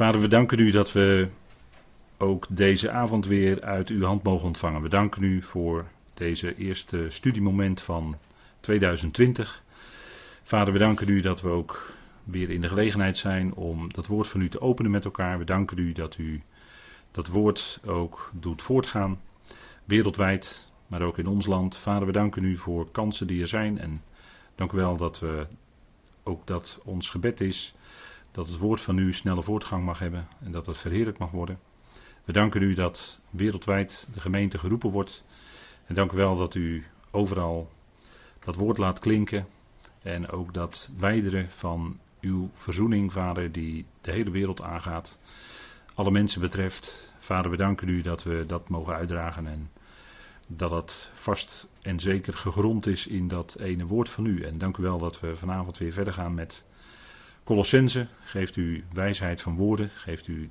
Vader, 0.00 0.20
we 0.20 0.28
danken 0.28 0.58
u 0.58 0.70
dat 0.70 0.92
we 0.92 1.28
ook 2.18 2.46
deze 2.48 2.90
avond 2.90 3.26
weer 3.26 3.62
uit 3.62 3.88
uw 3.88 4.04
hand 4.04 4.22
mogen 4.22 4.46
ontvangen. 4.46 4.82
We 4.82 4.88
danken 4.88 5.22
u 5.22 5.42
voor 5.42 5.86
deze 6.14 6.56
eerste 6.56 7.06
studiemoment 7.08 7.80
van 7.80 8.16
2020. 8.60 9.62
Vader, 10.42 10.72
we 10.72 10.78
danken 10.78 11.08
u 11.08 11.20
dat 11.20 11.40
we 11.40 11.48
ook 11.48 11.92
weer 12.24 12.50
in 12.50 12.60
de 12.60 12.68
gelegenheid 12.68 13.16
zijn 13.16 13.54
om 13.54 13.92
dat 13.92 14.06
woord 14.06 14.28
van 14.28 14.40
u 14.40 14.48
te 14.48 14.60
openen 14.60 14.90
met 14.90 15.04
elkaar. 15.04 15.38
We 15.38 15.44
danken 15.44 15.78
u 15.78 15.92
dat 15.92 16.18
u 16.18 16.42
dat 17.10 17.28
woord 17.28 17.80
ook 17.84 18.30
doet 18.34 18.62
voortgaan, 18.62 19.20
wereldwijd, 19.84 20.68
maar 20.86 21.02
ook 21.02 21.18
in 21.18 21.26
ons 21.26 21.46
land. 21.46 21.76
Vader, 21.76 22.06
we 22.06 22.12
danken 22.12 22.44
u 22.44 22.56
voor 22.56 22.90
kansen 22.90 23.26
die 23.26 23.40
er 23.40 23.48
zijn 23.48 23.78
en 23.78 24.02
dank 24.54 24.72
u 24.72 24.76
wel 24.76 24.96
dat 24.96 25.18
we 25.18 25.46
ook 26.22 26.46
dat 26.46 26.80
ons 26.84 27.10
gebed 27.10 27.40
is 27.40 27.74
dat 28.30 28.46
het 28.46 28.58
woord 28.58 28.80
van 28.80 28.98
u 28.98 29.12
snelle 29.12 29.42
voortgang 29.42 29.84
mag 29.84 29.98
hebben 29.98 30.28
en 30.40 30.52
dat 30.52 30.66
het 30.66 30.78
verheerlijk 30.78 31.18
mag 31.18 31.30
worden. 31.30 31.58
We 32.24 32.32
danken 32.32 32.62
u 32.62 32.74
dat 32.74 33.20
wereldwijd 33.30 34.08
de 34.14 34.20
gemeente 34.20 34.58
geroepen 34.58 34.90
wordt. 34.90 35.24
En 35.86 35.94
dank 35.94 36.12
u 36.12 36.16
wel 36.16 36.36
dat 36.36 36.54
u 36.54 36.84
overal 37.10 37.70
dat 38.38 38.54
woord 38.54 38.78
laat 38.78 38.98
klinken. 38.98 39.46
En 40.02 40.28
ook 40.28 40.54
dat 40.54 40.90
wijderen 40.96 41.50
van 41.50 41.98
uw 42.20 42.50
verzoening, 42.52 43.12
Vader, 43.12 43.52
die 43.52 43.86
de 44.00 44.12
hele 44.12 44.30
wereld 44.30 44.62
aangaat. 44.62 45.18
Alle 45.94 46.10
mensen 46.10 46.40
betreft. 46.40 47.12
Vader, 47.18 47.50
we 47.50 47.56
danken 47.56 47.88
u 47.88 48.02
dat 48.02 48.22
we 48.22 48.44
dat 48.46 48.68
mogen 48.68 48.94
uitdragen. 48.94 49.46
En 49.46 49.70
dat 50.48 50.70
het 50.70 51.10
vast 51.14 51.68
en 51.82 52.00
zeker 52.00 52.32
gegrond 52.32 52.86
is 52.86 53.06
in 53.06 53.28
dat 53.28 53.56
ene 53.58 53.86
woord 53.86 54.08
van 54.08 54.26
u. 54.26 54.42
En 54.42 54.58
dank 54.58 54.76
u 54.76 54.82
wel 54.82 54.98
dat 54.98 55.20
we 55.20 55.36
vanavond 55.36 55.78
weer 55.78 55.92
verder 55.92 56.12
gaan 56.12 56.34
met 56.34 56.64
Colossense. 57.50 58.06
Geeft 58.24 58.56
u 58.56 58.84
wijsheid 58.92 59.40
van 59.40 59.56
woorden. 59.56 59.90
Geeft 59.90 60.26
u 60.26 60.50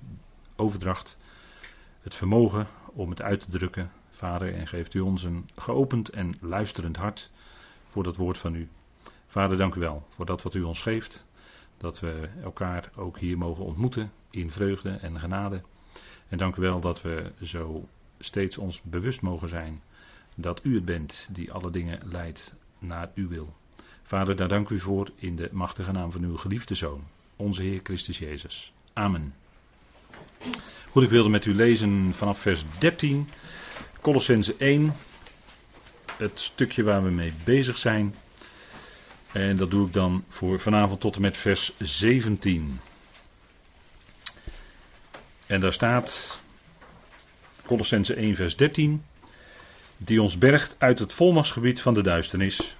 overdracht. 0.56 1.18
Het 2.02 2.16
vermogen 2.16 2.68
om 2.94 3.10
het 3.10 3.22
uit 3.22 3.42
te 3.42 3.50
drukken, 3.50 3.92
Vader. 4.10 4.54
En 4.54 4.68
geeft 4.68 4.94
u 4.94 5.00
ons 5.00 5.24
een 5.24 5.50
geopend 5.56 6.10
en 6.10 6.34
luisterend 6.42 6.98
hart 6.98 7.32
voor 7.88 8.04
dat 8.04 8.16
woord 8.16 8.38
van 8.38 8.56
u. 8.56 8.70
Vader, 9.28 9.58
dank 9.58 9.76
u 9.76 9.80
wel 9.80 10.06
voor 10.10 10.26
dat 10.26 10.42
wat 10.42 10.54
u 10.54 10.62
ons 10.62 10.82
geeft. 10.82 11.26
Dat 11.78 12.00
we 12.00 12.30
elkaar 12.44 12.92
ook 12.96 13.20
hier 13.20 13.38
mogen 13.38 13.66
ontmoeten 13.66 14.12
in 14.30 14.52
vreugde 14.52 14.90
en 14.90 15.20
genade. 15.20 15.62
En 16.28 16.38
dank 16.38 16.56
u 16.56 16.62
wel 16.62 16.80
dat 16.80 17.02
we 17.02 17.32
zo 17.44 17.88
steeds 18.18 18.58
ons 18.58 18.82
bewust 18.82 19.22
mogen 19.22 19.50
zijn 19.50 19.82
dat 20.36 20.64
u 20.64 20.76
het 20.76 20.86
bent 20.86 21.30
die 21.32 21.52
alle 21.52 21.72
dingen 21.72 22.00
leidt 22.12 22.56
naar 22.80 23.12
uw 23.16 23.28
wil. 23.28 23.59
Vader, 24.10 24.36
daar 24.36 24.48
dank 24.48 24.70
u 24.70 24.80
voor 24.80 25.10
in 25.16 25.36
de 25.36 25.50
machtige 25.52 25.92
naam 25.92 26.12
van 26.12 26.24
uw 26.24 26.38
geliefde 26.38 26.76
Zoon, 26.76 27.04
onze 27.36 27.62
Heer 27.62 27.80
Christus 27.84 28.18
Jezus. 28.18 28.74
Amen. 28.94 29.34
Goed, 30.90 31.04
ik 31.04 31.10
wilde 31.10 31.30
met 31.30 31.46
u 31.46 31.56
lezen 31.56 32.14
vanaf 32.14 32.40
vers 32.40 32.64
13, 32.80 33.30
Colossense 34.02 34.56
1, 34.58 34.96
het 36.18 36.40
stukje 36.40 36.84
waar 36.84 37.04
we 37.04 37.12
mee 37.12 37.34
bezig 37.44 37.78
zijn. 37.78 38.16
En 39.32 39.58
dat 39.58 39.72
doe 39.72 39.88
ik 39.88 39.94
dan 39.94 40.24
voor 40.28 40.60
vanavond 40.60 41.00
tot 41.00 41.16
en 41.16 41.22
met 41.22 41.38
vers 41.38 41.74
17. 41.78 42.80
En 45.46 45.60
daar 45.62 45.74
staat, 45.74 46.42
Colossense 47.66 48.14
1, 48.14 48.36
vers 48.36 48.56
13, 48.56 49.04
die 49.98 50.22
ons 50.22 50.38
bergt 50.38 50.76
uit 50.78 51.00
het 51.00 51.14
volmachtsgebied 51.14 51.82
van 51.82 51.94
de 51.94 52.02
duisternis 52.02 52.78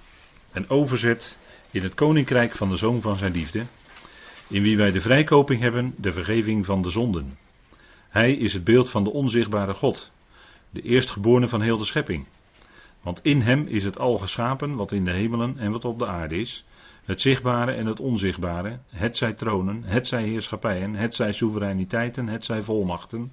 en 0.52 0.68
overzet 0.68 1.38
in 1.70 1.82
het 1.82 1.94
koninkrijk 1.94 2.54
van 2.54 2.68
de 2.68 2.76
Zoon 2.76 3.00
van 3.00 3.18
zijn 3.18 3.32
liefde, 3.32 3.64
in 4.48 4.62
wie 4.62 4.76
wij 4.76 4.90
de 4.90 5.00
vrijkoping 5.00 5.60
hebben, 5.60 5.94
de 5.96 6.12
vergeving 6.12 6.66
van 6.66 6.82
de 6.82 6.90
zonden. 6.90 7.38
Hij 8.08 8.32
is 8.32 8.52
het 8.52 8.64
beeld 8.64 8.90
van 8.90 9.04
de 9.04 9.10
onzichtbare 9.10 9.74
God, 9.74 10.12
de 10.70 10.82
eerstgeborene 10.82 11.48
van 11.48 11.62
heel 11.62 11.78
de 11.78 11.84
schepping. 11.84 12.26
Want 13.02 13.20
in 13.22 13.40
hem 13.40 13.66
is 13.66 13.84
het 13.84 13.98
al 13.98 14.18
geschapen 14.18 14.74
wat 14.74 14.92
in 14.92 15.04
de 15.04 15.10
hemelen 15.10 15.58
en 15.58 15.70
wat 15.70 15.84
op 15.84 15.98
de 15.98 16.06
aarde 16.06 16.36
is, 16.36 16.64
het 17.04 17.20
zichtbare 17.20 17.72
en 17.72 17.86
het 17.86 18.00
onzichtbare, 18.00 18.78
het 18.88 19.16
zij 19.16 19.32
tronen, 19.32 19.82
het 19.84 20.06
zij 20.06 20.22
heerschappijen, 20.22 20.94
het 20.94 21.14
zij 21.14 21.32
soevereiniteiten, 21.32 22.28
het 22.28 22.44
zij 22.44 22.62
volmachten. 22.62 23.32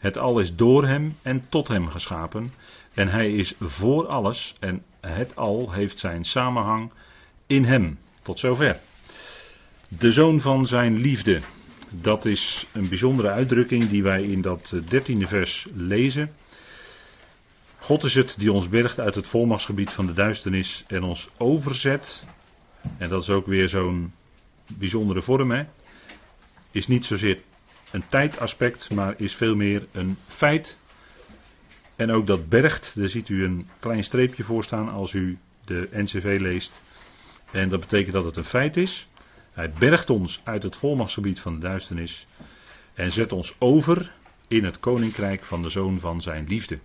Het 0.00 0.18
al 0.18 0.38
is 0.38 0.56
door 0.56 0.86
hem 0.86 1.14
en 1.22 1.44
tot 1.48 1.68
hem 1.68 1.88
geschapen, 1.88 2.52
en 2.94 3.08
hij 3.08 3.34
is 3.34 3.54
voor 3.60 4.06
alles 4.06 4.54
en 4.60 4.82
het 5.00 5.36
al 5.36 5.72
heeft 5.72 5.98
zijn 5.98 6.24
samenhang 6.24 6.92
in 7.46 7.64
hem. 7.64 7.98
Tot 8.22 8.38
zover. 8.38 8.80
De 9.88 10.12
zoon 10.12 10.40
van 10.40 10.66
zijn 10.66 10.96
liefde. 10.96 11.40
Dat 11.90 12.24
is 12.24 12.66
een 12.72 12.88
bijzondere 12.88 13.28
uitdrukking 13.28 13.88
die 13.88 14.02
wij 14.02 14.22
in 14.22 14.40
dat 14.40 14.74
dertiende 14.88 15.26
vers 15.26 15.66
lezen. 15.74 16.32
God 17.78 18.04
is 18.04 18.14
het 18.14 18.34
die 18.38 18.52
ons 18.52 18.68
bergt 18.68 19.00
uit 19.00 19.14
het 19.14 19.26
volmachtsgebied 19.26 19.90
van 19.90 20.06
de 20.06 20.12
duisternis 20.12 20.84
en 20.86 21.02
ons 21.02 21.28
overzet. 21.36 22.24
En 22.98 23.08
dat 23.08 23.22
is 23.22 23.30
ook 23.30 23.46
weer 23.46 23.68
zo'n 23.68 24.12
bijzondere 24.66 25.22
vorm. 25.22 25.50
Hè? 25.50 25.64
Is 26.70 26.86
niet 26.86 27.06
zozeer 27.06 27.38
een 27.90 28.06
tijdaspect, 28.08 28.90
maar 28.90 29.14
is 29.16 29.34
veel 29.34 29.54
meer 29.54 29.86
een 29.92 30.16
feit. 30.26 30.78
En 31.96 32.10
ook 32.10 32.26
dat 32.26 32.48
bergt, 32.48 32.92
daar 32.96 33.08
ziet 33.08 33.28
u 33.28 33.44
een 33.44 33.68
klein 33.80 34.04
streepje 34.04 34.42
voor 34.44 34.64
staan 34.64 34.88
als 34.88 35.12
u 35.12 35.38
de 35.64 35.88
NCV 35.92 36.36
leest. 36.40 36.80
En 37.52 37.68
dat 37.68 37.80
betekent 37.80 38.12
dat 38.12 38.24
het 38.24 38.36
een 38.36 38.44
feit 38.44 38.76
is. 38.76 39.08
Hij 39.52 39.72
bergt 39.78 40.10
ons 40.10 40.40
uit 40.44 40.62
het 40.62 40.76
volmachtsgebied 40.76 41.40
van 41.40 41.54
de 41.54 41.60
duisternis 41.60 42.26
en 42.94 43.12
zet 43.12 43.32
ons 43.32 43.54
over 43.58 44.12
in 44.48 44.64
het 44.64 44.80
koninkrijk 44.80 45.44
van 45.44 45.62
de 45.62 45.68
zoon 45.68 46.00
van 46.00 46.22
zijn 46.22 46.46
liefde. 46.48 46.78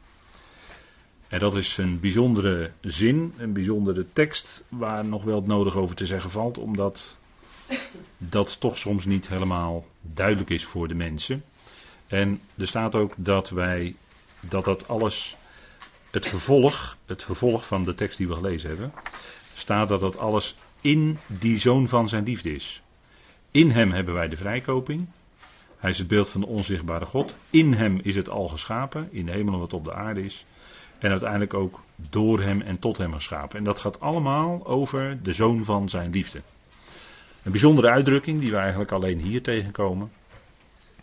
En 1.27 1.39
dat 1.39 1.55
is 1.55 1.77
een 1.77 1.99
bijzondere 1.99 2.72
zin, 2.81 3.33
een 3.37 3.53
bijzondere 3.53 4.05
tekst 4.13 4.63
waar 4.69 5.05
nog 5.05 5.23
wel 5.23 5.35
het 5.35 5.47
nodig 5.47 5.75
over 5.75 5.95
te 5.95 6.05
zeggen 6.05 6.29
valt, 6.29 6.57
omdat 6.57 7.17
dat 8.17 8.59
toch 8.59 8.77
soms 8.77 9.05
niet 9.05 9.27
helemaal 9.27 9.85
duidelijk 10.01 10.49
is 10.49 10.65
voor 10.65 10.87
de 10.87 10.95
mensen. 10.95 11.43
En 12.07 12.41
er 12.57 12.67
staat 12.67 12.95
ook 12.95 13.13
dat 13.17 13.49
wij, 13.49 13.95
dat 14.39 14.65
dat 14.65 14.87
alles, 14.87 15.35
het 16.11 16.27
vervolg, 16.27 16.97
het 17.05 17.23
vervolg 17.23 17.67
van 17.67 17.83
de 17.83 17.95
tekst 17.95 18.17
die 18.17 18.27
we 18.27 18.33
gelezen 18.33 18.69
hebben, 18.69 18.93
staat 19.53 19.89
dat 19.89 20.01
dat 20.01 20.17
alles 20.17 20.55
in 20.81 21.17
die 21.27 21.59
zoon 21.59 21.87
van 21.87 22.09
zijn 22.09 22.23
liefde 22.23 22.53
is. 22.53 22.81
In 23.51 23.69
hem 23.69 23.91
hebben 23.91 24.13
wij 24.13 24.27
de 24.27 24.37
vrijkoping. 24.37 25.07
Hij 25.77 25.89
is 25.89 25.97
het 25.97 26.07
beeld 26.07 26.29
van 26.29 26.41
de 26.41 26.47
onzichtbare 26.47 27.05
God. 27.05 27.35
In 27.49 27.73
hem 27.73 27.99
is 28.03 28.15
het 28.15 28.29
al 28.29 28.47
geschapen, 28.47 29.07
in 29.11 29.25
de 29.25 29.31
hemel 29.31 29.59
wat 29.59 29.73
op 29.73 29.83
de 29.83 29.93
aarde 29.93 30.23
is. 30.23 30.45
En 30.99 31.09
uiteindelijk 31.09 31.53
ook 31.53 31.81
door 32.09 32.41
hem 32.41 32.61
en 32.61 32.79
tot 32.79 32.97
hem 32.97 33.13
geschapen. 33.13 33.57
En 33.57 33.63
dat 33.63 33.79
gaat 33.79 33.99
allemaal 33.99 34.65
over 34.65 35.23
de 35.23 35.33
zoon 35.33 35.63
van 35.63 35.89
zijn 35.89 36.11
liefde. 36.11 36.41
Een 37.45 37.51
bijzondere 37.51 37.89
uitdrukking 37.89 38.39
die 38.39 38.51
we 38.51 38.57
eigenlijk 38.57 38.91
alleen 38.91 39.19
hier 39.19 39.41
tegenkomen. 39.41 40.11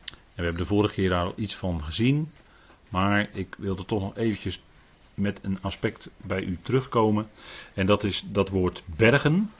En 0.04 0.14
we 0.34 0.42
hebben 0.42 0.62
de 0.62 0.68
vorige 0.68 0.94
keer 0.94 1.14
al 1.14 1.32
iets 1.36 1.56
van 1.56 1.82
gezien. 1.82 2.30
Maar 2.88 3.28
ik 3.32 3.54
wilde 3.58 3.84
toch 3.84 4.00
nog 4.00 4.16
eventjes 4.16 4.62
met 5.14 5.38
een 5.42 5.58
aspect 5.60 6.10
bij 6.16 6.42
u 6.42 6.58
terugkomen. 6.62 7.28
En 7.74 7.86
dat 7.86 8.04
is 8.04 8.24
dat 8.26 8.48
woord 8.48 8.82
bergen. 8.86 9.50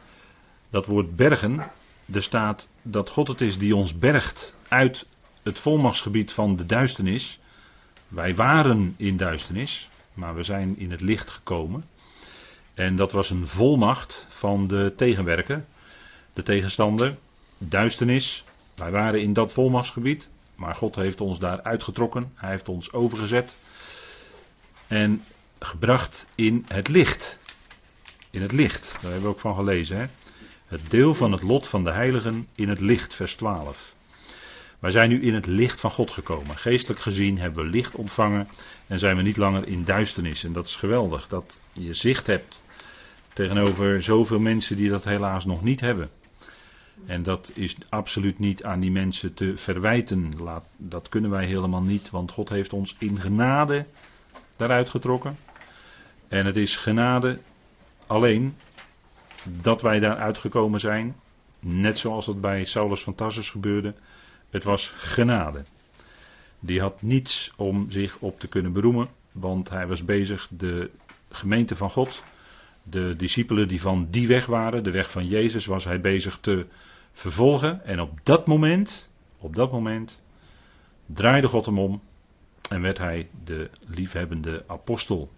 Dat 0.71 0.87
woord 0.87 1.17
bergen, 1.17 1.71
er 2.13 2.23
staat 2.23 2.69
dat 2.83 3.11
God 3.11 3.29
het 3.29 3.41
is 3.41 3.59
die 3.59 3.77
ons 3.77 3.97
bergt 3.97 4.57
uit 4.69 5.07
het 5.43 5.59
volmachtsgebied 5.59 6.33
van 6.33 6.57
de 6.57 6.67
duisternis. 6.67 7.41
Wij 8.09 8.35
waren 8.35 8.95
in 8.97 9.17
duisternis, 9.17 9.91
maar 10.15 10.35
we 10.35 10.43
zijn 10.43 10.79
in 10.79 10.91
het 10.91 11.01
licht 11.01 11.31
gekomen. 11.31 11.85
En 12.75 12.97
dat 12.97 13.13
was 13.13 13.31
een 13.31 13.47
volmacht 13.47 14.27
van 14.29 14.67
de 14.67 14.93
tegenwerker, 14.97 15.65
de 16.33 16.43
tegenstander, 16.43 17.17
duisternis. 17.59 18.45
Wij 18.75 18.91
waren 18.91 19.21
in 19.21 19.33
dat 19.33 19.53
volmachtsgebied, 19.53 20.29
maar 20.55 20.75
God 20.75 20.95
heeft 20.95 21.21
ons 21.21 21.39
daar 21.39 21.63
uitgetrokken. 21.63 22.33
Hij 22.35 22.51
heeft 22.51 22.69
ons 22.69 22.93
overgezet 22.93 23.59
en 24.87 25.23
gebracht 25.59 26.27
in 26.35 26.65
het 26.69 26.89
licht. 26.89 27.39
In 28.31 28.43
het 28.43 28.53
licht, 28.53 28.93
daar 28.93 29.11
hebben 29.11 29.23
we 29.23 29.29
ook 29.29 29.41
van 29.41 29.55
gelezen. 29.55 29.97
Hè? 29.97 30.07
Het 30.67 30.91
deel 30.91 31.15
van 31.15 31.33
het 31.33 31.43
lot 31.43 31.67
van 31.67 31.85
de 31.85 31.93
heiligen 31.93 32.49
in 32.55 32.69
het 32.69 32.81
licht, 32.81 33.15
vers 33.15 33.35
12. 33.35 33.95
Wij 34.79 34.91
zijn 34.91 35.09
nu 35.09 35.23
in 35.23 35.35
het 35.35 35.47
licht 35.47 35.81
van 35.81 35.91
God 35.91 36.11
gekomen. 36.11 36.57
Geestelijk 36.59 37.01
gezien 37.01 37.39
hebben 37.39 37.65
we 37.65 37.71
licht 37.71 37.95
ontvangen 37.95 38.49
en 38.87 38.99
zijn 38.99 39.17
we 39.17 39.23
niet 39.23 39.37
langer 39.37 39.69
in 39.69 39.85
duisternis. 39.85 40.45
En 40.45 40.53
dat 40.53 40.67
is 40.67 40.77
geweldig, 40.77 41.29
dat 41.29 41.61
je 41.73 41.95
zicht 41.95 42.27
hebt 42.27 42.61
tegenover 43.33 44.03
zoveel 44.03 44.39
mensen 44.39 44.77
die 44.77 44.89
dat 44.89 45.05
helaas 45.05 45.45
nog 45.45 45.63
niet 45.63 45.81
hebben. 45.81 46.11
En 47.07 47.23
dat 47.23 47.53
is 47.55 47.77
absoluut 47.89 48.39
niet 48.39 48.65
aan 48.65 48.81
die 48.81 48.91
mensen 48.91 49.35
te 49.35 49.57
verwijten. 49.57 50.33
Dat 50.77 51.09
kunnen 51.09 51.31
wij 51.31 51.47
helemaal 51.47 51.83
niet, 51.83 52.11
want 52.11 52.31
God 52.31 52.49
heeft 52.49 52.73
ons 52.73 52.97
in 52.99 53.21
genade 53.21 53.87
daaruit 54.57 54.91
getrokken. 54.91 55.37
En 56.29 56.47
het 56.47 56.57
is 56.57 56.77
genade 56.77 57.39
alleen 58.07 58.57
dat 59.45 59.83
wij 59.83 59.99
daar 59.99 60.17
uitgekomen 60.17 60.81
zijn. 60.81 61.17
Net 61.61 61.99
zoals 61.99 62.27
dat 62.27 62.41
bij 62.41 62.65
Saulus 62.65 63.03
van 63.03 63.15
Tarsus 63.15 63.51
gebeurde. 63.51 63.95
Het 64.51 64.65
was 64.65 64.89
genade. 64.97 65.65
Die 66.61 66.81
had 66.81 67.03
niets 67.03 67.53
om 67.57 67.91
zich 67.91 68.19
op 68.19 68.41
te 68.41 68.49
kunnen 68.49 68.73
beroemen, 68.73 69.09
want 69.33 69.69
hij 69.69 69.87
was 69.87 70.05
bezig 70.05 70.49
de 70.51 70.91
gemeente 71.31 71.77
van 71.77 71.91
God, 71.91 72.23
de 72.83 73.17
discipelen 73.17 73.69
die 73.69 73.81
van 73.81 74.07
die 74.11 74.27
weg 74.27 74.47
waren, 74.47 74.85
de 74.85 74.91
weg 74.91 75.11
van 75.11 75.27
Jezus, 75.27 75.67
was 75.67 75.85
hij 75.85 76.01
bezig 76.01 76.39
te 76.39 76.67
vervolgen. 77.13 77.85
En 77.85 78.01
op 78.01 78.19
dat 78.23 78.47
moment, 78.47 79.11
op 79.39 79.55
dat 79.55 79.73
moment, 79.73 80.23
draaide 81.07 81.49
God 81.49 81.67
hem 81.67 81.79
om 81.79 82.03
en 82.69 82.81
werd 82.81 82.99
hij 82.99 83.29
de 83.45 83.71
liefhebbende 83.87 84.65
apostel. 84.67 85.31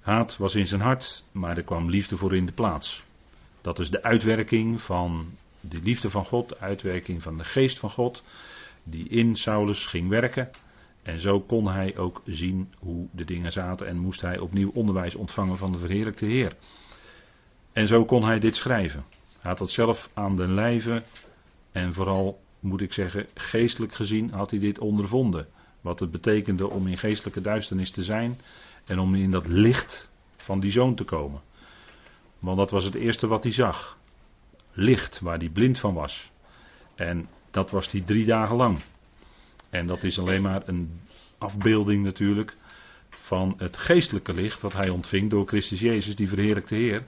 Haat 0.00 0.36
was 0.36 0.54
in 0.54 0.66
zijn 0.66 0.80
hart, 0.80 1.24
maar 1.32 1.56
er 1.56 1.62
kwam 1.62 1.90
liefde 1.90 2.16
voor 2.16 2.36
in 2.36 2.46
de 2.46 2.52
plaats. 2.52 3.04
Dat 3.60 3.78
is 3.78 3.90
de 3.90 4.02
uitwerking 4.02 4.80
van 4.80 5.26
de 5.60 5.78
liefde 5.82 6.10
van 6.10 6.24
God, 6.24 6.48
de 6.48 6.58
uitwerking 6.58 7.22
van 7.22 7.38
de 7.38 7.44
geest 7.44 7.78
van 7.78 7.90
God, 7.90 8.22
die 8.82 9.08
in 9.08 9.36
Saulus 9.36 9.86
ging 9.86 10.08
werken. 10.08 10.50
En 11.04 11.20
zo 11.20 11.40
kon 11.40 11.68
hij 11.68 11.96
ook 11.96 12.22
zien 12.26 12.72
hoe 12.78 13.06
de 13.10 13.24
dingen 13.24 13.52
zaten 13.52 13.86
en 13.86 13.98
moest 13.98 14.20
hij 14.20 14.38
opnieuw 14.38 14.70
onderwijs 14.74 15.14
ontvangen 15.14 15.56
van 15.56 15.72
de 15.72 15.78
verheerlijkte 15.78 16.24
Heer. 16.24 16.56
En 17.72 17.88
zo 17.88 18.04
kon 18.04 18.24
hij 18.24 18.38
dit 18.38 18.56
schrijven. 18.56 19.04
Hij 19.40 19.50
had 19.50 19.58
dat 19.58 19.70
zelf 19.70 20.10
aan 20.14 20.36
den 20.36 20.54
lijve 20.54 21.02
en 21.72 21.94
vooral 21.94 22.40
moet 22.60 22.80
ik 22.80 22.92
zeggen, 22.92 23.26
geestelijk 23.34 23.94
gezien 23.94 24.30
had 24.30 24.50
hij 24.50 24.58
dit 24.58 24.78
ondervonden. 24.78 25.46
Wat 25.80 26.00
het 26.00 26.10
betekende 26.10 26.68
om 26.70 26.86
in 26.86 26.98
geestelijke 26.98 27.40
duisternis 27.40 27.90
te 27.90 28.04
zijn 28.04 28.40
en 28.84 28.98
om 28.98 29.14
in 29.14 29.30
dat 29.30 29.46
licht 29.46 30.10
van 30.36 30.60
die 30.60 30.70
zoon 30.70 30.94
te 30.94 31.04
komen. 31.04 31.40
Want 32.38 32.56
dat 32.56 32.70
was 32.70 32.84
het 32.84 32.94
eerste 32.94 33.26
wat 33.26 33.42
hij 33.42 33.52
zag. 33.52 33.98
Licht, 34.72 35.20
waar 35.20 35.38
hij 35.38 35.48
blind 35.48 35.78
van 35.78 35.94
was. 35.94 36.30
En 36.94 37.28
dat 37.50 37.70
was 37.70 37.90
hij 37.90 38.00
drie 38.00 38.24
dagen 38.24 38.56
lang. 38.56 38.78
En 39.74 39.86
dat 39.86 40.02
is 40.02 40.18
alleen 40.18 40.42
maar 40.42 40.62
een 40.66 41.00
afbeelding 41.38 42.04
natuurlijk 42.04 42.56
van 43.10 43.54
het 43.56 43.76
geestelijke 43.76 44.32
licht 44.32 44.62
wat 44.62 44.72
hij 44.72 44.88
ontving 44.88 45.30
door 45.30 45.46
Christus 45.46 45.80
Jezus, 45.80 46.16
die 46.16 46.28
verheerlijkte 46.28 46.74
Heer. 46.74 47.02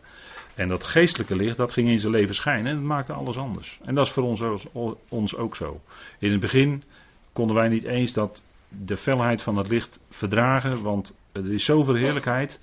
En 0.55 0.69
dat 0.69 0.85
geestelijke 0.85 1.37
licht, 1.37 1.57
dat 1.57 1.73
ging 1.73 1.89
in 1.89 2.01
zijn 2.01 2.13
leven 2.13 2.35
schijnen 2.35 2.67
en 2.67 2.75
dat 2.75 2.85
maakte 2.85 3.13
alles 3.13 3.37
anders. 3.37 3.79
En 3.85 3.95
dat 3.95 4.07
is 4.07 4.13
voor 4.13 4.23
ons, 4.23 4.43
ons 5.09 5.37
ook 5.37 5.57
zo. 5.57 5.81
In 6.19 6.31
het 6.31 6.41
begin 6.41 6.83
konden 7.33 7.57
wij 7.57 7.69
niet 7.69 7.85
eens 7.85 8.13
dat 8.13 8.43
de 8.69 8.97
felheid 8.97 9.43
van 9.43 9.57
het 9.57 9.69
licht 9.69 10.01
verdragen, 10.11 10.83
want 10.83 11.17
er 11.33 11.53
is 11.53 11.65
zoveel 11.65 11.95
heerlijkheid, 11.95 12.61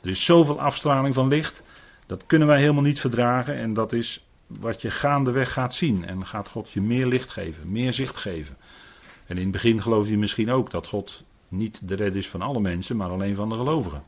er 0.00 0.08
is 0.08 0.24
zoveel 0.24 0.60
afstraling 0.60 1.14
van 1.14 1.28
licht, 1.28 1.62
dat 2.06 2.26
kunnen 2.26 2.48
wij 2.48 2.60
helemaal 2.60 2.82
niet 2.82 3.00
verdragen 3.00 3.54
en 3.54 3.74
dat 3.74 3.92
is 3.92 4.24
wat 4.46 4.82
je 4.82 4.90
gaandeweg 4.90 5.52
gaat 5.52 5.74
zien. 5.74 6.04
En 6.04 6.26
gaat 6.26 6.48
God 6.48 6.70
je 6.70 6.80
meer 6.80 7.06
licht 7.06 7.30
geven, 7.30 7.72
meer 7.72 7.92
zicht 7.92 8.16
geven. 8.16 8.56
En 9.26 9.36
in 9.36 9.42
het 9.42 9.52
begin 9.52 9.82
geloof 9.82 10.08
je 10.08 10.18
misschien 10.18 10.50
ook 10.50 10.70
dat 10.70 10.86
God 10.86 11.24
niet 11.48 11.88
de 11.88 11.94
red 11.94 12.14
is 12.14 12.28
van 12.28 12.42
alle 12.42 12.60
mensen, 12.60 12.96
maar 12.96 13.10
alleen 13.10 13.34
van 13.34 13.48
de 13.48 13.56
gelovigen. 13.56 14.04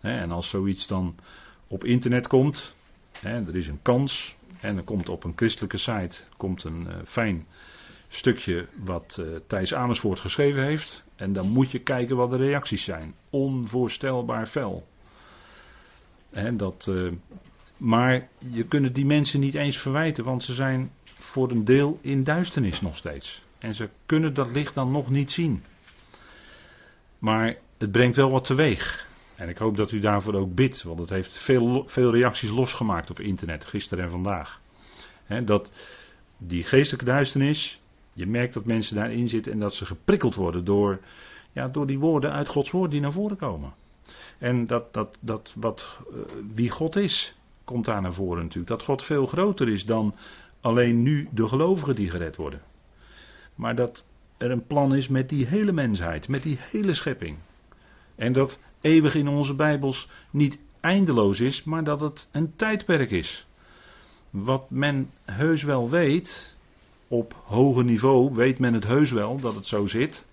En 0.00 0.30
als 0.30 0.48
zoiets 0.48 0.86
dan 0.86 1.14
op 1.68 1.84
internet 1.84 2.26
komt, 2.26 2.74
er 3.22 3.56
is 3.56 3.68
een 3.68 3.82
kans, 3.82 4.36
en 4.60 4.76
er 4.76 4.82
komt 4.82 5.08
op 5.08 5.24
een 5.24 5.32
christelijke 5.36 5.76
site 5.76 6.16
komt 6.36 6.64
een 6.64 6.86
uh, 6.88 6.94
fijn 7.04 7.46
stukje 8.08 8.66
wat 8.84 9.16
uh, 9.20 9.26
Thijs 9.46 9.74
Amersfoort 9.74 10.20
geschreven 10.20 10.62
heeft. 10.64 11.06
En 11.16 11.32
dan 11.32 11.48
moet 11.48 11.70
je 11.70 11.78
kijken 11.78 12.16
wat 12.16 12.30
de 12.30 12.36
reacties 12.36 12.84
zijn. 12.84 13.14
Onvoorstelbaar 13.30 14.46
fel. 14.46 14.86
dat, 16.52 16.86
uh, 16.90 17.12
maar 17.76 18.28
je 18.52 18.64
kunt 18.64 18.94
die 18.94 19.06
mensen 19.06 19.40
niet 19.40 19.54
eens 19.54 19.78
verwijten, 19.78 20.24
want 20.24 20.42
ze 20.42 20.54
zijn 20.54 20.90
voor 21.04 21.50
een 21.50 21.64
deel 21.64 21.98
in 22.00 22.24
duisternis 22.24 22.80
nog 22.80 22.96
steeds. 22.96 23.46
En 23.58 23.74
ze 23.74 23.88
kunnen 24.06 24.34
dat 24.34 24.50
licht 24.50 24.74
dan 24.74 24.90
nog 24.90 25.10
niet 25.10 25.32
zien. 25.32 25.62
Maar 27.18 27.56
het 27.78 27.92
brengt 27.92 28.16
wel 28.16 28.30
wat 28.30 28.44
teweeg. 28.44 29.06
En 29.36 29.48
ik 29.48 29.58
hoop 29.58 29.76
dat 29.76 29.92
u 29.92 29.98
daarvoor 29.98 30.34
ook 30.34 30.54
bidt, 30.54 30.82
want 30.82 30.98
het 30.98 31.10
heeft 31.10 31.32
veel, 31.32 31.84
veel 31.86 32.12
reacties 32.12 32.50
losgemaakt 32.50 33.10
op 33.10 33.20
internet, 33.20 33.64
gisteren 33.64 34.04
en 34.04 34.10
vandaag. 34.10 34.60
dat 35.44 35.72
die 36.38 36.64
geestelijke 36.64 37.04
duisternis, 37.04 37.80
je 38.12 38.26
merkt 38.26 38.54
dat 38.54 38.64
mensen 38.64 38.96
daarin 38.96 39.28
zitten 39.28 39.52
en 39.52 39.58
dat 39.58 39.74
ze 39.74 39.86
geprikkeld 39.86 40.34
worden 40.34 40.64
door, 40.64 41.00
ja, 41.52 41.66
door 41.66 41.86
die 41.86 41.98
woorden 41.98 42.32
uit 42.32 42.48
Gods 42.48 42.70
woord 42.70 42.90
die 42.90 43.00
naar 43.00 43.12
voren 43.12 43.36
komen. 43.36 43.74
En 44.38 44.66
dat, 44.66 44.92
dat, 44.92 45.18
dat 45.20 45.54
wat, 45.56 45.98
uh, 46.10 46.18
wie 46.54 46.70
God 46.70 46.96
is, 46.96 47.34
komt 47.64 47.84
daar 47.84 48.02
naar 48.02 48.14
voren 48.14 48.42
natuurlijk. 48.42 48.68
Dat 48.68 48.82
God 48.82 49.02
veel 49.02 49.26
groter 49.26 49.68
is 49.68 49.84
dan 49.84 50.14
alleen 50.60 51.02
nu 51.02 51.28
de 51.30 51.48
gelovigen 51.48 51.94
die 51.94 52.10
gered 52.10 52.36
worden. 52.36 52.60
Maar 53.58 53.74
dat 53.74 54.06
er 54.36 54.50
een 54.50 54.66
plan 54.66 54.94
is 54.94 55.08
met 55.08 55.28
die 55.28 55.46
hele 55.46 55.72
mensheid, 55.72 56.28
met 56.28 56.42
die 56.42 56.58
hele 56.60 56.94
schepping. 56.94 57.36
En 58.14 58.32
dat 58.32 58.60
eeuwig 58.80 59.14
in 59.14 59.28
onze 59.28 59.54
Bijbels 59.54 60.08
niet 60.30 60.58
eindeloos 60.80 61.40
is, 61.40 61.64
maar 61.64 61.84
dat 61.84 62.00
het 62.00 62.28
een 62.32 62.56
tijdperk 62.56 63.10
is. 63.10 63.46
Wat 64.30 64.70
men 64.70 65.10
heus 65.24 65.62
wel 65.62 65.90
weet, 65.90 66.56
op 67.08 67.34
hoger 67.44 67.84
niveau 67.84 68.34
weet 68.34 68.58
men 68.58 68.74
het 68.74 68.84
heus 68.84 69.10
wel 69.10 69.40
dat 69.40 69.54
het 69.54 69.66
zo 69.66 69.86
zit. 69.86 70.26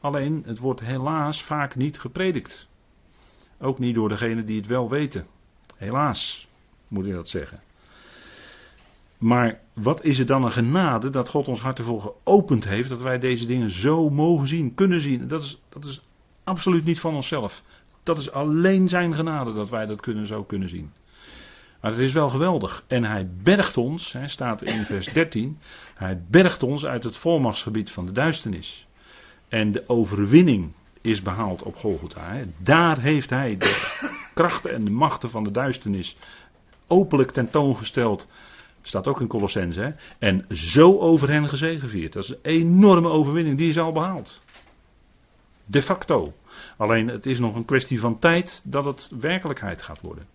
Alleen 0.00 0.42
het 0.46 0.58
wordt 0.58 0.80
helaas 0.80 1.42
vaak 1.42 1.74
niet 1.74 1.98
gepredikt. 1.98 2.68
Ook 3.58 3.78
niet 3.78 3.94
door 3.94 4.08
degenen 4.08 4.46
die 4.46 4.56
het 4.56 4.66
wel 4.66 4.88
weten. 4.88 5.26
Helaas, 5.76 6.48
moet 6.88 7.06
ik 7.06 7.12
dat 7.12 7.28
zeggen. 7.28 7.60
Maar 9.26 9.60
wat 9.72 10.04
is 10.04 10.18
het 10.18 10.28
dan 10.28 10.44
een 10.44 10.52
genade 10.52 11.10
dat 11.10 11.28
God 11.28 11.48
ons 11.48 11.60
hart 11.60 11.78
ervoor 11.78 12.00
geopend 12.00 12.64
heeft, 12.64 12.88
dat 12.88 13.02
wij 13.02 13.18
deze 13.18 13.46
dingen 13.46 13.70
zo 13.70 14.10
mogen 14.10 14.48
zien, 14.48 14.74
kunnen 14.74 15.00
zien. 15.00 15.28
Dat 15.28 15.42
is, 15.42 15.60
dat 15.68 15.84
is 15.84 16.00
absoluut 16.44 16.84
niet 16.84 17.00
van 17.00 17.14
onszelf. 17.14 17.62
Dat 18.02 18.18
is 18.18 18.30
alleen 18.30 18.88
zijn 18.88 19.14
genade 19.14 19.52
dat 19.52 19.68
wij 19.68 19.86
dat 19.86 20.00
kunnen, 20.00 20.26
zo 20.26 20.44
kunnen 20.44 20.68
zien. 20.68 20.92
Maar 21.80 21.90
het 21.90 22.00
is 22.00 22.12
wel 22.12 22.28
geweldig. 22.28 22.84
En 22.86 23.04
hij 23.04 23.28
bergt 23.42 23.76
ons, 23.76 24.12
hè, 24.12 24.28
staat 24.28 24.62
in 24.62 24.84
vers 24.84 25.06
13, 25.12 25.58
hij 25.94 26.22
bergt 26.30 26.62
ons 26.62 26.86
uit 26.86 27.04
het 27.04 27.16
volmachtsgebied 27.16 27.90
van 27.90 28.06
de 28.06 28.12
duisternis. 28.12 28.86
En 29.48 29.72
de 29.72 29.84
overwinning 29.86 30.72
is 31.00 31.22
behaald 31.22 31.62
op 31.62 31.76
Golgotha. 31.76 32.42
Daar 32.58 33.00
heeft 33.00 33.30
hij 33.30 33.56
de 33.56 33.98
krachten 34.34 34.72
en 34.72 34.84
de 34.84 34.90
machten 34.90 35.30
van 35.30 35.44
de 35.44 35.50
duisternis 35.50 36.16
openlijk 36.86 37.30
tentoongesteld. 37.30 38.28
Staat 38.86 39.06
ook 39.06 39.20
in 39.20 39.26
Colossense. 39.26 39.94
En 40.18 40.44
zo 40.48 40.98
over 40.98 41.30
hen 41.30 41.48
gezegevierd. 41.48 42.12
Dat 42.12 42.22
is 42.22 42.30
een 42.30 42.38
enorme 42.42 43.08
overwinning. 43.08 43.58
Die 43.58 43.68
is 43.68 43.78
al 43.78 43.92
behaald. 43.92 44.40
De 45.64 45.82
facto. 45.82 46.32
Alleen 46.76 47.08
het 47.08 47.26
is 47.26 47.38
nog 47.38 47.54
een 47.54 47.64
kwestie 47.64 48.00
van 48.00 48.18
tijd 48.18 48.62
dat 48.64 48.84
het 48.84 49.10
werkelijkheid 49.20 49.82
gaat 49.82 50.00
worden. 50.00 50.26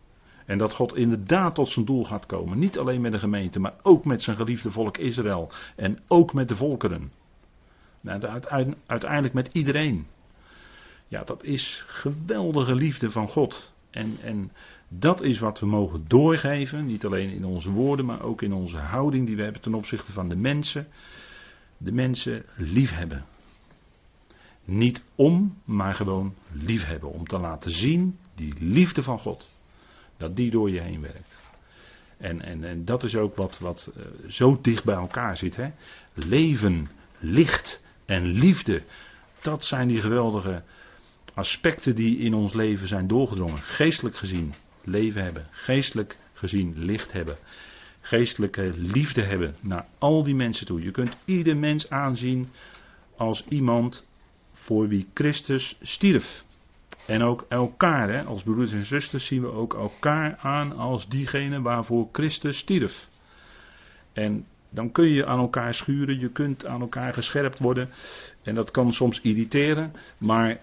En 0.46 0.58
dat 0.58 0.74
God 0.74 0.96
inderdaad 0.96 1.55
tot 1.55 1.70
zijn 1.70 1.86
doel 1.86 2.05
gaat 2.05 2.25
komen. 2.25 2.60
Niet 2.60 2.79
alleen 2.79 3.01
met 3.01 3.12
de 3.12 3.20
gemeente, 3.20 3.60
maar 3.60 3.74
ook 3.81 4.05
met 4.05 4.22
zijn 4.22 4.36
geliefde 4.36 4.72
volk 4.72 4.98
Israël. 4.98 5.51
En 5.75 6.00
ook 6.08 6.34
met 6.34 6.48
de 6.48 6.55
volkeren. 6.55 7.12
Uiteindelijk 8.86 9.34
met 9.34 9.50
iedereen. 9.51 10.08
Ja, 11.08 11.24
dat 11.24 11.43
is 11.43 11.84
geweldige 11.88 12.75
liefde 12.75 13.12
van 13.12 13.27
God. 13.27 13.72
En, 13.89 14.17
en 14.24 14.51
dat 14.93 15.21
is 15.21 15.39
wat 15.39 15.60
we 15.60 15.65
mogen 15.65 16.05
doorgeven. 16.07 16.86
Niet 16.86 17.05
alleen 17.05 17.29
in 17.29 17.45
onze 17.45 17.71
woorden, 17.71 18.05
maar 18.05 18.21
ook 18.21 18.41
in 18.41 18.53
onze 18.53 18.77
houding 18.77 19.25
die 19.25 19.36
we 19.36 19.43
hebben 19.43 19.62
ten 19.62 19.74
opzichte 19.74 20.12
van 20.12 20.29
de 20.29 20.36
mensen. 20.36 20.88
De 21.77 21.91
mensen 21.91 22.45
liefhebben. 22.55 23.25
Niet 24.65 25.03
om, 25.15 25.57
maar 25.63 25.93
gewoon 25.93 26.33
liefhebben. 26.51 27.12
Om 27.12 27.27
te 27.27 27.38
laten 27.38 27.71
zien, 27.71 28.17
die 28.36 28.53
liefde 28.60 29.03
van 29.03 29.19
God, 29.19 29.50
dat 30.17 30.36
die 30.36 30.51
door 30.51 30.69
je 30.69 30.81
heen 30.81 31.01
werkt. 31.01 31.39
En, 32.17 32.41
en, 32.41 32.63
en 32.63 32.86
dat 32.86 33.03
is 33.03 33.15
ook 33.15 33.36
wat, 33.36 33.60
wat 33.60 33.91
uh, 33.98 34.03
zo 34.29 34.60
dicht 34.62 34.83
bij 34.83 34.95
elkaar 34.95 35.38
zit. 35.38 35.55
Hè? 35.55 35.71
Leven, 36.13 36.89
licht 37.19 37.81
en 38.05 38.25
liefde. 38.25 38.83
Dat 39.41 39.65
zijn 39.65 39.88
die 39.88 40.01
geweldige 40.01 40.63
aspecten 41.33 41.95
die 41.95 42.17
in 42.17 42.33
ons 42.33 42.53
leven 42.53 42.88
zijn 42.88 43.07
doorgedrongen. 43.07 43.62
Geestelijk 43.62 44.15
gezien 44.15 44.53
leven 44.83 45.23
hebben. 45.23 45.47
Geestelijk 45.51 46.17
gezien 46.33 46.73
licht 46.77 47.11
hebben. 47.11 47.38
Geestelijke 48.01 48.73
liefde 48.77 49.21
hebben 49.21 49.55
naar 49.59 49.85
al 49.97 50.23
die 50.23 50.35
mensen 50.35 50.65
toe. 50.65 50.81
Je 50.81 50.91
kunt 50.91 51.15
ieder 51.25 51.57
mens 51.57 51.89
aanzien 51.89 52.50
als 53.15 53.45
iemand 53.47 54.07
voor 54.53 54.88
wie 54.88 55.07
Christus 55.13 55.77
stierf. 55.81 56.43
En 57.05 57.23
ook 57.23 57.45
elkaar, 57.50 58.09
hè, 58.09 58.23
als 58.23 58.43
broeders 58.43 58.71
en 58.71 58.85
zusters, 58.85 59.25
zien 59.25 59.41
we 59.41 59.51
ook 59.51 59.73
elkaar 59.73 60.38
aan 60.41 60.77
als 60.77 61.07
diegene 61.09 61.61
waarvoor 61.61 62.09
Christus 62.11 62.57
stierf. 62.57 63.07
En 64.13 64.45
dan 64.69 64.91
kun 64.91 65.07
je 65.07 65.25
aan 65.25 65.39
elkaar 65.39 65.73
schuren, 65.73 66.19
je 66.19 66.29
kunt 66.29 66.65
aan 66.65 66.81
elkaar 66.81 67.13
gescherpt 67.13 67.59
worden. 67.59 67.89
En 68.43 68.55
dat 68.55 68.71
kan 68.71 68.93
soms 68.93 69.21
irriteren, 69.21 69.93
maar 70.17 70.59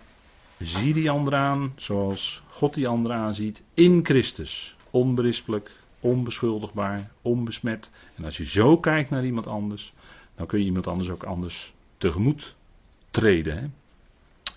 zie 0.58 0.94
die 0.94 1.10
ander 1.10 1.34
aan 1.34 1.72
zoals 1.76 2.42
God 2.50 2.74
die 2.74 2.88
ander 2.88 3.12
aanziet, 3.12 3.62
in 3.74 4.04
Christus. 4.04 4.76
Onberispelijk, 4.90 5.70
onbeschuldigbaar, 6.00 7.10
onbesmet. 7.22 7.90
En 8.16 8.24
als 8.24 8.36
je 8.36 8.46
zo 8.46 8.78
kijkt 8.78 9.10
naar 9.10 9.24
iemand 9.24 9.46
anders, 9.46 9.92
dan 10.34 10.46
kun 10.46 10.58
je 10.58 10.64
iemand 10.64 10.86
anders 10.86 11.10
ook 11.10 11.22
anders 11.22 11.74
tegemoet 11.96 12.54
treden. 13.10 13.58
Hè? 13.58 13.66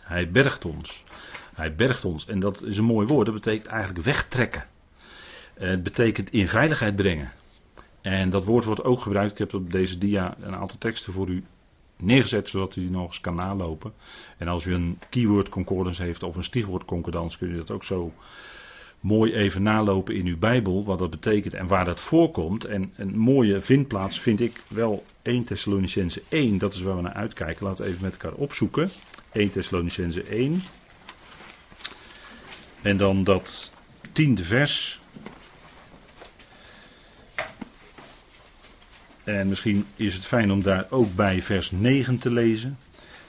Hij 0.02 0.32
bergt 0.32 0.66
ons. 0.66 1.04
Hij 1.56 1.76
bergt 1.76 2.06
ons. 2.06 2.26
En 2.26 2.40
dat 2.40 2.64
is 2.64 2.78
een 2.78 2.84
mooi 2.84 3.08
woord. 3.08 3.26
Dat 3.26 3.36
betekent 3.36 3.68
eigenlijk 3.68 4.06
wegtrekken. 4.06 4.68
Het 5.54 5.84
betekent 5.84 6.30
in 6.30 6.48
veiligheid 6.48 6.96
brengen. 6.96 7.32
En 8.02 8.30
dat 8.30 8.46
woord 8.46 8.66
wordt 8.66 8.84
ook 8.84 9.02
gebruikt. 9.02 9.32
Ik 9.32 9.38
heb 9.38 9.54
op 9.54 9.72
deze 9.72 9.98
dia 9.98 10.36
een 10.40 10.56
aantal 10.56 10.78
teksten 10.78 11.14
voor 11.14 11.30
u 11.30 11.44
neergezet, 12.02 12.50
zodat 12.50 12.76
u 12.76 12.82
die 12.82 12.90
nog 12.90 13.08
eens 13.08 13.22
kan 13.22 13.36
nalopen. 13.36 13.94
En 14.38 14.48
als 14.48 14.66
u 14.66 14.74
een 14.74 15.00
keyword 15.10 15.50
concordance 15.50 16.04
heeft 16.04 16.24
of 16.24 16.36
een 16.36 16.44
stichwoord 16.44 16.86
concordance, 16.86 17.38
kun 17.38 17.50
je 17.50 17.56
dat 17.58 17.72
ook 17.72 17.84
zo 17.84 18.14
mooi 19.00 19.34
even 19.34 19.64
nalopen 19.64 20.16
in 20.16 20.26
uw 20.26 20.38
Bijbel, 20.38 20.86
wat 20.86 21.00
dat 21.00 21.10
betekent 21.10 21.54
en 21.54 21.68
waar 21.68 21.86
dat 21.86 22.00
voorkomt. 22.00 22.66
En 22.66 22.94
een 22.96 23.18
mooie 23.18 23.62
vindplaats 23.62 24.20
vind 24.20 24.40
ik 24.40 24.64
wel 24.68 25.04
1 25.22 25.44
Thessalonicense 25.44 26.22
1, 26.30 26.58
dat 26.58 26.74
is 26.74 26.82
waar 26.82 26.96
we 26.96 27.02
naar 27.02 27.14
uitkijken. 27.14 27.66
Laten 27.66 27.84
we 27.84 27.90
even 27.90 28.04
met 28.04 28.12
elkaar 28.12 28.34
opzoeken. 28.34 28.90
1 29.32 29.52
Thessalonicense 29.52 30.24
1. 30.24 30.62
En 32.82 32.98
dan 32.98 33.24
dat 33.24 33.72
tiende 34.12 34.44
vers. 34.44 35.00
En 39.38 39.48
misschien 39.48 39.86
is 39.96 40.14
het 40.14 40.26
fijn 40.26 40.52
om 40.52 40.62
daar 40.62 40.86
ook 40.90 41.16
bij 41.16 41.42
vers 41.42 41.72
9 41.72 42.18
te 42.18 42.32
lezen. 42.32 42.78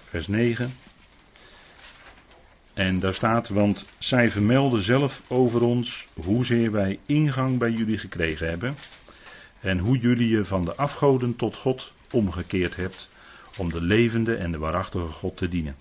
Vers 0.05 0.27
9. 0.27 0.73
En 2.75 2.99
daar 2.99 3.15
staat, 3.15 3.49
want 3.49 3.87
zij 3.99 4.31
vermelden 4.31 4.83
zelf 4.83 5.23
over 5.29 5.63
ons 5.63 6.09
hoezeer 6.15 6.73
wij 6.73 6.99
ingang 7.07 7.59
bij 7.59 7.71
jullie 7.71 7.99
gekregen 7.99 8.49
hebben. 8.49 8.75
En 9.61 9.79
hoe 9.79 9.99
jullie 9.99 10.29
je 10.29 10.45
van 10.45 10.65
de 10.65 10.75
afgoden 10.75 11.37
tot 11.37 11.57
God 11.57 11.93
omgekeerd 12.11 12.77
hebt. 12.77 13.09
Om 13.57 13.73
de 13.73 13.81
levende 13.81 14.35
en 14.35 14.53
de 14.53 14.59
waarachtige 14.59 15.07
God 15.07 15.37
te 15.37 15.49
dienen. 15.49 15.77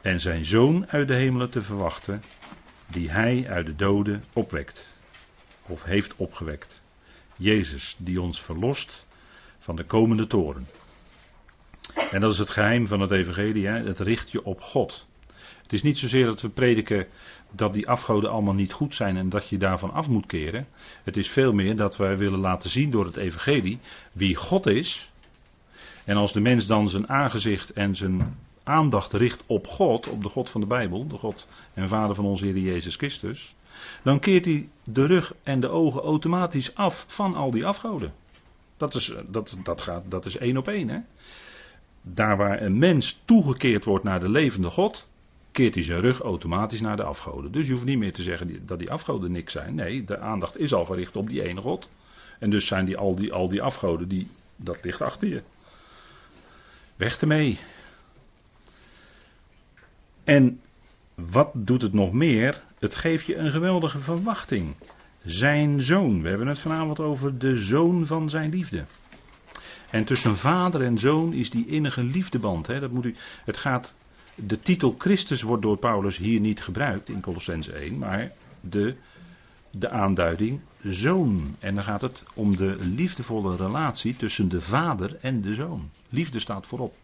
En 0.00 0.20
zijn 0.20 0.44
zoon 0.44 0.90
uit 0.90 1.08
de 1.08 1.14
hemelen 1.14 1.50
te 1.50 1.62
verwachten. 1.62 2.22
Die 2.86 3.10
hij 3.10 3.46
uit 3.48 3.66
de 3.66 3.76
doden 3.76 4.24
opwekt. 4.32 4.88
Of 5.66 5.84
heeft 5.84 6.16
opgewekt. 6.16 6.82
Jezus 7.42 7.96
die 7.98 8.20
ons 8.20 8.42
verlost 8.42 9.06
van 9.58 9.76
de 9.76 9.84
komende 9.84 10.26
toren. 10.26 10.66
En 12.10 12.20
dat 12.20 12.32
is 12.32 12.38
het 12.38 12.50
geheim 12.50 12.86
van 12.86 13.00
het 13.00 13.10
evangelie. 13.10 13.66
Hè? 13.66 13.82
Het 13.82 13.98
richt 13.98 14.30
je 14.30 14.44
op 14.44 14.60
God. 14.60 15.06
Het 15.62 15.72
is 15.72 15.82
niet 15.82 15.98
zozeer 15.98 16.24
dat 16.24 16.40
we 16.40 16.48
prediken 16.48 17.06
dat 17.50 17.74
die 17.74 17.88
afgoden 17.88 18.30
allemaal 18.30 18.54
niet 18.54 18.72
goed 18.72 18.94
zijn 18.94 19.16
en 19.16 19.28
dat 19.28 19.48
je 19.48 19.56
daarvan 19.56 19.92
af 19.92 20.08
moet 20.08 20.26
keren. 20.26 20.66
Het 21.02 21.16
is 21.16 21.30
veel 21.30 21.52
meer 21.52 21.76
dat 21.76 21.96
wij 21.96 22.18
willen 22.18 22.38
laten 22.38 22.70
zien 22.70 22.90
door 22.90 23.04
het 23.04 23.16
evangelie 23.16 23.78
wie 24.12 24.34
God 24.34 24.66
is. 24.66 25.10
En 26.04 26.16
als 26.16 26.32
de 26.32 26.40
mens 26.40 26.66
dan 26.66 26.88
zijn 26.88 27.08
aangezicht 27.08 27.72
en 27.72 27.96
zijn 27.96 28.36
aandacht 28.62 29.12
richt 29.12 29.42
op 29.46 29.66
God, 29.66 30.08
op 30.08 30.22
de 30.22 30.28
God 30.28 30.50
van 30.50 30.60
de 30.60 30.66
Bijbel, 30.66 31.06
de 31.06 31.18
God 31.18 31.48
en 31.74 31.88
Vader 31.88 32.14
van 32.14 32.24
onze 32.24 32.44
Heer 32.44 32.58
Jezus 32.58 32.96
Christus, 32.96 33.54
dan 34.02 34.20
keert 34.20 34.44
hij 34.44 34.68
de 34.84 35.06
rug 35.06 35.34
en 35.42 35.60
de 35.60 35.68
ogen 35.68 36.02
automatisch 36.02 36.74
af 36.74 37.04
van 37.08 37.34
al 37.34 37.50
die 37.50 37.66
afgoden. 37.66 38.12
Dat 38.76 38.94
is, 38.94 39.14
dat, 39.28 39.56
dat 39.62 39.80
gaat, 39.80 40.02
dat 40.08 40.24
is 40.24 40.36
één 40.36 40.56
op 40.56 40.68
één. 40.68 40.88
Hè? 40.88 40.98
Daar 42.02 42.36
waar 42.36 42.62
een 42.62 42.78
mens 42.78 43.20
toegekeerd 43.24 43.84
wordt 43.84 44.04
naar 44.04 44.20
de 44.20 44.28
levende 44.28 44.70
God, 44.70 45.08
keert 45.52 45.74
hij 45.74 45.84
zijn 45.84 46.00
rug 46.00 46.20
automatisch 46.20 46.80
naar 46.80 46.96
de 46.96 47.02
afgoden. 47.02 47.52
Dus 47.52 47.66
je 47.66 47.72
hoeft 47.72 47.84
niet 47.84 47.98
meer 47.98 48.12
te 48.12 48.22
zeggen 48.22 48.66
dat 48.66 48.78
die 48.78 48.90
afgoden 48.90 49.32
niks 49.32 49.52
zijn. 49.52 49.74
Nee, 49.74 50.04
de 50.04 50.18
aandacht 50.18 50.58
is 50.58 50.74
al 50.74 50.84
gericht 50.84 51.16
op 51.16 51.28
die 51.28 51.42
ene 51.42 51.60
God. 51.60 51.90
En 52.38 52.50
dus 52.50 52.66
zijn 52.66 52.84
die, 52.84 52.96
al, 52.96 53.14
die, 53.14 53.32
al 53.32 53.48
die 53.48 53.62
afgoden, 53.62 54.08
die, 54.08 54.28
dat 54.56 54.84
ligt 54.84 55.00
achter 55.02 55.28
je. 55.28 55.42
Weg 56.96 57.20
ermee. 57.20 57.58
En 60.24 60.60
wat 61.30 61.50
doet 61.54 61.82
het 61.82 61.92
nog 61.92 62.12
meer? 62.12 62.62
Het 62.78 62.94
geeft 62.94 63.26
je 63.26 63.36
een 63.36 63.50
geweldige 63.50 63.98
verwachting. 63.98 64.74
Zijn 65.24 65.82
zoon. 65.82 66.22
We 66.22 66.28
hebben 66.28 66.46
het 66.46 66.58
vanavond 66.58 67.00
over 67.00 67.38
de 67.38 67.56
zoon 67.56 68.06
van 68.06 68.30
zijn 68.30 68.50
liefde. 68.50 68.84
En 69.90 70.04
tussen 70.04 70.36
vader 70.36 70.82
en 70.82 70.98
zoon 70.98 71.32
is 71.32 71.50
die 71.50 71.66
innige 71.66 72.02
liefdeband. 72.02 72.66
Hè? 72.66 72.80
Dat 72.80 72.90
moet 72.90 73.04
u, 73.04 73.14
het 73.44 73.56
gaat 73.56 73.94
de 74.34 74.58
titel 74.58 74.94
Christus 74.98 75.42
wordt 75.42 75.62
door 75.62 75.76
Paulus 75.76 76.16
hier 76.16 76.40
niet 76.40 76.62
gebruikt 76.62 77.08
in 77.08 77.20
Colossens 77.20 77.68
1, 77.68 77.98
maar 77.98 78.32
de, 78.60 78.96
de 79.70 79.90
aanduiding 79.90 80.60
zoon. 80.82 81.56
En 81.58 81.74
dan 81.74 81.84
gaat 81.84 82.00
het 82.00 82.24
om 82.34 82.56
de 82.56 82.76
liefdevolle 82.80 83.56
relatie 83.56 84.16
tussen 84.16 84.48
de 84.48 84.60
vader 84.60 85.18
en 85.20 85.40
de 85.40 85.54
zoon. 85.54 85.90
Liefde 86.08 86.38
staat 86.38 86.66
voorop. 86.66 86.94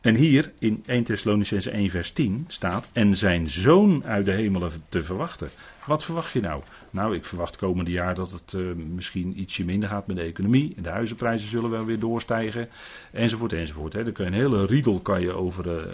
En 0.00 0.14
hier 0.14 0.52
in 0.58 0.82
1 0.86 1.04
Thessalonicense 1.04 1.70
1 1.70 1.90
vers 1.90 2.10
10 2.10 2.44
staat, 2.48 2.88
en 2.92 3.16
zijn 3.16 3.50
zoon 3.50 4.04
uit 4.04 4.24
de 4.24 4.32
hemelen 4.32 4.70
te 4.88 5.02
verwachten. 5.02 5.50
Wat 5.86 6.04
verwacht 6.04 6.32
je 6.32 6.40
nou? 6.40 6.62
Nou, 6.90 7.14
ik 7.14 7.24
verwacht 7.24 7.56
komende 7.56 7.90
jaar 7.90 8.14
dat 8.14 8.30
het 8.30 8.52
uh, 8.52 8.74
misschien 8.74 9.40
ietsje 9.40 9.64
minder 9.64 9.88
gaat 9.88 10.06
met 10.06 10.16
de 10.16 10.22
economie. 10.22 10.74
De 10.82 10.88
huizenprijzen 10.88 11.48
zullen 11.48 11.70
wel 11.70 11.84
weer 11.84 11.98
doorstijgen. 11.98 12.68
Enzovoort, 13.12 13.52
enzovoort. 13.52 13.92
Hè. 13.92 14.04
Dan 14.04 14.12
kun 14.12 14.24
je 14.24 14.30
een 14.30 14.36
hele 14.36 14.66
riedel 14.66 15.00
kan 15.00 15.20
je 15.20 15.32
over 15.32 15.66
uh, 15.66 15.92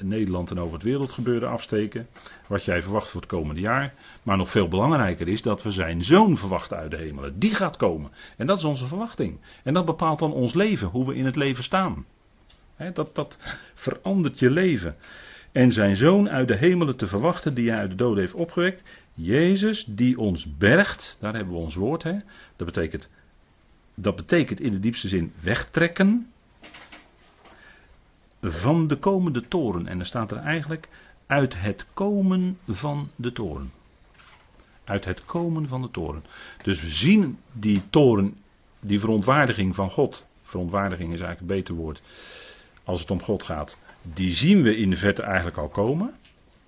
Nederland 0.00 0.50
en 0.50 0.60
over 0.60 0.74
het 0.74 0.82
wereldgebeuren 0.82 1.48
afsteken. 1.48 2.06
Wat 2.46 2.64
jij 2.64 2.82
verwacht 2.82 3.10
voor 3.10 3.20
het 3.20 3.30
komende 3.30 3.60
jaar. 3.60 3.94
Maar 4.22 4.36
nog 4.36 4.50
veel 4.50 4.68
belangrijker 4.68 5.28
is 5.28 5.42
dat 5.42 5.62
we 5.62 5.70
zijn 5.70 6.04
zoon 6.04 6.36
verwachten 6.36 6.76
uit 6.76 6.90
de 6.90 6.96
hemelen. 6.96 7.38
Die 7.38 7.54
gaat 7.54 7.76
komen. 7.76 8.10
En 8.36 8.46
dat 8.46 8.58
is 8.58 8.64
onze 8.64 8.86
verwachting. 8.86 9.38
En 9.62 9.74
dat 9.74 9.84
bepaalt 9.84 10.18
dan 10.18 10.32
ons 10.32 10.54
leven, 10.54 10.88
hoe 10.88 11.06
we 11.06 11.14
in 11.14 11.24
het 11.24 11.36
leven 11.36 11.64
staan 11.64 12.04
dat, 12.88 13.14
dat 13.14 13.38
verandert 13.74 14.38
je 14.38 14.50
leven. 14.50 14.96
En 15.52 15.72
zijn 15.72 15.96
zoon 15.96 16.28
uit 16.28 16.48
de 16.48 16.56
hemelen 16.56 16.96
te 16.96 17.06
verwachten, 17.06 17.54
die 17.54 17.70
hij 17.70 17.78
uit 17.78 17.90
de 17.90 17.96
doden 17.96 18.18
heeft 18.18 18.34
opgewekt. 18.34 18.82
Jezus, 19.14 19.84
die 19.84 20.18
ons 20.18 20.56
bergt. 20.56 21.16
Daar 21.20 21.34
hebben 21.34 21.54
we 21.54 21.60
ons 21.60 21.74
woord. 21.74 22.02
Dat, 22.02 22.66
betekent, 22.66 23.08
dat 23.94 24.16
betekent 24.16 24.60
in 24.60 24.70
de 24.70 24.80
diepste 24.80 25.08
zin 25.08 25.32
wegtrekken. 25.40 26.30
Van 28.42 28.86
de 28.86 28.96
komende 28.96 29.48
toren. 29.48 29.86
En 29.86 29.96
dan 29.96 30.06
staat 30.06 30.30
er 30.30 30.38
eigenlijk 30.38 30.88
uit 31.26 31.60
het 31.60 31.86
komen 31.94 32.58
van 32.68 33.10
de 33.16 33.32
toren. 33.32 33.72
Uit 34.84 35.04
het 35.04 35.24
komen 35.24 35.68
van 35.68 35.82
de 35.82 35.90
toren. 35.90 36.24
Dus 36.62 36.82
we 36.82 36.88
zien 36.88 37.38
die 37.52 37.82
toren, 37.90 38.36
die 38.80 39.00
verontwaardiging 39.00 39.74
van 39.74 39.90
God. 39.90 40.26
Verontwaardiging 40.42 41.12
is 41.12 41.20
eigenlijk 41.20 41.40
een 41.40 41.56
beter 41.56 41.74
woord 41.74 42.02
als 42.90 43.00
het 43.00 43.10
om 43.10 43.22
God 43.22 43.42
gaat, 43.42 43.78
die 44.02 44.34
zien 44.34 44.62
we 44.62 44.76
in 44.76 44.90
de 44.90 44.96
verte 44.96 45.22
eigenlijk 45.22 45.56
al 45.56 45.68
komen. 45.68 46.14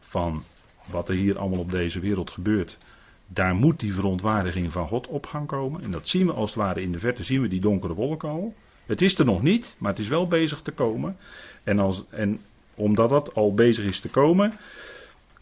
Van 0.00 0.44
wat 0.84 1.08
er 1.08 1.14
hier 1.14 1.38
allemaal 1.38 1.58
op 1.58 1.70
deze 1.70 2.00
wereld 2.00 2.30
gebeurt. 2.30 2.78
Daar 3.26 3.54
moet 3.54 3.80
die 3.80 3.94
verontwaardiging 3.94 4.72
van 4.72 4.86
God 4.86 5.06
op 5.06 5.26
gaan 5.26 5.46
komen. 5.46 5.82
En 5.82 5.90
dat 5.90 6.08
zien 6.08 6.26
we 6.26 6.32
als 6.32 6.50
het 6.50 6.58
ware 6.58 6.82
in 6.82 6.92
de 6.92 6.98
verte, 6.98 7.22
zien 7.22 7.40
we 7.40 7.48
die 7.48 7.60
donkere 7.60 7.94
wolken 7.94 8.28
al. 8.28 8.54
Het 8.86 9.02
is 9.02 9.18
er 9.18 9.24
nog 9.24 9.42
niet, 9.42 9.76
maar 9.78 9.90
het 9.90 10.00
is 10.00 10.08
wel 10.08 10.28
bezig 10.28 10.62
te 10.62 10.70
komen. 10.70 11.16
En, 11.64 11.78
als, 11.78 12.04
en 12.10 12.40
omdat 12.74 13.10
dat 13.10 13.34
al 13.34 13.54
bezig 13.54 13.84
is 13.84 14.00
te 14.00 14.10
komen, 14.10 14.52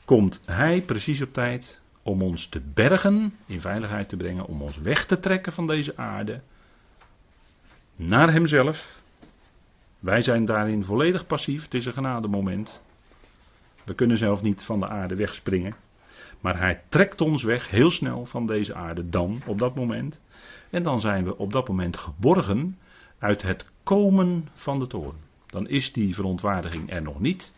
komt 0.05 0.41
Hij 0.45 0.83
precies 0.83 1.23
op 1.23 1.33
tijd 1.33 1.81
om 2.03 2.23
ons 2.23 2.47
te 2.47 2.61
bergen, 2.75 3.35
in 3.47 3.61
veiligheid 3.61 4.09
te 4.09 4.17
brengen, 4.17 4.47
om 4.47 4.63
ons 4.63 4.79
weg 4.79 5.07
te 5.07 5.21
trekken 5.21 5.53
van 5.53 5.67
deze 5.67 5.97
aarde 5.97 6.41
naar 7.97 8.33
Hemzelf, 8.33 9.00
wij 10.01 10.23
zijn 10.23 10.45
daarin 10.45 10.85
volledig 10.85 11.27
passief. 11.27 11.63
Het 11.63 11.75
is 11.75 11.87
een 11.87 11.93
genademoment. 11.93 12.83
We 13.85 13.95
kunnen 13.95 14.19
zelf 14.19 14.43
niet 14.43 14.63
van 14.63 14.81
de 14.81 14.89
aarde 14.89 15.15
wegspringen. 15.15 15.75
Maar 16.41 16.59
hij 16.59 16.83
trekt 16.89 17.21
ons 17.21 17.43
weg 17.43 17.71
heel 17.71 17.91
snel 17.91 18.27
van 18.27 18.47
deze 18.47 18.75
aarde 18.75 19.09
dan, 19.09 19.43
op 19.47 19.59
dat 19.59 19.75
moment. 19.75 20.21
En 20.71 20.83
dan 20.83 21.01
zijn 21.01 21.25
we 21.25 21.37
op 21.37 21.53
dat 21.53 21.69
moment 21.69 21.97
geborgen 21.97 22.79
uit 23.19 23.43
het 23.43 23.67
komen 23.83 24.49
van 24.55 24.79
de 24.79 24.87
toren. 24.87 25.19
Dan 25.47 25.69
is 25.69 25.93
die 25.93 26.15
verontwaardiging 26.15 26.93
er 26.93 27.03
nog 27.03 27.21
niet. 27.21 27.53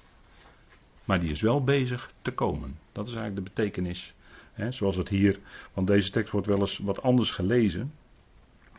Maar 1.04 1.20
die 1.20 1.30
is 1.30 1.40
wel 1.40 1.64
bezig 1.64 2.12
te 2.22 2.32
komen. 2.32 2.78
Dat 2.92 3.08
is 3.08 3.14
eigenlijk 3.14 3.46
de 3.46 3.52
betekenis. 3.54 4.14
Hè, 4.52 4.72
zoals 4.72 4.96
het 4.96 5.08
hier, 5.08 5.38
want 5.72 5.86
deze 5.86 6.10
tekst 6.10 6.32
wordt 6.32 6.46
wel 6.46 6.60
eens 6.60 6.78
wat 6.78 7.02
anders 7.02 7.30
gelezen. 7.30 7.92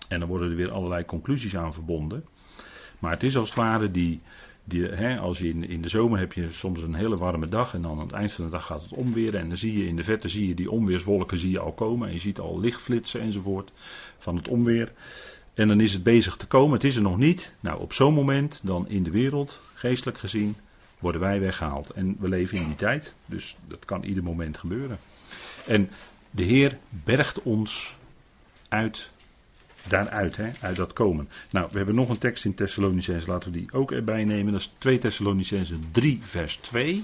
En 0.08 0.20
dan 0.20 0.30
worden 0.30 0.50
er 0.50 0.56
weer 0.56 0.72
allerlei 0.72 1.06
conclusies 1.06 1.56
aan 1.56 1.74
verbonden. 1.74 2.26
Maar 3.04 3.12
het 3.12 3.24
is 3.24 3.38
als 3.38 3.48
het 3.48 3.58
ware 3.58 3.92
die. 3.92 4.22
die 4.64 4.86
hè, 4.86 5.20
als 5.20 5.40
je 5.40 5.50
in, 5.50 5.70
in 5.70 5.82
de 5.82 5.90
zomer 5.90 6.20
heb 6.20 6.34
je 6.34 6.52
soms 6.52 6.82
een 6.82 6.94
hele 6.94 7.18
warme 7.18 7.48
dag. 7.48 7.74
En 7.74 7.82
dan 7.82 7.92
aan 7.92 8.06
het 8.06 8.12
eind 8.12 8.32
van 8.32 8.46
de 8.46 8.52
dag 8.52 8.66
gaat 8.66 8.82
het 8.82 8.94
omweren. 8.94 9.40
En 9.40 9.48
dan 9.48 9.58
zie 9.58 9.78
je 9.78 9.88
in 9.88 9.96
de 9.96 10.04
verte 10.04 10.30
zie 10.30 10.48
je 10.48 10.54
die 10.54 10.72
onweerswolken 10.72 11.38
zie 11.38 11.52
je 11.52 11.60
al 11.60 11.72
komen. 11.72 12.08
En 12.08 12.14
je 12.14 12.20
ziet 12.20 12.40
al 12.40 12.60
lichtflitsen 12.60 13.22
enzovoort 13.22 13.72
van 14.18 14.36
het 14.36 14.48
onweer. 14.48 14.92
En 15.54 15.68
dan 15.68 15.82
is 15.82 15.94
het 15.94 16.04
bezig 16.04 16.36
te 16.36 16.48
komen. 16.48 16.74
Het 16.74 16.84
is 16.84 16.96
er 16.96 17.02
nog 17.02 17.18
niet. 17.18 17.56
Nou, 17.60 17.80
op 17.80 17.94
zo'n 17.94 18.14
moment 18.14 18.62
dan 18.64 18.90
in 18.90 19.04
de 19.04 19.12
wereld, 19.12 19.62
geestelijk 19.74 20.18
gezien, 20.18 20.56
worden 21.00 21.22
wij 21.22 21.40
weggehaald. 21.40 21.90
En 21.90 22.16
we 22.20 22.28
leven 22.28 22.58
in 22.58 22.68
die 22.68 22.76
tijd. 22.76 23.14
Dus 23.26 23.58
dat 23.68 23.86
kan 23.86 24.04
ieder 24.04 24.24
moment 24.24 24.58
gebeuren. 24.58 25.00
En 25.66 25.90
de 26.32 26.44
Heer 26.44 26.78
bergt 26.90 27.42
ons 27.42 27.98
uit 28.68 29.12
daaruit, 29.88 30.36
hè, 30.36 30.50
uit 30.62 30.76
dat 30.76 30.94
komen. 30.94 31.30
Nou, 31.52 31.68
we 31.72 31.78
hebben 31.78 31.96
nog 31.96 32.10
een 32.10 32.18
tekst 32.18 32.46
in 32.46 32.54
Thessalonicense, 32.56 33.28
laten 33.28 33.52
we 33.52 33.58
die 33.58 33.72
ook 33.72 33.92
erbij 33.92 34.24
nemen. 34.24 34.52
Dat 34.52 34.62
is 34.62 34.74
2 34.78 34.98
Thessalonicense 34.98 35.76
3, 35.92 36.20
vers 36.22 36.56
2. 36.56 37.04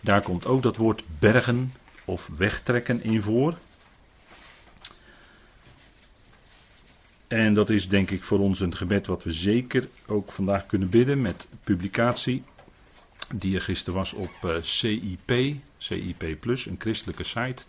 Daar 0.00 0.22
komt 0.22 0.46
ook 0.46 0.62
dat 0.62 0.76
woord 0.76 1.02
bergen 1.18 1.72
of 2.04 2.30
wegtrekken 2.36 3.02
in 3.02 3.22
voor. 3.22 3.58
En 7.28 7.54
dat 7.54 7.70
is 7.70 7.88
denk 7.88 8.10
ik 8.10 8.24
voor 8.24 8.38
ons 8.38 8.60
een 8.60 8.76
gebed 8.76 9.06
wat 9.06 9.24
we 9.24 9.32
zeker 9.32 9.88
ook 10.06 10.32
vandaag 10.32 10.66
kunnen 10.66 10.88
bidden 10.88 11.20
met 11.22 11.48
publicatie. 11.64 12.42
Die 13.34 13.54
er 13.54 13.62
gisteren 13.62 13.94
was 13.94 14.12
op 14.12 14.30
uh, 14.44 14.54
CIP, 14.60 15.56
CIP 15.78 16.36
Plus, 16.40 16.66
een 16.66 16.76
christelijke 16.78 17.24
site. 17.24 17.62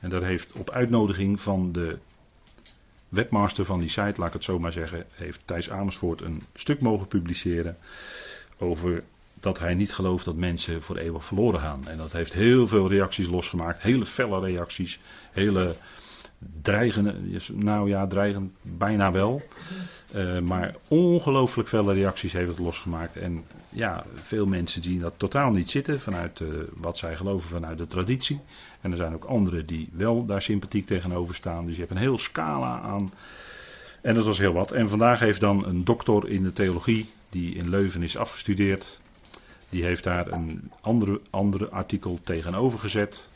En 0.00 0.10
daar 0.10 0.22
heeft 0.22 0.52
op 0.52 0.70
uitnodiging 0.70 1.40
van 1.40 1.72
de 1.72 1.98
webmaster 3.12 3.64
van 3.64 3.80
die 3.80 3.88
site, 3.88 4.14
laat 4.16 4.26
ik 4.26 4.32
het 4.32 4.44
zo 4.44 4.58
maar 4.58 4.72
zeggen, 4.72 5.06
heeft 5.12 5.42
Thijs 5.44 5.70
Amersfoort 5.70 6.20
een 6.20 6.42
stuk 6.54 6.80
mogen 6.80 7.06
publiceren 7.06 7.76
over 8.58 9.02
dat 9.40 9.58
hij 9.58 9.74
niet 9.74 9.92
gelooft 9.92 10.24
dat 10.24 10.36
mensen 10.36 10.82
voor 10.82 10.96
eeuwig 10.96 11.24
verloren 11.24 11.60
gaan. 11.60 11.88
En 11.88 11.96
dat 11.96 12.12
heeft 12.12 12.32
heel 12.32 12.66
veel 12.66 12.88
reacties 12.88 13.28
losgemaakt, 13.28 13.82
hele 13.82 14.06
felle 14.06 14.40
reacties, 14.40 15.00
hele 15.32 15.74
dreigende, 16.62 17.14
nou 17.52 17.88
ja, 17.88 18.06
dreigend 18.06 18.52
bijna 18.62 19.12
wel. 19.12 19.42
Uh, 20.14 20.38
maar 20.38 20.74
ongelooflijk 20.88 21.68
felle 21.68 21.94
reacties 21.94 22.32
heeft 22.32 22.48
het 22.48 22.58
losgemaakt. 22.58 23.16
En 23.16 23.44
ja, 23.68 24.04
veel 24.14 24.46
mensen 24.46 24.82
zien 24.82 25.00
dat 25.00 25.14
totaal 25.16 25.50
niet 25.50 25.70
zitten 25.70 26.00
vanuit 26.00 26.40
uh, 26.40 26.48
wat 26.74 26.98
zij 26.98 27.16
geloven 27.16 27.48
vanuit 27.48 27.78
de 27.78 27.86
traditie. 27.86 28.40
En 28.80 28.90
er 28.90 28.96
zijn 28.96 29.14
ook 29.14 29.24
anderen 29.24 29.66
die 29.66 29.88
wel 29.92 30.24
daar 30.24 30.42
sympathiek 30.42 30.86
tegenover 30.86 31.34
staan. 31.34 31.66
Dus 31.66 31.74
je 31.74 31.80
hebt 31.80 31.92
een 31.92 32.00
heel 32.00 32.18
scala 32.18 32.80
aan. 32.80 33.12
En 34.00 34.14
dat 34.14 34.24
was 34.24 34.38
heel 34.38 34.52
wat. 34.52 34.72
En 34.72 34.88
vandaag 34.88 35.18
heeft 35.18 35.40
dan 35.40 35.66
een 35.66 35.84
doctor 35.84 36.28
in 36.28 36.42
de 36.42 36.52
theologie, 36.52 37.10
die 37.28 37.54
in 37.54 37.68
Leuven 37.68 38.02
is 38.02 38.16
afgestudeerd. 38.16 39.00
Die 39.68 39.84
heeft 39.84 40.04
daar 40.04 40.32
een 40.32 40.70
andere, 40.80 41.20
andere 41.30 41.68
artikel 41.68 42.18
tegenover 42.22 42.78
gezet. 42.78 43.30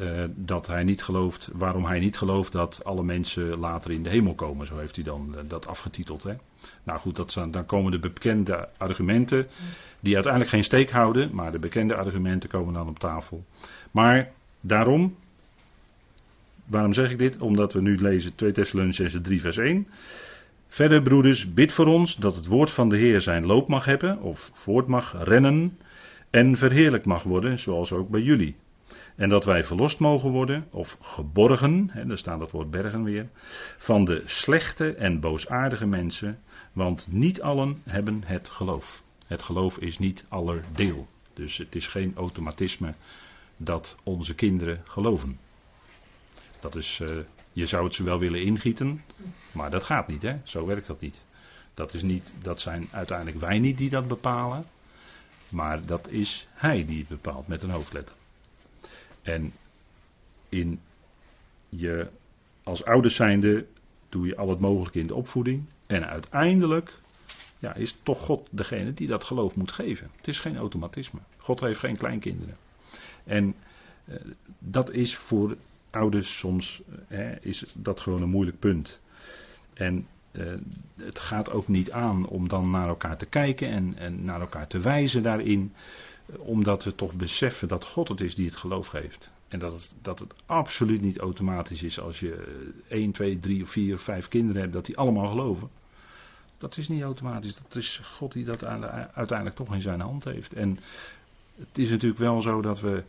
Uh, 0.00 0.24
dat 0.34 0.66
hij 0.66 0.84
niet 0.84 1.02
gelooft, 1.02 1.50
waarom 1.52 1.84
hij 1.84 1.98
niet 1.98 2.16
gelooft 2.16 2.52
dat 2.52 2.80
alle 2.84 3.02
mensen 3.02 3.58
later 3.58 3.90
in 3.90 4.02
de 4.02 4.10
hemel 4.10 4.34
komen. 4.34 4.66
Zo 4.66 4.78
heeft 4.78 4.94
hij 4.94 5.04
dan 5.04 5.34
uh, 5.34 5.40
dat 5.48 5.66
afgetiteld. 5.66 6.22
Hè? 6.22 6.34
Nou 6.82 6.98
goed, 6.98 7.16
dat 7.16 7.32
zijn, 7.32 7.50
dan 7.50 7.66
komen 7.66 7.92
de 7.92 7.98
bekende 7.98 8.68
argumenten, 8.76 9.46
die 10.00 10.14
uiteindelijk 10.14 10.52
geen 10.52 10.64
steek 10.64 10.90
houden, 10.90 11.30
maar 11.32 11.52
de 11.52 11.58
bekende 11.58 11.94
argumenten 11.94 12.50
komen 12.50 12.74
dan 12.74 12.88
op 12.88 12.98
tafel. 12.98 13.44
Maar 13.90 14.32
daarom, 14.60 15.16
waarom 16.66 16.92
zeg 16.92 17.10
ik 17.10 17.18
dit? 17.18 17.38
Omdat 17.38 17.72
we 17.72 17.80
nu 17.80 17.98
lezen 17.98 18.34
2 18.34 18.52
Thessalonicense 18.52 19.20
3 19.20 19.40
vers 19.40 19.56
1. 19.56 19.88
Verder 20.68 21.02
broeders, 21.02 21.52
bid 21.52 21.72
voor 21.72 21.86
ons 21.86 22.16
dat 22.16 22.34
het 22.34 22.46
woord 22.46 22.70
van 22.70 22.88
de 22.88 22.96
Heer 22.96 23.20
zijn 23.20 23.46
loop 23.46 23.68
mag 23.68 23.84
hebben, 23.84 24.20
of 24.20 24.50
voort 24.52 24.86
mag 24.86 25.14
rennen, 25.18 25.78
en 26.30 26.56
verheerlijk 26.56 27.04
mag 27.04 27.22
worden, 27.22 27.58
zoals 27.58 27.92
ook 27.92 28.08
bij 28.08 28.20
jullie. 28.20 28.56
En 29.14 29.28
dat 29.28 29.44
wij 29.44 29.64
verlost 29.64 29.98
mogen 29.98 30.30
worden, 30.30 30.66
of 30.70 30.96
geborgen, 31.00 31.90
hè, 31.90 32.06
daar 32.06 32.18
staat 32.18 32.38
dat 32.38 32.50
woord 32.50 32.70
bergen 32.70 33.02
weer, 33.02 33.28
van 33.78 34.04
de 34.04 34.22
slechte 34.26 34.94
en 34.94 35.20
boosaardige 35.20 35.86
mensen, 35.86 36.38
want 36.72 37.06
niet 37.10 37.42
allen 37.42 37.78
hebben 37.84 38.22
het 38.24 38.48
geloof. 38.48 39.02
Het 39.26 39.42
geloof 39.42 39.78
is 39.78 39.98
niet 39.98 40.24
aller 40.28 40.64
deel. 40.72 41.08
Dus 41.34 41.56
het 41.56 41.74
is 41.74 41.86
geen 41.86 42.12
automatisme 42.16 42.94
dat 43.56 43.96
onze 44.02 44.34
kinderen 44.34 44.82
geloven. 44.84 45.38
Dat 46.60 46.74
is, 46.76 47.00
uh, 47.02 47.08
je 47.52 47.66
zou 47.66 47.84
het 47.84 47.94
ze 47.94 48.02
wel 48.02 48.18
willen 48.18 48.42
ingieten, 48.42 49.04
maar 49.52 49.70
dat 49.70 49.84
gaat 49.84 50.08
niet, 50.08 50.22
hè? 50.22 50.36
Zo 50.42 50.66
werkt 50.66 50.86
dat 50.86 51.00
niet. 51.00 51.20
Dat, 51.74 51.94
is 51.94 52.02
niet. 52.02 52.32
dat 52.42 52.60
zijn 52.60 52.88
uiteindelijk 52.90 53.40
wij 53.40 53.58
niet 53.58 53.78
die 53.78 53.90
dat 53.90 54.08
bepalen, 54.08 54.64
maar 55.48 55.86
dat 55.86 56.08
is 56.08 56.48
Hij 56.54 56.84
die 56.84 56.98
het 56.98 57.08
bepaalt 57.08 57.46
met 57.46 57.62
een 57.62 57.70
hoofdletter. 57.70 58.14
En 59.24 59.52
in 60.48 60.80
je, 61.68 62.08
als 62.62 62.84
ouders 62.84 63.14
zijnde 63.14 63.66
doe 64.08 64.26
je 64.26 64.36
al 64.36 64.48
het 64.48 64.60
mogelijke 64.60 64.98
in 64.98 65.06
de 65.06 65.14
opvoeding. 65.14 65.64
En 65.86 66.06
uiteindelijk 66.06 66.92
ja, 67.58 67.74
is 67.74 67.96
toch 68.02 68.20
God 68.20 68.48
degene 68.50 68.94
die 68.94 69.06
dat 69.06 69.24
geloof 69.24 69.56
moet 69.56 69.72
geven. 69.72 70.10
Het 70.16 70.28
is 70.28 70.38
geen 70.38 70.56
automatisme. 70.56 71.20
God 71.36 71.60
heeft 71.60 71.78
geen 71.78 71.96
kleinkinderen. 71.96 72.56
En 73.24 73.54
eh, 74.04 74.16
dat 74.58 74.90
is 74.90 75.16
voor 75.16 75.56
ouders 75.90 76.38
soms 76.38 76.82
eh, 77.08 77.30
is 77.40 77.64
dat 77.74 78.00
gewoon 78.00 78.22
een 78.22 78.28
moeilijk 78.28 78.58
punt. 78.58 79.00
En 79.74 80.06
eh, 80.30 80.52
het 80.96 81.18
gaat 81.18 81.50
ook 81.50 81.68
niet 81.68 81.90
aan 81.90 82.26
om 82.26 82.48
dan 82.48 82.70
naar 82.70 82.88
elkaar 82.88 83.16
te 83.16 83.26
kijken 83.26 83.68
en, 83.68 83.94
en 83.96 84.24
naar 84.24 84.40
elkaar 84.40 84.66
te 84.66 84.78
wijzen 84.78 85.22
daarin 85.22 85.72
omdat 86.38 86.84
we 86.84 86.94
toch 86.94 87.14
beseffen 87.14 87.68
dat 87.68 87.84
God 87.84 88.08
het 88.08 88.20
is 88.20 88.34
die 88.34 88.46
het 88.46 88.56
geloof 88.56 88.86
geeft. 88.86 89.32
En 89.48 89.58
dat 89.58 89.72
het, 89.72 89.94
dat 90.02 90.18
het 90.18 90.34
absoluut 90.46 91.00
niet 91.00 91.18
automatisch 91.18 91.82
is 91.82 92.00
als 92.00 92.20
je 92.20 92.62
1, 92.88 93.12
2, 93.12 93.38
3 93.38 93.62
of 93.62 93.70
4 93.70 93.94
of 93.94 94.02
5 94.02 94.28
kinderen 94.28 94.60
hebt, 94.60 94.72
dat 94.72 94.86
die 94.86 94.96
allemaal 94.96 95.26
geloven. 95.26 95.68
Dat 96.58 96.76
is 96.76 96.88
niet 96.88 97.02
automatisch. 97.02 97.54
Dat 97.54 97.74
is 97.74 98.00
God 98.04 98.32
die 98.32 98.44
dat 98.44 98.64
uiteindelijk 98.64 99.56
toch 99.56 99.74
in 99.74 99.82
zijn 99.82 100.00
hand 100.00 100.24
heeft. 100.24 100.52
En 100.52 100.78
het 101.58 101.78
is 101.78 101.90
natuurlijk 101.90 102.20
wel 102.20 102.42
zo 102.42 102.62
dat 102.62 102.80
we. 102.80 103.02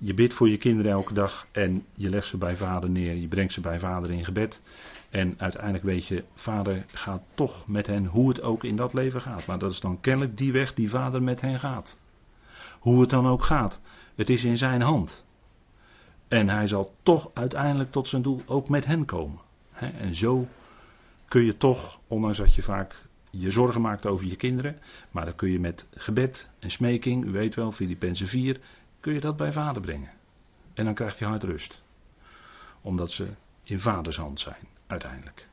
Je 0.00 0.14
bidt 0.14 0.34
voor 0.34 0.48
je 0.48 0.56
kinderen 0.56 0.92
elke 0.92 1.14
dag 1.14 1.46
en 1.52 1.84
je 1.94 2.10
legt 2.10 2.26
ze 2.26 2.36
bij 2.36 2.56
vader 2.56 2.90
neer. 2.90 3.14
Je 3.14 3.28
brengt 3.28 3.52
ze 3.52 3.60
bij 3.60 3.78
vader 3.78 4.10
in 4.10 4.24
gebed. 4.24 4.60
En 5.10 5.34
uiteindelijk 5.38 5.84
weet 5.84 6.06
je, 6.06 6.24
vader 6.34 6.84
gaat 6.86 7.22
toch 7.34 7.66
met 7.66 7.86
hen 7.86 8.06
hoe 8.06 8.28
het 8.28 8.42
ook 8.42 8.64
in 8.64 8.76
dat 8.76 8.92
leven 8.92 9.20
gaat. 9.20 9.46
Maar 9.46 9.58
dat 9.58 9.72
is 9.72 9.80
dan 9.80 10.00
kennelijk 10.00 10.36
die 10.36 10.52
weg 10.52 10.74
die 10.74 10.90
vader 10.90 11.22
met 11.22 11.40
hen 11.40 11.58
gaat. 11.58 11.98
Hoe 12.78 13.00
het 13.00 13.10
dan 13.10 13.26
ook 13.26 13.44
gaat. 13.44 13.80
Het 14.14 14.30
is 14.30 14.44
in 14.44 14.56
zijn 14.56 14.80
hand. 14.80 15.24
En 16.28 16.48
hij 16.48 16.66
zal 16.66 16.94
toch 17.02 17.30
uiteindelijk 17.34 17.92
tot 17.92 18.08
zijn 18.08 18.22
doel 18.22 18.42
ook 18.46 18.68
met 18.68 18.84
hen 18.84 19.04
komen. 19.04 19.40
En 19.72 20.14
zo 20.14 20.48
kun 21.28 21.44
je 21.44 21.56
toch, 21.56 21.98
ondanks 22.06 22.38
dat 22.38 22.54
je 22.54 22.62
vaak 22.62 22.94
je 23.30 23.50
zorgen 23.50 23.80
maakt 23.80 24.06
over 24.06 24.26
je 24.26 24.36
kinderen, 24.36 24.78
maar 25.10 25.24
dan 25.24 25.34
kun 25.34 25.50
je 25.50 25.60
met 25.60 25.86
gebed 25.90 26.50
en 26.58 26.70
smeking, 26.70 27.24
u 27.24 27.30
weet 27.30 27.54
wel, 27.54 27.72
Filippenzen 27.72 28.28
4, 28.28 28.60
kun 29.00 29.12
je 29.12 29.20
dat 29.20 29.36
bij 29.36 29.52
vader 29.52 29.82
brengen. 29.82 30.10
En 30.74 30.84
dan 30.84 30.94
krijgt 30.94 31.18
je 31.18 31.24
hart 31.24 31.42
rust. 31.42 31.82
Omdat 32.80 33.10
ze 33.10 33.26
in 33.62 33.80
vaders 33.80 34.16
hand 34.16 34.40
zijn, 34.40 34.68
uiteindelijk. 34.86 35.48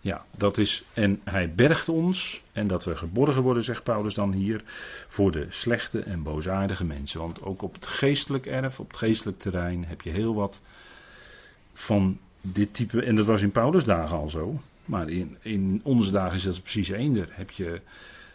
Ja, 0.00 0.24
dat 0.36 0.58
is. 0.58 0.84
En 0.94 1.20
hij 1.24 1.54
bergt 1.54 1.88
ons. 1.88 2.42
En 2.52 2.66
dat 2.66 2.84
we 2.84 2.96
geborgen 2.96 3.42
worden, 3.42 3.62
zegt 3.62 3.82
Paulus 3.82 4.14
dan 4.14 4.32
hier. 4.32 4.62
Voor 5.08 5.30
de 5.30 5.46
slechte 5.48 6.00
en 6.00 6.22
boosaardige 6.22 6.84
mensen. 6.84 7.20
Want 7.20 7.42
ook 7.42 7.62
op 7.62 7.74
het 7.74 7.86
geestelijk 7.86 8.46
erf, 8.46 8.80
op 8.80 8.88
het 8.88 8.96
geestelijk 8.96 9.38
terrein. 9.38 9.84
heb 9.84 10.00
je 10.00 10.10
heel 10.10 10.34
wat 10.34 10.60
van 11.72 12.18
dit 12.40 12.74
type. 12.74 13.02
En 13.02 13.16
dat 13.16 13.26
was 13.26 13.42
in 13.42 13.50
Paulus' 13.50 13.84
dagen 13.84 14.16
al 14.16 14.30
zo. 14.30 14.60
Maar 14.84 15.08
in, 15.08 15.36
in 15.40 15.80
onze 15.84 16.10
dagen 16.10 16.36
is 16.36 16.42
dat 16.42 16.62
precies 16.62 16.88
eender. 16.88 17.28
Heb 17.30 17.50
je 17.50 17.80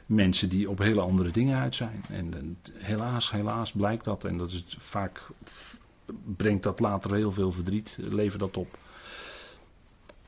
mensen 0.05 0.49
die 0.49 0.69
op 0.69 0.77
hele 0.77 1.01
andere 1.01 1.31
dingen 1.31 1.59
uit 1.59 1.75
zijn. 1.75 2.03
En 2.09 2.57
helaas, 2.73 3.31
helaas 3.31 3.71
blijkt 3.71 4.03
dat. 4.03 4.23
En 4.23 4.37
dat 4.37 4.51
is 4.51 4.65
vaak. 4.77 5.21
brengt 6.35 6.63
dat 6.63 6.79
later 6.79 7.13
heel 7.13 7.31
veel 7.31 7.51
verdriet. 7.51 7.97
Levert 8.01 8.39
dat 8.39 8.57
op. 8.57 8.77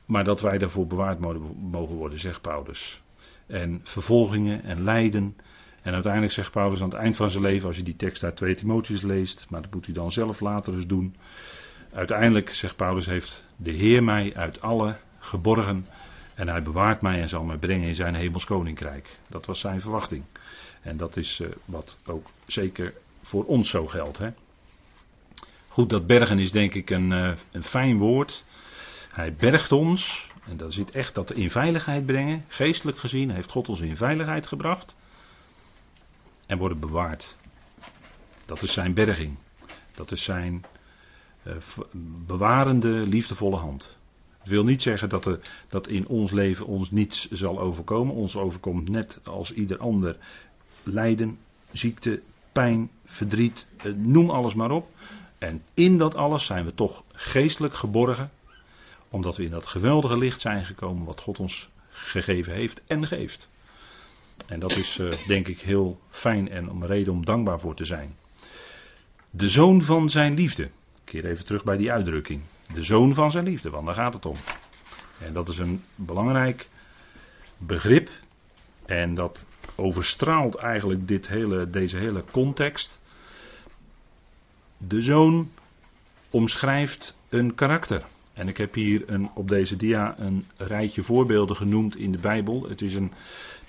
Maar 0.08 0.24
dat 0.24 0.40
wij 0.40 0.58
daarvoor 0.58 0.86
bewaard 0.86 1.18
mogen 1.70 1.96
worden, 1.96 2.18
zegt 2.18 2.40
Paulus. 2.40 3.02
En 3.46 3.80
vervolgingen 3.82 4.64
en 4.64 4.84
lijden. 4.84 5.36
En 5.82 5.92
uiteindelijk 5.92 6.32
zegt 6.32 6.50
Paulus 6.50 6.82
aan 6.82 6.88
het 6.88 6.98
eind 6.98 7.16
van 7.16 7.30
zijn 7.30 7.42
leven, 7.42 7.66
als 7.68 7.76
je 7.76 7.82
die 7.82 7.96
tekst 7.96 8.24
uit 8.24 8.36
2 8.36 8.54
Timotheus 8.54 9.02
leest, 9.02 9.46
maar 9.48 9.62
dat 9.62 9.74
moet 9.74 9.84
hij 9.84 9.94
dan 9.94 10.12
zelf 10.12 10.40
later 10.40 10.74
eens 10.74 10.86
doen. 10.86 11.16
Uiteindelijk, 11.92 12.50
zegt 12.50 12.76
Paulus, 12.76 13.06
heeft 13.06 13.46
de 13.56 13.70
Heer 13.70 14.02
mij 14.04 14.32
uit 14.34 14.60
alle 14.60 14.96
geborgen 15.18 15.86
en 16.34 16.48
hij 16.48 16.62
bewaart 16.62 17.00
mij 17.00 17.20
en 17.20 17.28
zal 17.28 17.44
mij 17.44 17.56
brengen 17.56 17.88
in 17.88 17.94
zijn 17.94 18.14
hemels 18.14 18.44
koninkrijk. 18.44 19.18
Dat 19.28 19.46
was 19.46 19.60
zijn 19.60 19.80
verwachting. 19.80 20.24
En 20.82 20.96
dat 20.96 21.16
is 21.16 21.40
uh, 21.40 21.48
wat 21.64 21.98
ook 22.06 22.26
zeker 22.46 22.94
voor 23.22 23.44
ons 23.44 23.70
zo 23.70 23.86
geldt. 23.86 24.18
Hè? 24.18 24.30
Goed, 25.68 25.90
dat 25.90 26.06
bergen 26.06 26.38
is 26.38 26.52
denk 26.52 26.74
ik 26.74 26.90
een, 26.90 27.10
uh, 27.10 27.32
een 27.50 27.62
fijn 27.62 27.98
woord. 27.98 28.44
Hij 29.10 29.34
bergt 29.34 29.72
ons, 29.72 30.30
en 30.44 30.56
dat 30.56 30.72
zit 30.72 30.90
echt 30.90 31.14
dat 31.14 31.32
in 31.32 31.50
veiligheid 31.50 32.06
brengen. 32.06 32.44
Geestelijk 32.48 32.98
gezien 32.98 33.30
heeft 33.30 33.50
God 33.50 33.68
ons 33.68 33.80
in 33.80 33.96
veiligheid 33.96 34.46
gebracht. 34.46 34.96
En 36.46 36.58
worden 36.58 36.80
bewaard. 36.80 37.36
Dat 38.46 38.62
is 38.62 38.72
zijn 38.72 38.94
berging. 38.94 39.36
Dat 39.94 40.10
is 40.10 40.22
zijn 40.22 40.64
uh, 41.46 41.54
bewarende, 42.26 42.88
liefdevolle 42.88 43.56
hand. 43.56 43.96
Het 44.38 44.48
wil 44.48 44.64
niet 44.64 44.82
zeggen 44.82 45.08
dat, 45.08 45.24
er, 45.24 45.40
dat 45.68 45.88
in 45.88 46.06
ons 46.06 46.30
leven 46.30 46.66
ons 46.66 46.90
niets 46.90 47.30
zal 47.30 47.60
overkomen. 47.60 48.14
Ons 48.14 48.36
overkomt 48.36 48.88
net 48.88 49.20
als 49.24 49.52
ieder 49.52 49.78
ander 49.78 50.16
lijden, 50.82 51.38
ziekte, 51.72 52.22
pijn, 52.52 52.90
verdriet, 53.04 53.68
noem 53.94 54.30
alles 54.30 54.54
maar 54.54 54.70
op. 54.70 54.90
En 55.38 55.62
in 55.74 55.98
dat 55.98 56.14
alles 56.14 56.46
zijn 56.46 56.64
we 56.64 56.74
toch 56.74 57.02
geestelijk 57.12 57.74
geborgen 57.74 58.30
Omdat 59.10 59.36
we 59.36 59.44
in 59.44 59.50
dat 59.50 59.66
geweldige 59.66 60.18
licht 60.18 60.40
zijn 60.40 60.64
gekomen 60.64 61.04
wat 61.04 61.20
God 61.20 61.38
ons 61.38 61.68
gegeven 61.90 62.52
heeft 62.52 62.82
en 62.86 63.06
geeft. 63.06 63.48
En 64.46 64.60
dat 64.60 64.76
is 64.76 64.98
uh, 64.98 65.26
denk 65.26 65.48
ik 65.48 65.60
heel 65.60 66.00
fijn 66.08 66.48
en 66.48 66.68
een 66.68 66.86
reden 66.86 67.12
om 67.12 67.24
dankbaar 67.24 67.60
voor 67.60 67.74
te 67.74 67.84
zijn. 67.84 68.16
De 69.30 69.48
zoon 69.48 69.82
van 69.82 70.10
zijn 70.10 70.34
liefde. 70.34 70.62
Ik 70.62 70.70
keer 71.04 71.24
even 71.24 71.46
terug 71.46 71.64
bij 71.64 71.76
die 71.76 71.92
uitdrukking. 71.92 72.42
De 72.72 72.82
zoon 72.82 73.14
van 73.14 73.30
zijn 73.30 73.44
liefde, 73.44 73.70
want 73.70 73.86
daar 73.86 73.94
gaat 73.94 74.14
het 74.14 74.26
om. 74.26 74.36
En 75.20 75.32
dat 75.32 75.48
is 75.48 75.58
een 75.58 75.82
belangrijk 75.94 76.68
begrip. 77.58 78.10
En 78.86 79.14
dat 79.14 79.46
overstraalt 79.74 80.54
eigenlijk 80.54 81.08
dit 81.08 81.28
hele, 81.28 81.70
deze 81.70 81.96
hele 81.96 82.24
context. 82.30 82.98
De 84.76 85.02
zoon 85.02 85.50
omschrijft 86.30 87.18
een 87.28 87.54
karakter. 87.54 88.04
En 88.38 88.48
ik 88.48 88.56
heb 88.56 88.74
hier 88.74 89.02
een, 89.06 89.30
op 89.34 89.48
deze 89.48 89.76
dia 89.76 90.14
een 90.18 90.44
rijtje 90.56 91.02
voorbeelden 91.02 91.56
genoemd 91.56 91.96
in 91.96 92.12
de 92.12 92.18
Bijbel. 92.18 92.68
Het 92.68 92.82
is 92.82 92.94
een 92.94 93.12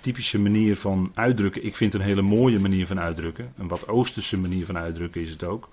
typische 0.02 0.40
manier 0.40 0.78
van 0.78 1.12
uitdrukken. 1.14 1.66
Ik 1.66 1.76
vind 1.76 1.94
een 1.94 2.02
hele 2.02 2.22
mooie 2.22 2.60
manier 2.60 2.88
van 2.88 3.00
uitdrukken. 3.00 3.54
Een 3.58 3.68
wat 3.68 3.88
oosterse 3.88 4.38
manier 4.38 4.66
van 4.66 4.78
uitdrukken 4.78 5.22
is 5.22 5.30
het 5.30 5.44
ook. 5.44 5.70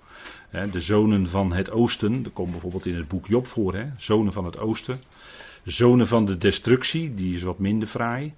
De 0.71 0.79
zonen 0.79 1.27
van 1.27 1.53
het 1.53 1.71
oosten, 1.71 2.23
dat 2.23 2.33
komt 2.33 2.51
bijvoorbeeld 2.51 2.85
in 2.85 2.95
het 2.95 3.07
boek 3.07 3.27
Job 3.27 3.47
voor. 3.47 3.73
Hè? 3.73 3.85
Zonen 3.97 4.33
van 4.33 4.45
het 4.45 4.57
oosten. 4.59 4.99
Zonen 5.63 6.07
van 6.07 6.25
de 6.25 6.37
destructie, 6.37 7.13
die 7.13 7.35
is 7.35 7.41
wat 7.41 7.59
minder 7.59 7.87
fraai. 7.87 8.33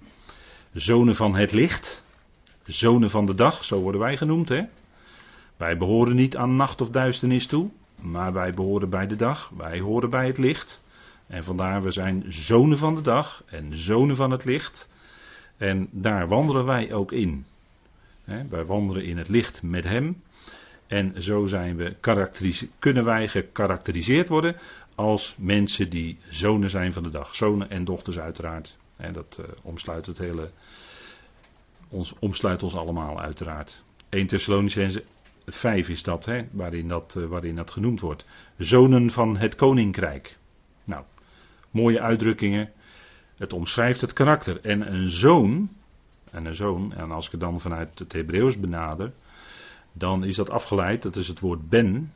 Zonen 0.72 1.14
van 1.14 1.34
het 1.34 1.52
licht. 1.52 2.04
Zonen 2.64 3.10
van 3.10 3.26
de 3.26 3.34
dag, 3.34 3.64
zo 3.64 3.80
worden 3.80 4.00
wij 4.00 4.16
genoemd. 4.16 4.48
Hè? 4.48 4.62
Wij 5.56 5.76
behoren 5.76 6.16
niet 6.16 6.36
aan 6.36 6.56
nacht 6.56 6.80
of 6.80 6.90
duisternis 6.90 7.46
toe, 7.46 7.70
maar 8.02 8.32
wij 8.32 8.54
behoren 8.54 8.90
bij 8.90 9.06
de 9.06 9.16
dag. 9.16 9.50
Wij 9.56 9.78
horen 9.78 10.10
bij 10.10 10.26
het 10.26 10.38
licht. 10.38 10.82
En 11.26 11.44
vandaar, 11.44 11.82
we 11.82 11.90
zijn 11.90 12.24
zonen 12.28 12.78
van 12.78 12.94
de 12.94 13.00
dag 13.00 13.42
en 13.46 13.76
zonen 13.76 14.16
van 14.16 14.30
het 14.30 14.44
licht. 14.44 14.88
En 15.56 15.88
daar 15.90 16.28
wandelen 16.28 16.64
wij 16.64 16.92
ook 16.92 17.12
in. 17.12 17.44
wij 18.24 18.64
wandelen 18.64 19.04
in 19.04 19.18
het 19.18 19.28
licht 19.28 19.62
met 19.62 19.84
Hem. 19.84 20.22
En 20.86 21.22
zo 21.22 21.46
zijn 21.46 21.76
we 21.76 21.96
kunnen 22.78 23.04
wij 23.04 23.28
gekarakteriseerd 23.28 24.28
worden 24.28 24.56
als 24.94 25.34
mensen 25.38 25.90
die 25.90 26.18
zonen 26.28 26.70
zijn 26.70 26.92
van 26.92 27.02
de 27.02 27.10
dag. 27.10 27.34
Zonen 27.34 27.70
en 27.70 27.84
dochters 27.84 28.18
uiteraard. 28.18 28.76
En 28.96 29.12
dat 29.12 29.38
uh, 29.40 29.46
omsluit 29.62 30.06
het 30.06 30.18
hele. 30.18 30.50
Ons, 31.88 32.14
omsluit 32.18 32.62
ons 32.62 32.74
allemaal 32.74 33.20
uiteraard. 33.20 33.82
1 34.08 34.26
Thessalonicense 34.26 35.04
5 35.54 35.88
is 35.88 36.02
dat, 36.02 36.24
hè, 36.24 36.42
waarin 36.50 36.88
dat, 36.88 37.14
uh, 37.18 37.26
waarin 37.26 37.56
dat 37.56 37.70
genoemd 37.70 38.00
wordt. 38.00 38.24
Zonen 38.56 39.10
van 39.10 39.36
het 39.36 39.54
koninkrijk. 39.54 40.38
Nou, 40.84 41.04
mooie 41.70 42.00
uitdrukkingen. 42.00 42.72
Het 43.36 43.52
omschrijft 43.52 44.00
het 44.00 44.12
karakter. 44.12 44.60
En 44.60 44.92
een 44.92 45.10
zoon, 45.10 45.70
en 46.30 46.44
een 46.44 46.54
zoon, 46.54 46.92
en 46.92 47.10
als 47.10 47.26
ik 47.26 47.32
het 47.32 47.40
dan 47.40 47.60
vanuit 47.60 47.98
het 47.98 48.12
Hebreeuws 48.12 48.60
benader, 48.60 49.12
dan 49.92 50.24
is 50.24 50.36
dat 50.36 50.50
afgeleid, 50.50 51.02
dat 51.02 51.16
is 51.16 51.28
het 51.28 51.40
woord 51.40 51.68
ben. 51.68 52.12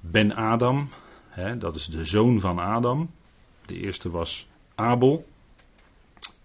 Ben 0.00 0.34
Adam, 0.34 0.88
hè, 1.28 1.58
dat 1.58 1.74
is 1.74 1.86
de 1.86 2.04
zoon 2.04 2.40
van 2.40 2.58
Adam. 2.58 3.10
De 3.66 3.80
eerste 3.80 4.10
was 4.10 4.48
Abel. 4.74 5.26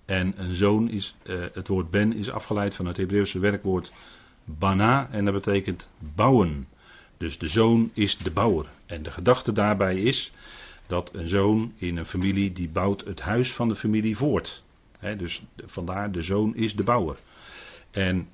En 0.05 0.33
een 0.35 0.55
zoon 0.55 0.89
is, 0.89 1.15
uh, 1.23 1.45
het 1.53 1.67
woord 1.67 1.89
ben 1.89 2.13
is 2.13 2.29
afgeleid 2.29 2.75
van 2.75 2.85
het 2.85 2.97
Hebreeuwse 2.97 3.39
werkwoord 3.39 3.91
bana 4.57 5.09
en 5.11 5.25
dat 5.25 5.33
betekent 5.33 5.89
bouwen. 6.15 6.67
Dus 7.17 7.37
de 7.37 7.47
zoon 7.47 7.91
is 7.93 8.17
de 8.17 8.31
bouwer. 8.31 8.65
En 8.85 9.03
de 9.03 9.11
gedachte 9.11 9.51
daarbij 9.51 9.97
is 10.01 10.31
dat 10.87 11.13
een 11.13 11.29
zoon 11.29 11.73
in 11.77 11.97
een 11.97 12.05
familie 12.05 12.51
die 12.51 12.69
bouwt 12.69 13.05
het 13.05 13.21
huis 13.21 13.53
van 13.53 13.67
de 13.67 13.75
familie 13.75 14.17
voort. 14.17 14.63
Dus 15.17 15.43
vandaar 15.65 16.11
de 16.11 16.21
zoon 16.21 16.55
is 16.55 16.75
de 16.75 16.83
bouwer. 16.83 17.17
En 17.91 18.27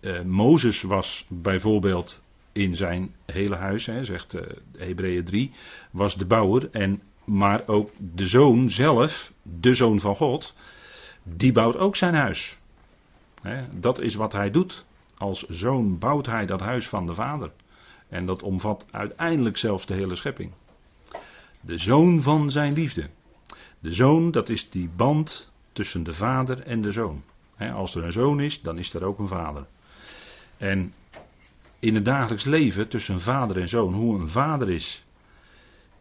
uh, 0.00 0.22
Mozes 0.22 0.82
was 0.82 1.26
bijvoorbeeld 1.28 2.24
in 2.52 2.76
zijn 2.76 3.14
hele 3.26 3.56
huis, 3.56 3.84
zegt 3.84 4.34
uh, 4.34 4.40
Hebreeën 4.76 5.24
3, 5.24 5.50
was 5.90 6.16
de 6.16 6.26
bouwer. 6.26 6.68
En, 6.70 7.02
maar 7.24 7.62
ook 7.66 7.90
de 8.14 8.26
zoon 8.26 8.70
zelf, 8.70 9.32
de 9.42 9.74
zoon 9.74 10.00
van 10.00 10.16
God, 10.16 10.54
die 11.22 11.52
bouwt 11.52 11.76
ook 11.76 11.96
zijn 11.96 12.14
huis. 12.14 12.58
Dat 13.76 14.00
is 14.00 14.14
wat 14.14 14.32
hij 14.32 14.50
doet. 14.50 14.84
Als 15.22 15.46
zoon 15.48 15.98
bouwt 15.98 16.26
hij 16.26 16.46
dat 16.46 16.60
huis 16.60 16.88
van 16.88 17.06
de 17.06 17.14
vader. 17.14 17.52
En 18.08 18.26
dat 18.26 18.42
omvat 18.42 18.86
uiteindelijk 18.90 19.56
zelfs 19.56 19.86
de 19.86 19.94
hele 19.94 20.14
schepping. 20.14 20.52
De 21.60 21.78
zoon 21.78 22.22
van 22.22 22.50
zijn 22.50 22.72
liefde. 22.72 23.10
De 23.78 23.92
zoon, 23.92 24.30
dat 24.30 24.48
is 24.48 24.70
die 24.70 24.90
band 24.96 25.50
tussen 25.72 26.02
de 26.02 26.12
vader 26.12 26.60
en 26.60 26.82
de 26.82 26.92
zoon. 26.92 27.22
als 27.74 27.94
er 27.94 28.04
een 28.04 28.12
zoon 28.12 28.40
is, 28.40 28.62
dan 28.62 28.78
is 28.78 28.94
er 28.94 29.04
ook 29.04 29.18
een 29.18 29.28
vader. 29.28 29.66
En 30.56 30.94
in 31.78 31.94
het 31.94 32.04
dagelijks 32.04 32.44
leven 32.44 32.88
tussen 32.88 33.20
vader 33.20 33.60
en 33.60 33.68
zoon, 33.68 33.94
hoe 33.94 34.18
een 34.20 34.28
vader 34.28 34.70
is, 34.70 35.04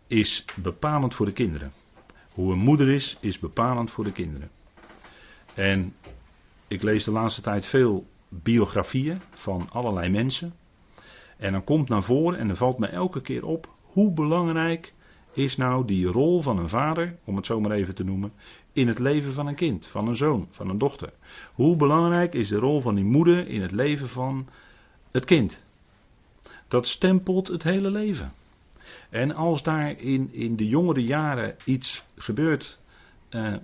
is 0.08 0.46
bepalend 0.56 1.16
voor 1.16 1.26
de 1.26 1.32
kinderen. 1.32 1.74
Hoe 2.32 2.52
een 2.52 2.60
moeder 2.60 2.90
is, 2.90 3.18
is 3.20 3.40
bepalend 3.40 3.92
voor 3.92 4.04
de 4.04 4.12
kinderen. 4.12 4.52
En 5.54 5.96
ik 6.68 6.82
lees 6.82 7.04
de 7.04 7.12
laatste 7.12 7.42
tijd 7.42 7.66
veel 7.66 8.06
biografieën 8.34 9.22
van 9.30 9.67
allerlei 9.72 10.10
mensen. 10.10 10.54
En 11.38 11.52
dan 11.52 11.63
komt 11.63 11.89
naar 11.89 12.04
voren 12.04 12.39
en 12.39 12.48
dan 12.48 12.58
valt 12.58 12.80
me 12.80 12.88
elke 12.88 13.22
keer 13.22 13.46
op 13.46 13.70
hoe 13.82 14.12
belangrijk 14.12 14.94
is 15.34 15.58
nou 15.58 15.86
die 15.86 16.06
rol 16.06 16.41
van 16.41 16.58
een 16.58 16.70
vader, 16.70 17.15
om 17.24 17.36
het 17.36 17.46
zo 17.46 17.60
maar 17.60 17.72
even 17.72 17.96
te 17.96 18.04
noemen, 18.04 18.32
in 18.74 18.88
het 18.88 19.00
leven 19.00 19.34
van 19.34 19.48
een 19.48 19.56
kind, 19.56 19.88
van 19.88 20.08
een 20.08 20.15
zoon, 20.15 20.48
van 20.52 20.70
een 20.70 20.78
dochter. 20.78 21.13
Hoe 21.54 21.76
belangrijk 21.76 22.34
is 22.34 22.48
de 22.48 22.56
rol 22.56 22.82
van 22.82 22.96
die 22.96 23.04
moeder 23.04 23.48
in 23.48 23.62
het 23.62 23.72
leven 23.72 24.10
van 24.10 24.48
het 25.12 25.26
kind? 25.26 25.63
Dat 26.67 26.88
stempelt 26.88 27.48
het 27.48 27.63
hele 27.63 27.91
leven. 27.91 28.34
En 29.10 29.36
als 29.36 29.63
daar 29.63 30.00
in, 30.00 30.34
in 30.34 30.56
de 30.56 30.67
jongere 30.67 31.04
jaren 31.04 31.56
iets 31.65 32.06
gebeurt, 32.15 32.80
uh, 33.30 33.56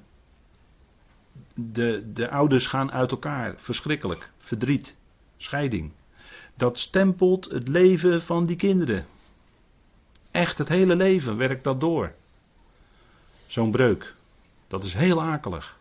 de, 1.54 2.12
de 2.14 2.30
ouders 2.30 2.68
gaan 2.68 2.92
uit 2.92 3.12
elkaar, 3.12 3.54
verschrikkelijk, 3.58 4.32
verdriet, 4.38 4.96
scheiding. 5.38 5.92
Dat 6.56 6.80
stempelt 6.80 7.46
het 7.46 7.68
leven 7.68 8.22
van 8.22 8.46
die 8.46 8.56
kinderen. 8.56 9.06
Echt 10.32 10.58
het 10.58 10.68
hele 10.68 10.96
leven 10.96 11.38
werkt 11.38 11.64
dat 11.64 11.80
door. 11.80 12.14
Zo'n 13.48 13.72
breuk. 13.72 14.16
Dat 14.68 14.84
is 14.84 14.94
heel 14.94 15.22
akelig. 15.22 15.78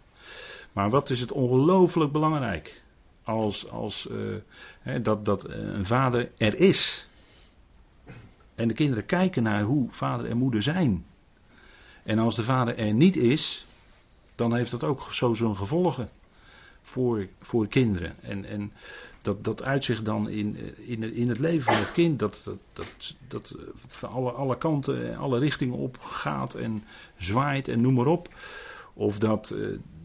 Maar 0.73 0.91
wat 0.91 1.11
is 1.11 1.21
het 1.21 1.33
ongelooflijk 1.33 2.13
belangrijk. 2.13 2.83
Als, 3.25 3.71
als 3.71 4.09
hè, 4.81 5.03
dat, 5.03 5.25
dat 5.25 5.49
een 5.49 5.87
vader 5.87 6.31
er 6.37 6.55
is. 6.55 7.09
En 8.55 8.69
de 8.69 8.75
kinderen 8.75 9.07
kijken 9.07 9.43
naar 9.43 9.63
hoe 9.63 9.89
vader 9.91 10.27
en 10.27 10.37
moeder 10.37 10.63
zijn. 10.63 11.07
En 12.05 12.19
als 12.19 12.37
de 12.37 12.43
vader 12.43 12.79
er 12.79 12.95
niet 12.95 13.17
is, 13.17 13.67
dan 14.37 14.55
heeft 14.55 14.71
dat 14.71 14.85
ook 14.85 15.09
zo 15.11 15.35
zijn 15.35 15.57
gevolgen 15.57 16.09
voor, 16.83 17.27
voor 17.41 17.69
kinderen. 17.69 18.23
En, 18.23 18.45
en 18.45 18.73
dat, 19.23 19.45
dat 19.45 19.63
uitzicht 19.63 20.05
dan 20.05 20.29
in, 20.29 20.57
in, 20.87 21.15
in 21.15 21.29
het 21.29 21.39
leven 21.39 21.63
van 21.63 21.81
het 21.83 21.93
kind, 21.93 22.19
dat, 22.19 22.41
dat, 22.45 22.57
dat, 22.73 23.17
dat 23.29 23.57
van 23.87 24.09
alle, 24.09 24.31
alle 24.31 24.59
kanten, 24.59 25.17
alle 25.17 25.39
richtingen 25.39 25.79
op 25.79 25.99
gaat 26.01 26.55
en 26.55 26.85
zwaait 27.17 27.69
en 27.69 27.81
noem 27.81 27.95
maar 27.95 28.07
op. 28.07 28.29
Of 28.95 29.19
dat 29.19 29.55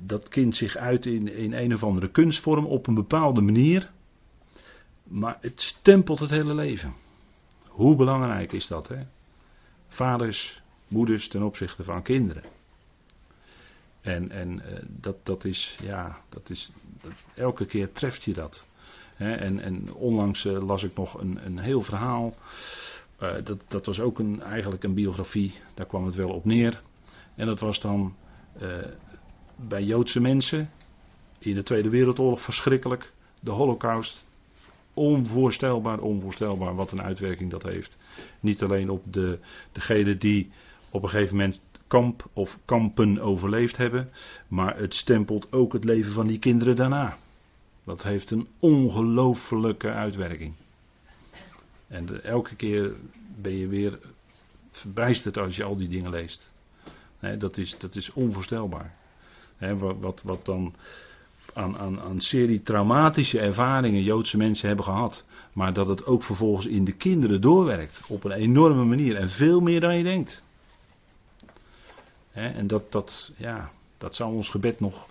dat 0.06 0.30
kind 0.30 0.56
zich 0.56 0.76
uit 0.76 1.06
in, 1.06 1.34
in 1.34 1.54
een 1.54 1.74
of 1.74 1.84
andere 1.84 2.10
kunstvorm 2.10 2.66
op 2.66 2.88
een 2.88 2.94
bepaalde 2.94 3.42
manier. 3.42 3.92
Maar 5.04 5.38
het 5.42 5.62
stempelt 5.62 6.20
het 6.20 6.30
hele 6.30 6.54
leven. 6.54 6.94
Hoe 7.68 7.96
belangrijk 7.96 8.52
is 8.52 8.68
dat, 8.68 8.88
hè? 8.88 9.04
Vaders, 9.88 10.62
moeders 10.88 11.28
ten 11.28 11.44
opzichte 11.44 11.84
van 11.84 12.02
kinderen. 12.02 12.44
En, 14.02 14.32
en 14.32 14.52
uh, 14.52 14.80
dat, 14.88 15.26
dat 15.26 15.46
is, 15.46 15.78
ja, 15.84 16.22
dat 16.30 16.50
is, 16.50 16.72
dat, 17.02 17.12
elke 17.36 17.66
keer 17.66 17.92
treft 17.92 18.24
je 18.24 18.34
dat. 18.34 18.66
en, 19.18 19.60
en 19.60 19.94
onlangs 19.94 20.46
uh, 20.46 20.64
las 20.64 20.84
ik 20.84 20.96
nog 20.96 21.20
een, 21.20 21.46
een 21.46 21.60
heel 21.60 21.82
verhaal. 21.82 22.36
Uh, 23.22 23.34
dat, 23.44 23.64
dat 23.68 23.86
was 23.86 24.00
ook 24.00 24.20
een, 24.20 24.42
eigenlijk 24.42 24.84
een 24.84 24.94
biografie, 24.94 25.54
daar 25.74 25.86
kwam 25.86 26.06
het 26.06 26.16
wel 26.16 26.30
op 26.30 26.46
neer. 26.46 26.82
En 27.36 27.46
dat 27.46 27.60
was 27.60 27.80
dan 27.80 28.16
bij 29.56 29.84
Joodse 29.84 30.22
mensen 30.22 30.70
in 31.40 31.56
de 31.56 31.64
Tweede 31.64 31.90
Wereldoorlog 31.90 32.42
verschrikkelijk. 32.42 33.12
De 33.40 33.52
Holocaust, 33.52 34.26
onvoorstelbaar, 34.94 36.00
onvoorstelbaar 36.00 36.76
wat 36.76 36.92
een 36.92 37.02
uitwerking 37.02 37.52
dat 37.52 37.64
heeft. 37.64 37.98
Niet 38.40 38.64
alleen 38.64 38.90
op 38.90 39.04
de, 39.14 39.40
degene 39.72 40.18
die 40.18 40.52
op 40.90 41.04
een 41.04 41.10
gegeven 41.10 41.36
moment 41.38 41.60
kamp 41.92 42.30
of 42.34 42.60
kampen 42.66 43.20
overleefd 43.20 43.78
hebben, 43.78 44.10
maar 44.48 44.78
het 44.78 44.94
stempelt 44.94 45.52
ook 45.52 45.74
het 45.74 45.84
leven 45.84 46.12
van 46.12 46.28
die 46.28 46.40
kinderen 46.40 46.76
daarna. 46.76 47.18
Dat 47.84 48.04
heeft 48.04 48.32
een 48.32 48.48
ongelooflijke 48.60 49.90
uitwerking. 49.90 50.54
En 51.88 52.24
elke 52.24 52.56
keer 52.56 52.94
ben 53.42 53.58
je 53.58 53.68
weer 53.68 54.00
verbijsterd 54.72 55.38
als 55.38 55.56
je 55.56 55.64
al 55.64 55.78
die 55.78 55.88
dingen 55.88 56.12
leest. 56.12 56.52
dat, 57.38 57.58
is, 57.58 57.76
dat 57.78 57.96
is 57.96 58.14
onvoorstelbaar. 58.14 58.96
wat, 59.58 59.96
wat, 60.00 60.22
wat 60.24 60.46
dan 60.46 60.76
aan, 61.54 61.78
aan, 61.78 62.00
aan 62.00 62.22
serie 62.22 62.62
traumatische 62.62 63.40
ervaringen 63.40 64.04
Joodse 64.04 64.38
mensen 64.38 64.68
hebben 64.68 64.86
gehad. 64.86 65.26
Maar 65.54 65.74
dat 65.74 65.88
het 65.88 66.06
ook 66.06 66.24
vervolgens 66.24 66.66
in 66.66 66.86
de 66.86 66.94
kinderen 66.94 67.42
doorwerkt. 67.42 68.02
Op 68.08 68.24
een 68.24 68.32
enorme 68.32 68.84
manier. 68.84 69.16
En 69.16 69.30
veel 69.30 69.60
meer 69.60 69.80
dan 69.80 69.98
je 69.98 70.04
denkt. 70.04 70.44
En 72.32 72.68
dat, 72.68 72.92
dat, 72.92 73.32
ja, 73.38 73.72
dat 73.98 74.16
zou 74.16 74.34
ons 74.34 74.50
gebed 74.50 74.80
nog 74.80 75.08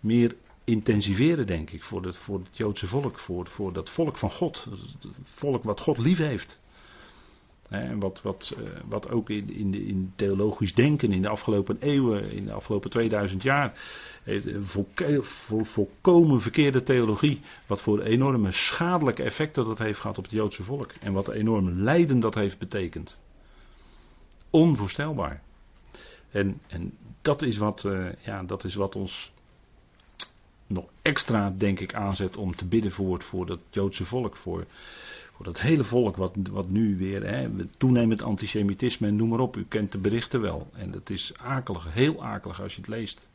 meer 0.00 0.36
intensiveren, 0.64 1.46
denk 1.46 1.70
ik. 1.70 1.82
Voor 1.82 2.04
het, 2.04 2.16
voor 2.16 2.38
het 2.38 2.56
Joodse 2.56 2.86
volk. 2.86 3.18
Voor, 3.18 3.46
voor 3.46 3.72
dat 3.72 3.90
volk 3.90 4.16
van 4.16 4.30
God. 4.30 4.66
Het 5.00 5.30
volk 5.30 5.62
wat 5.64 5.80
God 5.80 5.98
lief 5.98 6.18
heeft. 6.18 6.58
En 7.68 7.98
wat, 7.98 8.22
wat, 8.22 8.56
eh, 8.56 8.70
wat 8.88 9.10
ook 9.10 9.30
in, 9.30 9.50
in, 9.50 9.70
de, 9.70 9.86
in 9.86 10.12
theologisch 10.16 10.74
denken 10.74 11.12
in 11.12 11.22
de 11.22 11.28
afgelopen 11.28 11.76
eeuwen, 11.80 12.30
in 12.32 12.44
de 12.44 12.52
afgelopen 12.52 12.90
2000 12.90 13.42
jaar, 13.42 13.80
een 14.24 15.24
volkomen 15.64 16.40
verkeerde 16.40 16.82
theologie. 16.82 17.40
Wat 17.66 17.80
voor 17.80 18.00
enorme 18.00 18.52
schadelijke 18.52 19.22
effecten 19.22 19.64
dat 19.64 19.78
heeft 19.78 19.98
gehad 19.98 20.18
op 20.18 20.24
het 20.24 20.32
Joodse 20.32 20.62
volk. 20.62 20.92
En 21.00 21.12
wat 21.12 21.28
enorm 21.28 21.70
lijden 21.70 22.20
dat 22.20 22.34
heeft 22.34 22.58
betekend. 22.58 23.20
Onvoorstelbaar. 24.50 25.42
En, 26.34 26.60
en 26.66 26.92
dat, 27.20 27.42
is 27.42 27.56
wat, 27.56 27.84
uh, 27.86 28.06
ja, 28.20 28.42
dat 28.42 28.64
is 28.64 28.74
wat 28.74 28.96
ons 28.96 29.32
nog 30.66 30.84
extra, 31.02 31.54
denk 31.58 31.80
ik, 31.80 31.94
aanzet 31.94 32.36
om 32.36 32.56
te 32.56 32.66
bidden 32.66 32.92
voor, 32.92 33.22
voor 33.22 33.46
dat 33.46 33.58
Joodse 33.70 34.04
volk. 34.04 34.36
Voor, 34.36 34.66
voor 35.32 35.44
dat 35.44 35.60
hele 35.60 35.84
volk 35.84 36.16
wat, 36.16 36.34
wat 36.50 36.68
nu 36.68 36.96
weer, 36.96 37.26
hè, 37.26 37.48
toenemend 37.76 38.22
antisemitisme 38.22 39.06
en 39.06 39.16
noem 39.16 39.28
maar 39.28 39.38
op. 39.38 39.56
U 39.56 39.64
kent 39.68 39.92
de 39.92 39.98
berichten 39.98 40.40
wel. 40.40 40.68
En 40.72 40.90
dat 40.90 41.10
is 41.10 41.32
akelig, 41.36 41.94
heel 41.94 42.24
akelig 42.24 42.62
als 42.62 42.74
je 42.74 42.80
het 42.80 42.90
leest. 42.90 43.28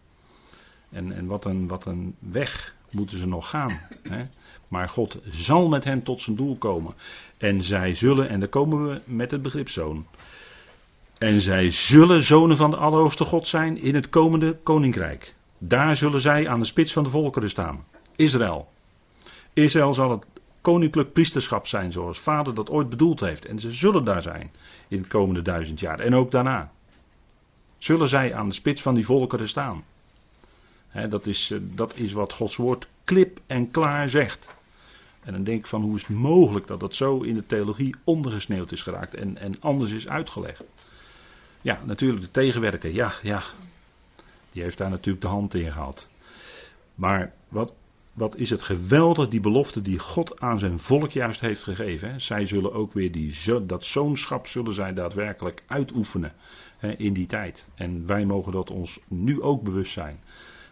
En, 0.89 1.11
en 1.11 1.25
wat, 1.25 1.45
een, 1.45 1.67
wat 1.67 1.85
een 1.85 2.15
weg 2.19 2.75
moeten 2.89 3.17
ze 3.17 3.27
nog 3.27 3.49
gaan. 3.49 3.79
Hè? 4.09 4.23
Maar 4.67 4.89
God 4.89 5.17
zal 5.29 5.67
met 5.67 5.83
hen 5.83 6.03
tot 6.03 6.21
zijn 6.21 6.35
doel 6.35 6.55
komen. 6.55 6.93
En 7.37 7.61
zij 7.61 7.95
zullen, 7.95 8.29
en 8.29 8.39
daar 8.39 8.49
komen 8.49 8.89
we 8.89 9.01
met 9.05 9.31
het 9.31 9.41
begrip 9.41 9.69
zoon. 9.69 10.05
En 11.19 11.41
zij 11.41 11.71
zullen 11.71 12.23
zonen 12.23 12.57
van 12.57 12.69
de 12.69 12.77
Allerhoogste 12.77 13.23
God 13.23 13.47
zijn 13.47 13.77
in 13.77 13.95
het 13.95 14.09
komende 14.09 14.57
koninkrijk. 14.63 15.35
Daar 15.57 15.95
zullen 15.95 16.21
zij 16.21 16.47
aan 16.47 16.59
de 16.59 16.65
spits 16.65 16.93
van 16.93 17.03
de 17.03 17.09
volkeren 17.09 17.49
staan. 17.49 17.85
Israël. 18.15 18.67
Israël 19.53 19.93
zal 19.93 20.11
het 20.11 20.25
koninklijk 20.61 21.13
priesterschap 21.13 21.67
zijn 21.67 21.91
zoals 21.91 22.19
vader 22.19 22.53
dat 22.53 22.69
ooit 22.69 22.89
bedoeld 22.89 23.19
heeft. 23.19 23.45
En 23.45 23.59
ze 23.59 23.71
zullen 23.71 24.03
daar 24.03 24.21
zijn 24.21 24.51
in 24.87 24.97
het 24.97 25.07
komende 25.07 25.41
duizend 25.41 25.79
jaar. 25.79 25.99
En 25.99 26.15
ook 26.15 26.31
daarna. 26.31 26.71
Zullen 27.77 28.07
zij 28.07 28.33
aan 28.33 28.49
de 28.49 28.55
spits 28.55 28.81
van 28.81 28.95
die 28.95 29.05
volkeren 29.05 29.47
staan 29.47 29.83
dat, 31.09 31.25
is, 31.25 31.51
eh, 31.51 31.59
dat 31.61 31.95
is 31.95 32.11
wat 32.11 32.33
Gods 32.33 32.55
woord 32.55 32.87
klip 33.03 33.39
en 33.47 33.71
klaar 33.71 34.09
zegt. 34.09 34.57
En 35.23 35.33
dan 35.33 35.43
denk 35.43 35.59
ik 35.59 35.67
van 35.67 35.81
hoe 35.81 35.95
is 35.95 36.01
het 36.07 36.17
mogelijk 36.17 36.67
dat 36.67 36.79
dat 36.79 36.95
zo 36.95 37.21
in 37.21 37.35
de 37.35 37.45
theologie 37.45 37.95
ondergesneeuwd 38.03 38.71
is 38.71 38.81
geraakt 38.81 39.15
en, 39.15 39.37
en 39.37 39.55
anders 39.59 39.91
is 39.91 40.07
uitgelegd. 40.07 40.63
Ja, 41.61 41.79
natuurlijk 41.83 42.21
de 42.21 42.31
tegenwerker, 42.31 42.93
ja, 42.93 43.13
ja. 43.23 43.43
Die 44.51 44.61
heeft 44.61 44.77
daar 44.77 44.89
natuurlijk 44.89 45.21
de 45.25 45.29
hand 45.29 45.53
in 45.53 45.71
gehad. 45.71 46.09
Maar 46.95 47.33
wat, 47.47 47.73
wat 48.13 48.35
is 48.35 48.49
het 48.49 48.61
geweldig, 48.61 49.27
die 49.27 49.39
belofte 49.39 49.81
die 49.81 49.99
God 49.99 50.39
aan 50.39 50.59
zijn 50.59 50.79
volk 50.79 51.11
juist 51.11 51.41
heeft 51.41 51.63
gegeven. 51.63 52.11
Hè? 52.11 52.19
Zij 52.19 52.45
zullen 52.45 52.73
ook 52.73 52.93
weer 52.93 53.11
die, 53.11 53.65
dat 53.65 53.85
zoonschap 53.85 54.47
zullen 54.47 54.73
zij 54.73 54.93
daadwerkelijk 54.93 55.63
uitoefenen 55.67 56.33
hè, 56.77 56.91
in 56.91 57.13
die 57.13 57.27
tijd. 57.27 57.67
En 57.75 58.05
wij 58.05 58.25
mogen 58.25 58.51
dat 58.51 58.71
ons 58.71 58.99
nu 59.07 59.41
ook 59.41 59.63
bewust 59.63 59.91
zijn 59.91 60.19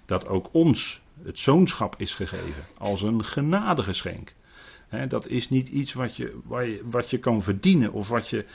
dat 0.08 0.28
ook 0.28 0.50
ons 0.52 1.02
het 1.24 1.40
zoonschap 1.40 1.96
is 1.98 2.14
gegeven 2.14 2.66
als 2.78 3.02
een 3.02 3.26
genadegeschenk. 3.26 4.34
He, 4.88 5.08
dat 5.08 5.28
is 5.28 5.50
niet 5.50 5.68
iets 5.68 5.94
wat 5.94 6.16
je, 6.16 6.40
je, 6.50 6.82
wat 6.84 7.10
je 7.10 7.18
kan 7.18 7.42
verdienen 7.42 7.92
of 7.94 8.10
wat 8.10 8.30
je. 8.30 8.46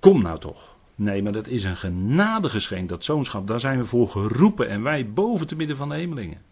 Kom 0.00 0.22
nou 0.22 0.38
toch. 0.38 0.75
Nee, 0.96 1.22
maar 1.22 1.32
dat 1.32 1.46
is 1.46 1.64
een 1.64 1.76
genadegeschenk, 1.76 2.88
dat 2.88 3.04
zoonschap. 3.04 3.46
Daar 3.46 3.60
zijn 3.60 3.78
we 3.78 3.84
voor 3.84 4.08
geroepen 4.08 4.68
en 4.68 4.82
wij 4.82 5.12
boven 5.12 5.46
te 5.46 5.56
midden 5.56 5.76
van 5.76 5.88
de 5.88 5.94
hemelingen. 5.94 6.42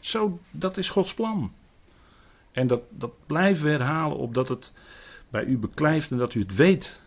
Zo, 0.00 0.38
dat 0.50 0.76
is 0.76 0.88
Gods 0.88 1.14
plan. 1.14 1.52
En 2.52 2.66
dat, 2.66 2.82
dat 2.90 3.12
blijven 3.26 3.64
we 3.64 3.70
herhalen 3.70 4.16
opdat 4.16 4.48
het 4.48 4.72
bij 5.30 5.44
u 5.44 5.58
beklijft 5.58 6.10
en 6.10 6.18
dat 6.18 6.34
u 6.34 6.40
het 6.40 6.54
weet. 6.54 7.02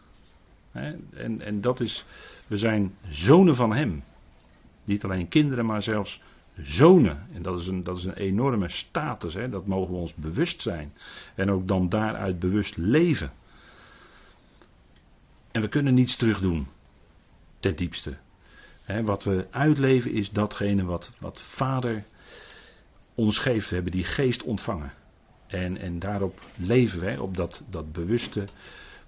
en, 0.72 1.42
en 1.42 1.62
dat 1.62 1.80
is, 1.80 2.06
we 2.48 2.58
zijn 2.58 2.96
zonen 3.10 3.56
van 3.56 3.74
Hem. 3.74 4.04
Niet 4.84 5.04
alleen 5.04 5.28
kinderen, 5.28 5.66
maar 5.66 5.82
zelfs 5.82 6.22
zonen. 6.62 7.28
En 7.34 7.42
dat 7.42 7.60
is 7.60 7.68
een, 7.68 7.84
dat 7.84 7.98
is 7.98 8.06
een 8.06 8.14
enorme 8.14 8.70
status, 8.70 9.34
hè? 9.34 9.50
dat 9.50 9.66
mogen 9.66 9.94
we 9.94 10.00
ons 10.00 10.14
bewust 10.14 10.62
zijn. 10.62 10.94
En 11.36 11.52
ook 11.52 11.68
dan 11.68 11.90
daaruit 11.90 12.40
bewust 12.40 12.78
leven. 12.78 13.32
En 15.52 15.62
we 15.62 15.68
kunnen 15.68 15.94
niets 15.94 16.16
terugdoen, 16.16 16.68
ten 17.60 17.76
diepste. 17.76 18.18
wat 19.04 19.24
we 19.24 19.48
uitleven 19.52 20.12
is 20.12 20.30
datgene 20.30 20.84
wat, 20.84 21.12
wat 21.20 21.42
Vader 21.42 22.04
ons 23.16 23.38
geeft. 23.38 23.70
We 23.70 23.76
hebben 23.76 23.92
die 23.92 24.04
geest 24.04 24.44
ontvangen. 24.44 24.94
En, 25.48 25.78
en 25.78 26.00
daarop 26.00 26.40
leven 26.56 27.00
wij, 27.00 27.18
op 27.18 27.38
dat, 27.38 27.64
dat 27.70 27.92
bewuste 27.92 28.48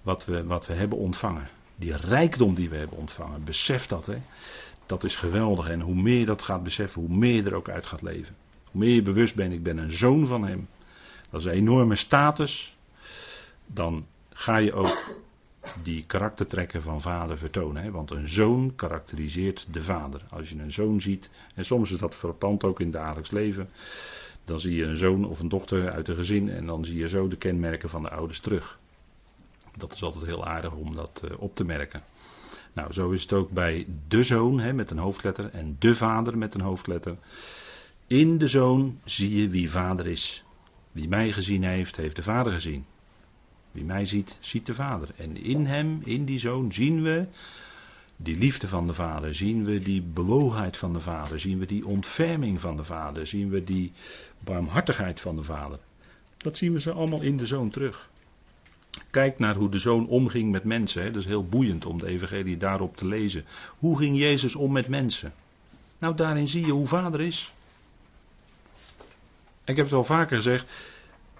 wat 0.02 0.24
we, 0.24 0.44
wat 0.44 0.66
we 0.66 0.74
hebben 0.74 0.98
ontvangen. 0.98 1.48
Die 1.76 1.96
rijkdom 1.96 2.54
die 2.54 2.68
we 2.68 2.76
hebben 2.76 2.98
ontvangen. 2.98 3.44
Besef 3.44 3.86
dat. 3.86 4.06
Hè? 4.06 4.16
Dat 4.86 5.04
is 5.04 5.16
geweldig. 5.16 5.68
En 5.68 5.80
hoe 5.80 5.94
meer 5.94 6.18
je 6.18 6.26
dat 6.26 6.42
gaat 6.42 6.62
beseffen, 6.62 7.00
hoe 7.00 7.16
meer 7.16 7.34
je 7.34 7.42
er 7.42 7.54
ook 7.54 7.68
uit 7.68 7.86
gaat 7.86 8.02
leven. 8.02 8.36
Hoe 8.64 8.80
meer 8.80 8.94
je 8.94 9.02
bewust 9.02 9.34
bent, 9.34 9.52
ik 9.52 9.62
ben 9.62 9.78
een 9.78 9.92
zoon 9.92 10.26
van 10.26 10.46
hem. 10.46 10.68
Dat 11.30 11.40
is 11.40 11.46
een 11.46 11.52
enorme 11.52 11.96
status. 11.96 12.76
Dan 13.66 14.06
ga 14.32 14.56
je 14.56 14.72
ook 14.72 15.22
die 15.82 16.04
karaktertrekken 16.06 16.82
van 16.82 17.00
vader 17.00 17.38
vertonen. 17.38 17.82
Hè? 17.82 17.90
Want 17.90 18.10
een 18.10 18.28
zoon 18.28 18.74
karakteriseert 18.74 19.66
de 19.70 19.82
vader. 19.82 20.22
Als 20.30 20.50
je 20.50 20.58
een 20.58 20.72
zoon 20.72 21.00
ziet, 21.00 21.30
en 21.54 21.64
soms 21.64 21.92
is 21.92 21.98
dat 21.98 22.14
verpand 22.14 22.64
ook 22.64 22.80
in 22.80 22.86
het 22.86 22.94
dagelijks 22.94 23.30
leven. 23.30 23.68
Dan 24.44 24.60
zie 24.60 24.74
je 24.74 24.84
een 24.84 24.96
zoon 24.96 25.24
of 25.24 25.40
een 25.40 25.48
dochter 25.48 25.90
uit 25.90 26.08
een 26.08 26.14
gezin 26.14 26.48
en 26.48 26.66
dan 26.66 26.84
zie 26.84 26.98
je 26.98 27.08
zo 27.08 27.28
de 27.28 27.36
kenmerken 27.36 27.88
van 27.88 28.02
de 28.02 28.10
ouders 28.10 28.40
terug. 28.40 28.78
Dat 29.76 29.92
is 29.92 30.02
altijd 30.02 30.24
heel 30.24 30.46
aardig 30.46 30.72
om 30.72 30.94
dat 30.94 31.22
eh, 31.24 31.40
op 31.40 31.54
te 31.54 31.64
merken. 31.64 32.02
Nou, 32.72 32.92
zo 32.92 33.10
is 33.10 33.22
het 33.22 33.32
ook 33.32 33.50
bij 33.50 33.86
de 34.08 34.22
zoon 34.22 34.60
hè, 34.60 34.72
met 34.72 34.90
een 34.90 34.98
hoofdletter 34.98 35.50
en 35.50 35.76
de 35.78 35.94
vader 35.94 36.38
met 36.38 36.54
een 36.54 36.60
hoofdletter. 36.60 37.16
In 38.06 38.38
de 38.38 38.48
zoon 38.48 38.98
zie 39.04 39.40
je 39.40 39.48
wie 39.48 39.70
vader 39.70 40.06
is. 40.06 40.44
Wie 40.92 41.08
mij 41.08 41.32
gezien 41.32 41.62
heeft, 41.62 41.96
heeft 41.96 42.16
de 42.16 42.22
vader 42.22 42.52
gezien. 42.52 42.84
Wie 43.74 43.84
mij 43.84 44.06
ziet, 44.06 44.36
ziet 44.40 44.66
de 44.66 44.74
vader. 44.74 45.08
En 45.16 45.36
in 45.36 45.66
hem, 45.66 46.00
in 46.04 46.24
die 46.24 46.38
zoon, 46.38 46.72
zien 46.72 47.02
we 47.02 47.26
die 48.16 48.36
liefde 48.36 48.68
van 48.68 48.86
de 48.86 48.94
vader. 48.94 49.34
Zien 49.34 49.64
we 49.64 49.82
die 49.82 50.02
bewogenheid 50.02 50.76
van 50.76 50.92
de 50.92 51.00
vader. 51.00 51.40
Zien 51.40 51.58
we 51.58 51.66
die 51.66 51.86
ontferming 51.86 52.60
van 52.60 52.76
de 52.76 52.84
vader. 52.84 53.26
Zien 53.26 53.50
we 53.50 53.64
die 53.64 53.92
barmhartigheid 54.38 55.20
van 55.20 55.36
de 55.36 55.42
vader. 55.42 55.78
Dat 56.36 56.56
zien 56.56 56.72
we 56.72 56.80
ze 56.80 56.92
allemaal 56.92 57.20
in 57.20 57.36
de 57.36 57.46
zoon 57.46 57.70
terug. 57.70 58.10
Kijk 59.10 59.38
naar 59.38 59.54
hoe 59.54 59.70
de 59.70 59.78
zoon 59.78 60.08
omging 60.08 60.52
met 60.52 60.64
mensen. 60.64 61.02
Hè. 61.02 61.10
Dat 61.10 61.22
is 61.22 61.28
heel 61.28 61.48
boeiend 61.48 61.86
om 61.86 61.98
de 61.98 62.06
evangelie 62.06 62.56
daarop 62.56 62.96
te 62.96 63.06
lezen. 63.06 63.44
Hoe 63.78 63.98
ging 63.98 64.18
Jezus 64.18 64.54
om 64.54 64.72
met 64.72 64.88
mensen? 64.88 65.32
Nou, 65.98 66.16
daarin 66.16 66.48
zie 66.48 66.66
je 66.66 66.72
hoe 66.72 66.86
vader 66.86 67.20
is. 67.20 67.52
Ik 69.64 69.76
heb 69.76 69.84
het 69.84 69.94
al 69.94 70.04
vaker 70.04 70.36
gezegd. 70.36 70.72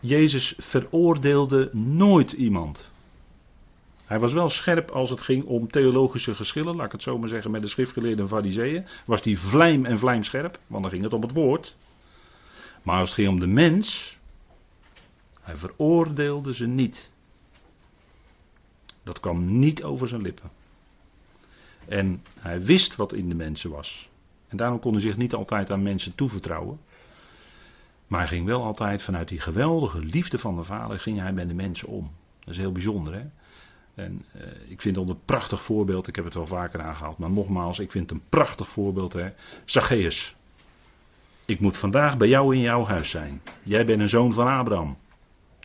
Jezus 0.05 0.55
veroordeelde 0.59 1.71
nooit 1.73 2.33
iemand. 2.33 2.93
Hij 4.05 4.19
was 4.19 4.33
wel 4.33 4.49
scherp 4.49 4.91
als 4.91 5.11
het 5.11 5.21
ging 5.21 5.45
om 5.45 5.71
theologische 5.71 6.35
geschillen, 6.35 6.77
laat 6.77 6.87
ik 6.87 6.93
het 6.93 7.03
zo 7.03 7.19
maar 7.19 7.29
zeggen, 7.29 7.51
met 7.51 7.63
de 7.63 7.69
schriftgeleerden 7.69 8.25
en 8.25 8.31
fariseeën. 8.31 8.87
Was 9.07 9.23
die 9.23 9.39
vlijm 9.39 9.85
en 9.85 9.99
vlijmscherp, 9.99 10.59
want 10.67 10.83
dan 10.83 10.93
ging 10.93 11.05
het 11.05 11.13
om 11.13 11.23
het 11.23 11.33
woord. 11.33 11.77
Maar 12.83 12.99
als 12.99 13.09
het 13.09 13.19
ging 13.19 13.29
om 13.29 13.41
de 13.41 13.47
mens, 13.47 14.19
hij 15.41 15.57
veroordeelde 15.57 16.55
ze 16.55 16.67
niet. 16.67 17.11
Dat 19.03 19.21
kwam 19.21 19.59
niet 19.59 19.83
over 19.83 20.09
zijn 20.09 20.23
lippen. 20.23 20.51
En 21.89 22.23
hij 22.41 22.61
wist 22.61 22.97
wat 22.97 23.13
in 23.13 23.29
de 23.29 23.35
mensen 23.35 23.71
was. 23.71 24.09
En 24.49 24.57
daarom 24.57 24.81
kon 24.81 24.93
hij 24.93 25.01
zich 25.01 25.17
niet 25.17 25.35
altijd 25.35 25.71
aan 25.71 25.83
mensen 25.83 26.15
toevertrouwen. 26.15 26.79
Maar 28.07 28.21
hij 28.21 28.29
ging 28.29 28.47
wel 28.47 28.63
altijd 28.63 29.03
vanuit 29.03 29.29
die 29.29 29.41
geweldige 29.41 29.99
liefde 29.99 30.39
van 30.39 30.57
de 30.57 30.63
Vader, 30.63 31.01
ging 31.01 31.19
hij 31.19 31.33
met 31.33 31.49
de 31.49 31.55
mensen 31.55 31.89
om. 31.89 32.11
Dat 32.39 32.55
is 32.55 32.61
heel 32.61 32.73
bijzonder, 32.73 33.15
hè? 33.15 33.25
En 33.95 34.25
uh, 34.37 34.43
ik 34.69 34.81
vind 34.81 34.97
het 34.97 35.09
een 35.09 35.25
prachtig 35.25 35.63
voorbeeld, 35.63 36.07
ik 36.07 36.17
heb 36.17 36.25
het 36.25 36.35
wel 36.35 36.47
vaker 36.47 36.81
aangehaald, 36.81 37.19
maar 37.19 37.31
nogmaals, 37.31 37.79
ik 37.79 37.91
vind 37.91 38.11
het 38.11 38.19
een 38.19 38.27
prachtig 38.29 38.69
voorbeeld, 38.69 39.13
hè? 39.13 39.29
Zacchaeus. 39.65 40.37
Ik 41.45 41.61
moet 41.61 41.77
vandaag 41.77 42.17
bij 42.17 42.29
jou 42.29 42.55
in 42.55 42.61
jouw 42.61 42.85
huis 42.85 43.11
zijn. 43.11 43.43
Jij 43.63 43.85
bent 43.85 44.01
een 44.01 44.09
zoon 44.09 44.33
van 44.33 44.47
Abraham. 44.47 44.97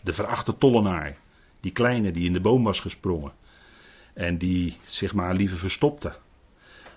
De 0.03 0.13
verachte 0.13 0.57
tollenaar. 0.57 1.17
Die 1.59 1.71
kleine 1.71 2.11
die 2.11 2.25
in 2.25 2.33
de 2.33 2.41
boom 2.41 2.63
was 2.63 2.79
gesprongen. 2.79 3.31
En 4.13 4.37
die 4.37 4.77
zich 4.83 5.13
maar 5.13 5.35
liever 5.35 5.57
verstopte. 5.57 6.15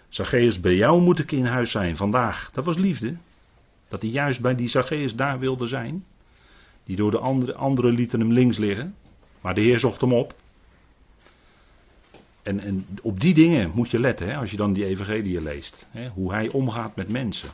Zacchaeus, 0.08 0.60
bij 0.60 0.74
jou 0.74 1.00
moet 1.00 1.18
ik 1.18 1.32
in 1.32 1.44
huis 1.44 1.70
zijn 1.70 1.96
vandaag. 1.96 2.50
Dat 2.52 2.64
was 2.64 2.76
liefde. 2.76 3.16
Dat 3.92 4.02
hij 4.02 4.10
juist 4.10 4.40
bij 4.40 4.54
die 4.54 4.68
Zacchaeus 4.68 5.16
daar 5.16 5.38
wilde 5.38 5.66
zijn. 5.66 6.04
Die 6.84 6.96
door 6.96 7.10
de 7.10 7.18
andere, 7.18 7.54
anderen 7.54 7.94
lieten 7.94 8.20
hem 8.20 8.32
links 8.32 8.58
liggen. 8.58 8.94
Maar 9.40 9.54
de 9.54 9.60
Heer 9.60 9.78
zocht 9.78 10.00
hem 10.00 10.12
op. 10.12 10.34
En, 12.42 12.60
en 12.60 12.86
op 13.02 13.20
die 13.20 13.34
dingen 13.34 13.70
moet 13.74 13.90
je 13.90 13.98
letten 13.98 14.28
hè, 14.28 14.36
als 14.36 14.50
je 14.50 14.56
dan 14.56 14.72
die 14.72 14.84
evangelie 14.84 15.42
leest. 15.42 15.86
Hè, 15.90 16.08
hoe 16.08 16.32
hij 16.32 16.50
omgaat 16.50 16.96
met 16.96 17.08
mensen. 17.08 17.50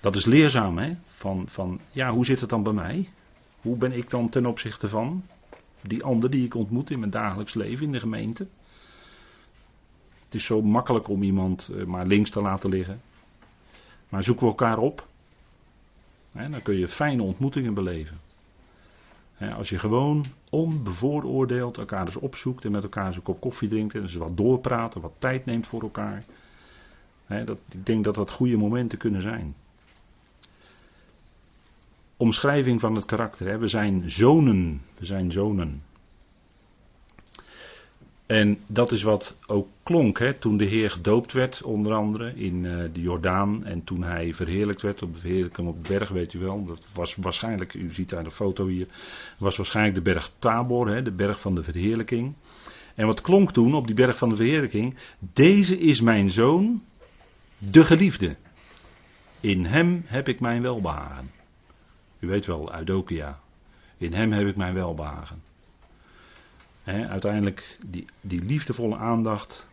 Dat 0.00 0.16
is 0.16 0.24
leerzaam. 0.24 0.78
Hè, 0.78 0.94
van, 1.06 1.44
van, 1.48 1.80
ja, 1.90 2.10
hoe 2.10 2.24
zit 2.24 2.40
het 2.40 2.50
dan 2.50 2.62
bij 2.62 2.72
mij? 2.72 3.08
Hoe 3.60 3.76
ben 3.76 3.92
ik 3.92 4.10
dan 4.10 4.28
ten 4.28 4.46
opzichte 4.46 4.88
van 4.88 5.24
die 5.80 6.04
ander 6.04 6.30
die 6.30 6.44
ik 6.44 6.54
ontmoet 6.54 6.90
in 6.90 6.98
mijn 6.98 7.10
dagelijks 7.10 7.54
leven 7.54 7.86
in 7.86 7.92
de 7.92 8.00
gemeente? 8.00 8.46
Het 10.24 10.34
is 10.34 10.44
zo 10.44 10.62
makkelijk 10.62 11.08
om 11.08 11.22
iemand 11.22 11.68
eh, 11.68 11.84
maar 11.84 12.06
links 12.06 12.30
te 12.30 12.40
laten 12.40 12.70
liggen. 12.70 13.00
Maar 14.08 14.22
zoeken 14.22 14.44
we 14.44 14.50
elkaar 14.50 14.78
op. 14.78 15.12
Dan 16.34 16.62
kun 16.62 16.78
je 16.78 16.88
fijne 16.88 17.22
ontmoetingen 17.22 17.74
beleven. 17.74 18.20
Als 19.56 19.68
je 19.68 19.78
gewoon 19.78 20.24
onbevooroordeeld 20.50 21.78
elkaar 21.78 22.06
eens 22.06 22.16
opzoekt 22.16 22.64
en 22.64 22.72
met 22.72 22.82
elkaar 22.82 23.06
eens 23.06 23.16
een 23.16 23.22
kop 23.22 23.40
koffie 23.40 23.68
drinkt 23.68 23.94
en 23.94 24.02
eens 24.02 24.14
wat 24.14 24.36
doorpraten, 24.36 25.00
wat 25.00 25.12
tijd 25.18 25.44
neemt 25.44 25.66
voor 25.66 25.82
elkaar. 25.82 26.24
Dat, 27.44 27.60
ik 27.72 27.86
denk 27.86 28.04
dat 28.04 28.14
dat 28.14 28.30
goede 28.30 28.56
momenten 28.56 28.98
kunnen 28.98 29.22
zijn. 29.22 29.54
Omschrijving 32.16 32.80
van 32.80 32.94
het 32.94 33.04
karakter. 33.04 33.58
We 33.58 33.68
zijn 33.68 34.10
zonen. 34.10 34.82
We 34.98 35.04
zijn 35.04 35.32
zonen. 35.32 35.82
En 38.26 38.58
dat 38.66 38.92
is 38.92 39.02
wat 39.02 39.38
ook 39.46 39.68
klonk 39.82 40.18
hè, 40.18 40.34
toen 40.34 40.56
de 40.56 40.64
Heer 40.64 40.90
gedoopt 40.90 41.32
werd, 41.32 41.62
onder 41.62 41.92
andere 41.92 42.34
in 42.34 42.64
uh, 42.64 42.84
de 42.92 43.00
Jordaan. 43.00 43.64
En 43.64 43.84
toen 43.84 44.02
hij 44.02 44.34
verheerlijkt 44.34 44.82
werd 44.82 45.02
op 45.02 45.12
de 45.12 45.18
verheerlijking 45.18 45.68
op 45.68 45.84
de 45.84 45.88
berg, 45.88 46.08
weet 46.08 46.32
u 46.32 46.38
wel. 46.38 46.64
Dat 46.64 46.86
was 46.94 47.16
waarschijnlijk, 47.16 47.74
u 47.74 47.92
ziet 47.92 48.08
daar 48.08 48.24
de 48.24 48.30
foto 48.30 48.66
hier, 48.66 48.86
was 49.38 49.56
waarschijnlijk 49.56 49.94
de 49.94 50.02
berg 50.12 50.30
Tabor, 50.38 50.88
hè, 50.88 51.02
de 51.02 51.12
berg 51.12 51.40
van 51.40 51.54
de 51.54 51.62
verheerlijking. 51.62 52.34
En 52.94 53.06
wat 53.06 53.20
klonk 53.20 53.52
toen 53.52 53.74
op 53.74 53.86
die 53.86 53.96
berg 53.96 54.18
van 54.18 54.28
de 54.28 54.36
verheerlijking? 54.36 54.96
Deze 55.18 55.78
is 55.78 56.00
mijn 56.00 56.30
zoon, 56.30 56.82
de 57.58 57.84
geliefde. 57.84 58.36
In 59.40 59.64
hem 59.64 60.02
heb 60.06 60.28
ik 60.28 60.40
mijn 60.40 60.62
welbehagen. 60.62 61.30
U 62.18 62.26
weet 62.26 62.46
wel, 62.46 62.74
Eudokia. 62.74 63.40
In 63.98 64.12
hem 64.12 64.32
heb 64.32 64.46
ik 64.46 64.56
mijn 64.56 64.74
welbehagen 64.74 65.42
uiteindelijk 66.84 67.78
die, 67.86 68.04
die 68.20 68.44
liefdevolle 68.44 68.96
aandacht, 68.96 69.68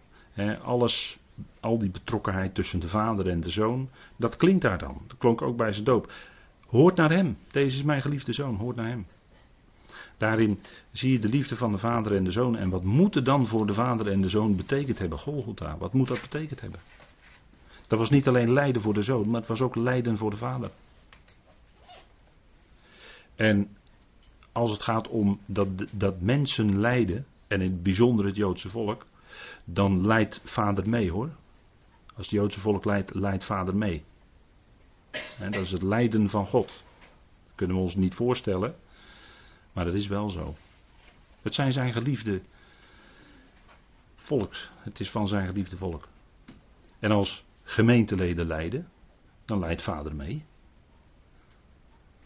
alles, 0.63 1.19
al 1.59 1.77
die 1.77 1.89
betrokkenheid 1.89 2.55
tussen 2.55 2.79
de 2.79 2.89
vader 2.89 3.29
en 3.29 3.39
de 3.41 3.49
zoon, 3.49 3.89
dat 4.15 4.37
klinkt 4.37 4.61
daar 4.61 4.77
dan. 4.77 5.01
Dat 5.07 5.17
klonk 5.17 5.41
ook 5.41 5.57
bij 5.57 5.73
zijn 5.73 5.85
doop. 5.85 6.11
Hoort 6.67 6.95
naar 6.95 7.11
hem. 7.11 7.37
Deze 7.51 7.77
is 7.77 7.83
mijn 7.83 8.01
geliefde 8.01 8.33
zoon, 8.33 8.55
hoort 8.55 8.75
naar 8.75 8.87
hem. 8.87 9.05
Daarin 10.17 10.59
zie 10.91 11.11
je 11.11 11.19
de 11.19 11.29
liefde 11.29 11.55
van 11.55 11.71
de 11.71 11.77
vader 11.77 12.15
en 12.15 12.23
de 12.23 12.31
zoon. 12.31 12.57
En 12.57 12.69
wat 12.69 12.83
moet 12.83 13.15
er 13.15 13.23
dan 13.23 13.47
voor 13.47 13.67
de 13.67 13.73
vader 13.73 14.07
en 14.07 14.21
de 14.21 14.29
zoon 14.29 14.55
betekend 14.55 14.99
hebben? 14.99 15.19
Golgotha, 15.19 15.77
wat 15.77 15.93
moet 15.93 16.07
dat 16.07 16.21
betekend 16.21 16.61
hebben? 16.61 16.79
Dat 17.87 17.99
was 17.99 18.09
niet 18.09 18.27
alleen 18.27 18.53
lijden 18.53 18.81
voor 18.81 18.93
de 18.93 19.01
zoon, 19.01 19.29
maar 19.29 19.39
het 19.39 19.49
was 19.49 19.61
ook 19.61 19.75
lijden 19.75 20.17
voor 20.17 20.29
de 20.29 20.37
vader. 20.37 20.71
En 23.35 23.69
als 24.51 24.71
het 24.71 24.81
gaat 24.81 25.07
om 25.07 25.39
dat, 25.45 25.67
dat 25.91 26.21
mensen 26.21 26.79
lijden, 26.79 27.25
en 27.47 27.61
in 27.61 27.71
het 27.71 27.83
bijzonder 27.83 28.25
het 28.25 28.35
Joodse 28.35 28.69
volk, 28.69 29.05
dan 29.63 30.05
leidt 30.05 30.41
vader 30.43 30.89
mee 30.89 31.11
hoor. 31.11 31.29
Als 32.15 32.25
het 32.25 32.29
Joodse 32.29 32.59
volk 32.59 32.85
leidt, 32.85 33.13
leidt 33.13 33.43
vader 33.43 33.75
mee. 33.75 34.03
dat 35.39 35.55
is 35.55 35.71
het 35.71 35.81
lijden 35.81 36.29
van 36.29 36.47
God. 36.47 36.67
Dat 37.43 37.55
kunnen 37.55 37.75
we 37.75 37.81
ons 37.81 37.95
niet 37.95 38.15
voorstellen, 38.15 38.75
maar 39.73 39.85
dat 39.85 39.93
is 39.93 40.07
wel 40.07 40.29
zo. 40.29 40.55
Het 41.41 41.53
zijn 41.53 41.71
zijn 41.71 41.93
geliefde 41.93 42.41
volks. 44.15 44.71
Het 44.77 44.99
is 44.99 45.09
van 45.09 45.27
zijn 45.27 45.47
geliefde 45.47 45.77
volk. 45.77 46.07
En 46.99 47.11
als 47.11 47.43
gemeenteleden 47.63 48.47
lijden, 48.47 48.89
dan 49.45 49.59
leidt 49.59 49.81
vader 49.81 50.15
mee. 50.15 50.45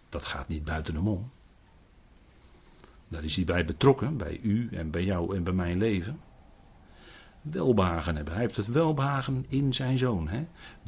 Dat 0.09 0.25
gaat 0.25 0.47
niet 0.47 0.63
buiten 0.63 0.95
hem 0.95 1.07
om. 1.07 1.29
Daar 3.07 3.23
is 3.23 3.35
hij 3.35 3.45
bij 3.45 3.65
betrokken, 3.65 4.17
bij 4.17 4.39
u 4.41 4.69
en 4.71 4.91
bij 4.91 5.03
jou 5.03 5.35
en 5.35 5.43
bij 5.43 5.53
mijn 5.53 5.77
leven. 5.77 6.19
Welbehagen 7.41 8.15
hebben. 8.15 8.33
Hij 8.33 8.41
heeft 8.41 8.55
het 8.55 8.67
welbehagen 8.67 9.45
in 9.49 9.73
zijn 9.73 9.97
zoon, 9.97 10.27
hè? 10.27 10.45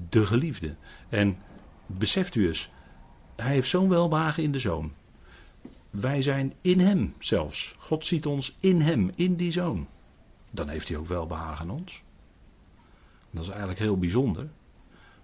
de 0.10 0.26
geliefde. 0.26 0.76
En 1.10 1.38
beseft 1.86 2.36
u 2.36 2.48
eens, 2.48 2.72
hij 3.36 3.54
heeft 3.54 3.70
zo'n 3.70 3.90
welbehagen 3.90 4.44
in 4.44 4.52
de 4.52 4.60
zoon. 4.60 4.94
Wij 5.90 6.22
zijn 6.22 6.54
in 6.62 6.80
hem 6.80 7.14
zelfs. 7.20 7.76
God 7.78 8.06
ziet 8.06 8.26
ons 8.26 8.56
in 8.60 8.82
hem, 8.82 9.12
in 9.16 9.36
die 9.36 9.52
zoon. 9.52 9.88
Dan 10.52 10.70
heeft 10.70 10.88
hij 10.88 10.98
ook 10.98 11.08
welbehagen 11.08 11.70
aan 11.70 11.76
ons. 11.76 12.04
Dat 13.32 13.44
is 13.44 13.50
eigenlijk 13.50 13.80
heel 13.80 13.98
bijzonder. 13.98 14.50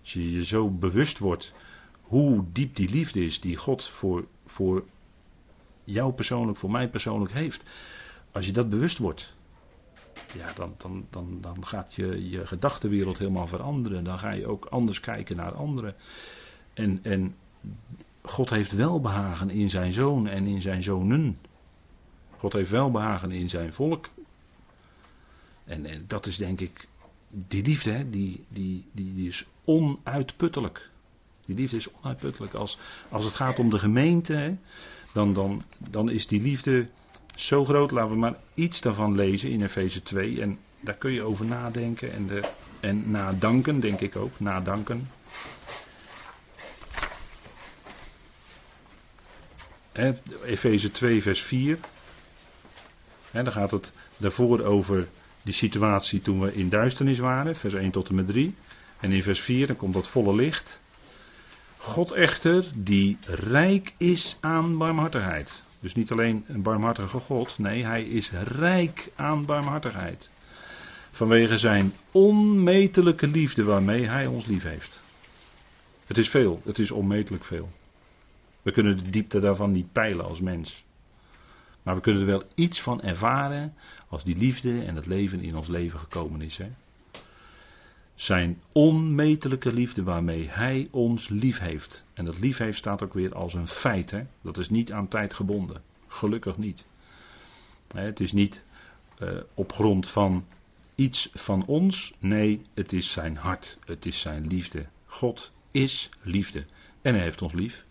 Als 0.01 0.13
je 0.13 0.31
je 0.31 0.43
zo 0.43 0.69
bewust 0.69 1.19
wordt 1.19 1.53
hoe 2.01 2.45
diep 2.51 2.75
die 2.75 2.89
liefde 2.89 3.25
is 3.25 3.41
die 3.41 3.55
God 3.55 3.87
voor, 3.87 4.27
voor 4.45 4.85
jou 5.83 6.13
persoonlijk, 6.13 6.57
voor 6.57 6.71
mij 6.71 6.89
persoonlijk 6.89 7.31
heeft. 7.31 7.63
Als 8.31 8.45
je 8.45 8.51
dat 8.51 8.69
bewust 8.69 8.97
wordt, 8.97 9.35
ja, 10.33 10.53
dan, 10.53 10.75
dan, 10.77 11.07
dan, 11.09 11.37
dan 11.41 11.65
gaat 11.65 11.93
je, 11.93 12.29
je 12.29 12.47
gedachtenwereld 12.47 13.17
helemaal 13.17 13.47
veranderen. 13.47 14.03
Dan 14.03 14.19
ga 14.19 14.31
je 14.31 14.47
ook 14.47 14.65
anders 14.65 14.99
kijken 14.99 15.35
naar 15.35 15.53
anderen. 15.53 15.95
En, 16.73 16.99
en 17.03 17.35
God 18.21 18.49
heeft 18.49 18.71
welbehagen 18.71 19.49
in 19.49 19.69
zijn 19.69 19.93
zoon 19.93 20.27
en 20.27 20.45
in 20.45 20.61
zijn 20.61 20.83
zonen. 20.83 21.37
God 22.37 22.53
heeft 22.53 22.69
welbehagen 22.69 23.31
in 23.31 23.49
zijn 23.49 23.73
volk. 23.73 24.09
En, 25.63 25.85
en 25.85 26.05
dat 26.07 26.25
is 26.25 26.37
denk 26.37 26.61
ik, 26.61 26.87
die 27.29 27.63
liefde, 27.63 27.91
hè, 27.91 28.09
die, 28.09 28.45
die, 28.47 28.85
die, 28.91 29.13
die 29.13 29.27
is 29.27 29.45
onuitputtelijk. 29.63 30.89
Die 31.45 31.55
liefde 31.55 31.77
is 31.77 31.93
onuitputtelijk. 31.93 32.53
Als, 32.53 32.77
als 33.09 33.25
het 33.25 33.33
gaat 33.33 33.59
om 33.59 33.69
de 33.69 33.79
gemeente, 33.79 34.33
hè, 34.33 34.55
dan, 35.13 35.33
dan, 35.33 35.63
dan 35.89 36.09
is 36.09 36.27
die 36.27 36.41
liefde 36.41 36.87
zo 37.35 37.65
groot. 37.65 37.91
Laten 37.91 38.11
we 38.11 38.17
maar 38.17 38.35
iets 38.53 38.81
daarvan 38.81 39.15
lezen 39.15 39.49
in 39.49 39.63
Efeze 39.63 40.03
2. 40.03 40.41
En 40.41 40.59
daar 40.79 40.95
kun 40.95 41.11
je 41.11 41.23
over 41.23 41.45
nadenken 41.45 42.13
en, 42.13 42.27
de, 42.27 42.49
en 42.79 43.11
nadanken, 43.11 43.79
denk 43.79 43.99
ik 43.99 44.15
ook. 44.15 44.39
Nadanken. 44.39 45.09
Efeze 50.45 50.91
2, 50.91 51.21
vers 51.21 51.41
4. 51.41 51.77
He, 53.31 53.43
dan 53.43 53.53
gaat 53.53 53.71
het 53.71 53.91
daarvoor 54.17 54.63
over 54.63 55.07
die 55.41 55.53
situatie 55.53 56.21
toen 56.21 56.39
we 56.39 56.53
in 56.53 56.69
duisternis 56.69 57.19
waren, 57.19 57.55
vers 57.55 57.73
1 57.73 57.91
tot 57.91 58.09
en 58.09 58.15
met 58.15 58.27
3. 58.27 58.55
En 58.99 59.11
in 59.11 59.23
vers 59.23 59.39
4 59.41 59.67
dan 59.67 59.75
komt 59.75 59.93
dat 59.93 60.07
volle 60.07 60.35
licht. 60.35 60.81
God 61.83 62.11
echter, 62.11 62.65
die 62.75 63.17
rijk 63.27 63.93
is 63.97 64.37
aan 64.39 64.77
barmhartigheid. 64.77 65.63
Dus 65.79 65.95
niet 65.95 66.11
alleen 66.11 66.45
een 66.47 66.61
barmhartige 66.61 67.19
God, 67.19 67.57
nee, 67.57 67.85
hij 67.85 68.03
is 68.03 68.31
rijk 68.31 69.11
aan 69.15 69.45
barmhartigheid. 69.45 70.29
Vanwege 71.11 71.57
zijn 71.57 71.93
onmetelijke 72.11 73.27
liefde 73.27 73.63
waarmee 73.63 74.05
hij 74.05 74.25
ons 74.27 74.45
lief 74.45 74.63
heeft. 74.63 75.01
Het 76.05 76.17
is 76.17 76.29
veel, 76.29 76.61
het 76.65 76.79
is 76.79 76.91
onmetelijk 76.91 77.43
veel. 77.43 77.71
We 78.61 78.71
kunnen 78.71 78.97
de 78.97 79.09
diepte 79.09 79.39
daarvan 79.39 79.71
niet 79.71 79.91
peilen 79.91 80.25
als 80.25 80.41
mens. 80.41 80.83
Maar 81.81 81.95
we 81.95 82.01
kunnen 82.01 82.21
er 82.21 82.27
wel 82.27 82.43
iets 82.55 82.81
van 82.81 83.01
ervaren 83.01 83.73
als 84.07 84.23
die 84.23 84.37
liefde 84.37 84.83
en 84.83 84.95
het 84.95 85.05
leven 85.05 85.41
in 85.41 85.55
ons 85.55 85.67
leven 85.67 85.99
gekomen 85.99 86.41
is. 86.41 86.57
Hè? 86.57 86.69
Zijn 88.15 88.61
onmetelijke 88.71 89.73
liefde 89.73 90.03
waarmee 90.03 90.47
hij 90.49 90.87
ons 90.91 91.29
lief 91.29 91.59
heeft. 91.59 92.05
En 92.13 92.25
dat 92.25 92.39
lief 92.39 92.57
heeft 92.57 92.77
staat 92.77 93.03
ook 93.03 93.13
weer 93.13 93.35
als 93.35 93.53
een 93.53 93.67
feit. 93.67 94.11
Hè? 94.11 94.23
Dat 94.41 94.57
is 94.57 94.69
niet 94.69 94.91
aan 94.91 95.07
tijd 95.07 95.33
gebonden. 95.33 95.81
Gelukkig 96.07 96.57
niet. 96.57 96.85
Het 97.93 98.19
is 98.19 98.31
niet 98.31 98.63
uh, 99.19 99.29
op 99.53 99.71
grond 99.71 100.09
van 100.09 100.45
iets 100.95 101.29
van 101.33 101.65
ons. 101.65 102.13
Nee, 102.19 102.61
het 102.73 102.93
is 102.93 103.11
zijn 103.11 103.37
hart. 103.37 103.77
Het 103.85 104.05
is 104.05 104.19
zijn 104.19 104.47
liefde. 104.47 104.85
God 105.05 105.51
is 105.71 106.09
liefde. 106.21 106.65
En 107.01 107.13
hij 107.13 107.23
heeft 107.23 107.41
ons 107.41 107.53
lief. 107.53 107.85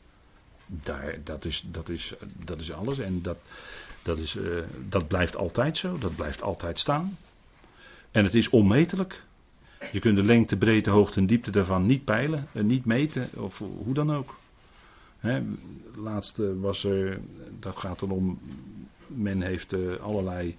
Daar, 0.66 1.18
dat, 1.24 1.44
is, 1.44 1.64
dat, 1.70 1.88
is, 1.88 2.14
dat 2.44 2.60
is 2.60 2.72
alles. 2.72 2.98
En 2.98 3.22
dat, 3.22 3.38
dat, 4.02 4.18
is, 4.18 4.34
uh, 4.34 4.62
dat 4.88 5.08
blijft 5.08 5.36
altijd 5.36 5.76
zo. 5.76 5.98
Dat 5.98 6.16
blijft 6.16 6.42
altijd 6.42 6.78
staan. 6.78 7.18
En 8.10 8.24
het 8.24 8.34
is 8.34 8.48
onmetelijk. 8.48 9.22
Je 9.90 10.00
kunt 10.00 10.16
de 10.16 10.22
lengte, 10.24 10.56
breedte, 10.56 10.90
hoogte 10.90 11.20
en 11.20 11.26
diepte 11.26 11.50
daarvan 11.50 11.86
niet 11.86 12.04
peilen, 12.04 12.46
eh, 12.52 12.62
niet 12.62 12.84
meten, 12.84 13.28
of 13.36 13.58
hoe 13.58 13.94
dan 13.94 14.14
ook. 14.14 14.38
Hè, 15.18 15.42
laatste 15.96 16.58
was 16.60 16.84
er, 16.84 17.20
dat 17.60 17.76
gaat 17.76 18.02
erom, 18.02 18.38
men 19.06 19.42
heeft 19.42 19.72
eh, 19.72 19.80
allerlei 20.00 20.56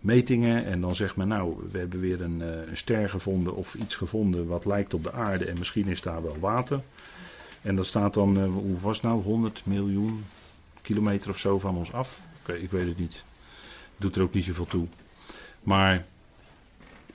metingen 0.00 0.64
en 0.64 0.80
dan 0.80 0.96
zegt 0.96 1.16
men 1.16 1.28
nou, 1.28 1.56
we 1.70 1.78
hebben 1.78 2.00
weer 2.00 2.20
een, 2.20 2.42
eh, 2.42 2.58
ster 2.72 3.08
gevonden 3.10 3.54
of 3.54 3.74
iets 3.74 3.94
gevonden 3.94 4.46
wat 4.46 4.64
lijkt 4.64 4.94
op 4.94 5.02
de 5.02 5.12
aarde 5.12 5.44
en 5.44 5.58
misschien 5.58 5.88
is 5.88 6.02
daar 6.02 6.22
wel 6.22 6.38
water. 6.38 6.80
En 7.62 7.76
dat 7.76 7.86
staat 7.86 8.14
dan, 8.14 8.44
hoe 8.44 8.80
was 8.80 8.96
het 8.96 9.06
nou, 9.06 9.22
100 9.22 9.62
miljoen 9.66 10.24
kilometer 10.82 11.30
of 11.30 11.38
zo 11.38 11.58
van 11.58 11.76
ons 11.76 11.92
af. 11.92 12.20
Ik 12.46 12.70
weet 12.70 12.86
het 12.86 12.98
niet. 12.98 13.24
Doet 13.96 14.16
er 14.16 14.22
ook 14.22 14.34
niet 14.34 14.44
zoveel 14.44 14.66
toe. 14.66 14.86
Maar 15.62 16.04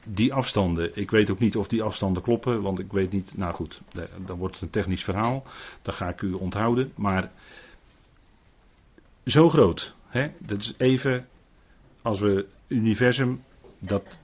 die 0.05 0.33
afstanden, 0.33 0.91
ik 0.97 1.11
weet 1.11 1.29
ook 1.29 1.39
niet 1.39 1.57
of 1.57 1.67
die 1.67 1.83
afstanden 1.83 2.23
kloppen, 2.23 2.61
want 2.61 2.79
ik 2.79 2.91
weet 2.91 3.11
niet, 3.11 3.37
nou 3.37 3.53
goed, 3.53 3.81
dan 4.25 4.37
wordt 4.37 4.53
het 4.53 4.63
een 4.63 4.69
technisch 4.69 5.03
verhaal, 5.03 5.43
dat 5.81 5.95
ga 5.95 6.09
ik 6.09 6.21
u 6.21 6.33
onthouden, 6.33 6.91
maar 6.97 7.31
zo 9.25 9.49
groot, 9.49 9.95
hè? 10.07 10.27
dat 10.39 10.59
is 10.59 10.73
even, 10.77 11.27
als 12.01 12.19
we 12.19 12.45
universum, 12.67 13.43
dat 13.79 14.19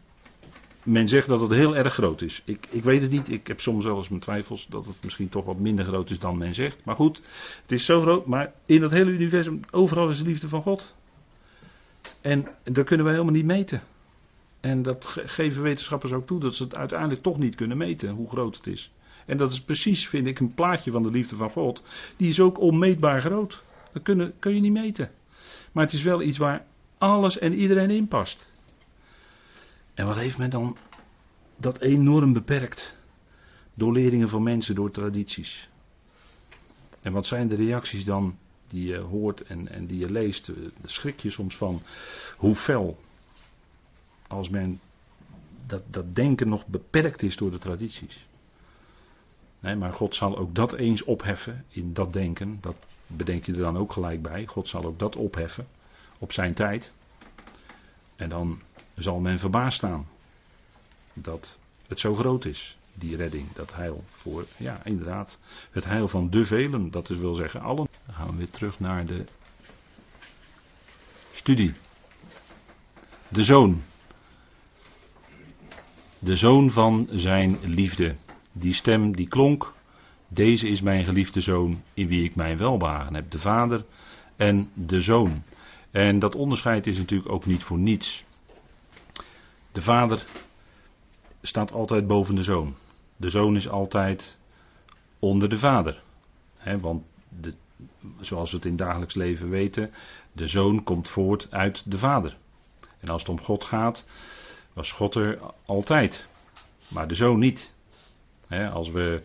men 0.83 1.07
zegt 1.07 1.27
dat 1.27 1.41
het 1.41 1.51
heel 1.51 1.75
erg 1.75 1.93
groot 1.93 2.21
is. 2.21 2.41
Ik, 2.45 2.67
ik 2.69 2.83
weet 2.83 3.01
het 3.01 3.11
niet, 3.11 3.29
ik 3.29 3.47
heb 3.47 3.61
soms 3.61 3.85
wel 3.85 3.97
eens 3.97 4.09
mijn 4.09 4.21
twijfels 4.21 4.67
dat 4.67 4.85
het 4.85 5.03
misschien 5.03 5.29
toch 5.29 5.45
wat 5.45 5.59
minder 5.59 5.85
groot 5.85 6.09
is 6.09 6.19
dan 6.19 6.37
men 6.37 6.53
zegt, 6.53 6.85
maar 6.85 6.95
goed, 6.95 7.21
het 7.61 7.71
is 7.71 7.85
zo 7.85 8.01
groot, 8.01 8.25
maar 8.25 8.53
in 8.65 8.81
dat 8.81 8.91
hele 8.91 9.11
universum, 9.11 9.59
overal 9.71 10.09
is 10.09 10.17
de 10.17 10.23
liefde 10.23 10.47
van 10.47 10.61
God. 10.61 10.95
En 12.21 12.47
dat 12.63 12.85
kunnen 12.85 13.05
we 13.05 13.11
helemaal 13.11 13.33
niet 13.33 13.45
meten. 13.45 13.81
En 14.59 14.81
dat 14.81 15.05
geven 15.05 15.61
wetenschappers 15.61 16.11
ook 16.11 16.27
toe, 16.27 16.39
dat 16.39 16.55
ze 16.55 16.63
het 16.63 16.75
uiteindelijk 16.75 17.21
toch 17.21 17.37
niet 17.37 17.55
kunnen 17.55 17.77
meten, 17.77 18.09
hoe 18.09 18.29
groot 18.29 18.55
het 18.55 18.67
is. 18.67 18.91
En 19.25 19.37
dat 19.37 19.51
is 19.51 19.61
precies, 19.61 20.07
vind 20.07 20.27
ik, 20.27 20.39
een 20.39 20.53
plaatje 20.53 20.91
van 20.91 21.03
de 21.03 21.11
liefde 21.11 21.35
van 21.35 21.49
God. 21.49 21.83
Die 22.17 22.29
is 22.29 22.39
ook 22.39 22.59
onmeetbaar 22.59 23.21
groot. 23.21 23.63
Dat 23.93 24.03
kun, 24.03 24.33
kun 24.39 24.55
je 24.55 24.61
niet 24.61 24.71
meten. 24.71 25.11
Maar 25.71 25.83
het 25.83 25.93
is 25.93 26.03
wel 26.03 26.21
iets 26.21 26.37
waar 26.37 26.65
alles 26.97 27.39
en 27.39 27.53
iedereen 27.53 27.89
in 27.89 28.07
past. 28.07 28.47
En 29.93 30.05
wat 30.05 30.15
heeft 30.15 30.37
men 30.37 30.49
dan 30.49 30.77
dat 31.57 31.79
enorm 31.79 32.33
beperkt? 32.33 32.97
Door 33.73 33.93
leringen 33.93 34.29
van 34.29 34.43
mensen, 34.43 34.75
door 34.75 34.91
tradities. 34.91 35.69
En 37.01 37.11
wat 37.11 37.25
zijn 37.25 37.47
de 37.47 37.55
reacties 37.55 38.05
dan 38.05 38.37
die 38.67 38.87
je 38.87 38.97
hoort 38.97 39.41
en, 39.41 39.67
en 39.67 39.85
die 39.85 39.99
je 39.99 40.11
leest? 40.11 40.47
Daar 40.55 40.71
schrik 40.89 41.19
je 41.19 41.29
soms 41.29 41.55
van 41.55 41.81
hoe 42.37 42.55
fel 42.55 42.99
als 44.27 44.49
men 44.49 44.79
dat, 45.65 45.81
dat 45.87 46.15
denken 46.15 46.49
nog 46.49 46.65
beperkt 46.65 47.23
is 47.23 47.35
door 47.35 47.51
de 47.51 47.57
tradities. 47.57 48.27
Nee, 49.59 49.75
maar 49.75 49.93
God 49.93 50.15
zal 50.15 50.37
ook 50.37 50.55
dat 50.55 50.73
eens 50.73 51.03
opheffen 51.03 51.65
in 51.67 51.93
dat 51.93 52.13
denken. 52.13 52.57
Dat 52.61 52.75
bedenk 53.07 53.45
je 53.45 53.51
er 53.51 53.57
dan 53.57 53.77
ook 53.77 53.91
gelijk 53.91 54.21
bij. 54.21 54.45
God 54.45 54.67
zal 54.67 54.83
ook 54.83 54.99
dat 54.99 55.15
opheffen 55.15 55.67
op 56.19 56.31
zijn 56.31 56.53
tijd. 56.53 56.93
En 58.15 58.29
dan 58.29 58.61
zal 58.95 59.19
men 59.19 59.39
verbaasd 59.39 59.77
staan 59.77 60.07
dat 61.13 61.59
het 61.87 61.99
zo 61.99 62.15
groot 62.15 62.45
is, 62.45 62.77
die 62.93 63.15
redding, 63.15 63.53
dat 63.53 63.73
heil 63.73 64.03
voor, 64.09 64.45
ja 64.57 64.83
inderdaad, 64.83 65.37
het 65.71 65.85
heil 65.85 66.07
van 66.07 66.29
de 66.29 66.45
velen, 66.45 66.91
dat 66.91 67.07
wil 67.07 67.33
zeggen 67.33 67.61
allen. 67.61 67.87
Dan 68.05 68.15
gaan 68.15 68.27
we 68.27 68.35
weer 68.35 68.49
terug 68.49 68.79
naar 68.79 69.05
de 69.05 69.25
studie. 71.31 71.73
De 73.27 73.43
zoon, 73.43 73.83
de 76.19 76.35
zoon 76.35 76.71
van 76.71 77.07
zijn 77.11 77.57
liefde. 77.61 78.15
Die 78.51 78.73
stem 78.73 79.15
die 79.15 79.27
klonk, 79.27 79.73
deze 80.27 80.67
is 80.67 80.81
mijn 80.81 81.03
geliefde 81.03 81.41
zoon 81.41 81.83
in 81.93 82.07
wie 82.07 82.23
ik 82.23 82.35
mijn 82.35 82.57
welbehagen 82.57 83.13
heb. 83.13 83.31
De 83.31 83.39
vader 83.39 83.85
en 84.35 84.69
de 84.73 85.01
zoon. 85.01 85.43
En 85.91 86.19
dat 86.19 86.35
onderscheid 86.35 86.87
is 86.87 86.97
natuurlijk 86.97 87.31
ook 87.31 87.45
niet 87.45 87.63
voor 87.63 87.77
niets. 87.77 88.25
De 89.71 89.81
vader 89.81 90.25
staat 91.41 91.71
altijd 91.71 92.07
boven 92.07 92.35
de 92.35 92.43
zoon. 92.43 92.75
De 93.15 93.29
zoon 93.29 93.55
is 93.55 93.69
altijd 93.69 94.39
onder 95.19 95.49
de 95.49 95.57
vader. 95.57 96.03
want 96.81 97.03
de, 97.29 97.53
zoals 98.19 98.51
we 98.51 98.57
het 98.57 98.65
in 98.65 98.75
dagelijks 98.75 99.15
leven 99.15 99.49
weten, 99.49 99.91
de 100.31 100.47
zoon 100.47 100.83
komt 100.83 101.09
voort 101.09 101.47
uit 101.51 101.91
de 101.91 101.97
vader. 101.97 102.37
En 102.99 103.09
als 103.09 103.21
het 103.21 103.29
om 103.29 103.41
God 103.41 103.63
gaat, 103.63 104.05
was 104.77 104.91
God 104.91 105.15
er 105.15 105.39
altijd. 105.65 106.27
Maar 106.87 107.07
de 107.07 107.15
zoon 107.15 107.39
niet. 107.39 107.73
als 108.73 108.89
we, 108.89 109.23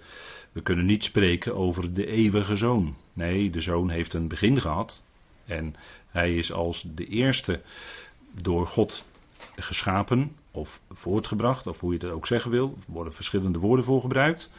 we 0.53 0.63
kunnen 0.63 0.87
niet 0.87 1.05
spreken 1.05 1.57
over 1.57 1.95
de 1.95 2.07
eeuwige 2.07 2.57
zoon. 2.57 2.97
Nee, 3.13 3.51
de 3.51 3.61
zoon 3.61 3.91
heeft 3.91 4.15
een 4.15 4.29
begin 4.29 4.61
gehad. 4.61 5.03
En 5.45 5.75
hij 6.09 6.37
is 6.37 6.53
als 6.53 6.85
de 6.95 7.07
eerste 7.07 7.61
door 8.43 8.67
God 8.67 9.05
geschapen 9.57 10.37
of 10.51 10.81
voortgebracht, 10.91 11.67
of 11.67 11.81
hoe 11.81 11.93
je 11.93 11.99
dat 11.99 12.11
ook 12.11 12.27
zeggen 12.27 12.51
wil. 12.51 12.75
Er 12.87 12.93
worden 12.93 13.15
verschillende 13.15 13.59
woorden 13.59 13.85
voor 13.85 14.01
gebruikt. 14.01 14.51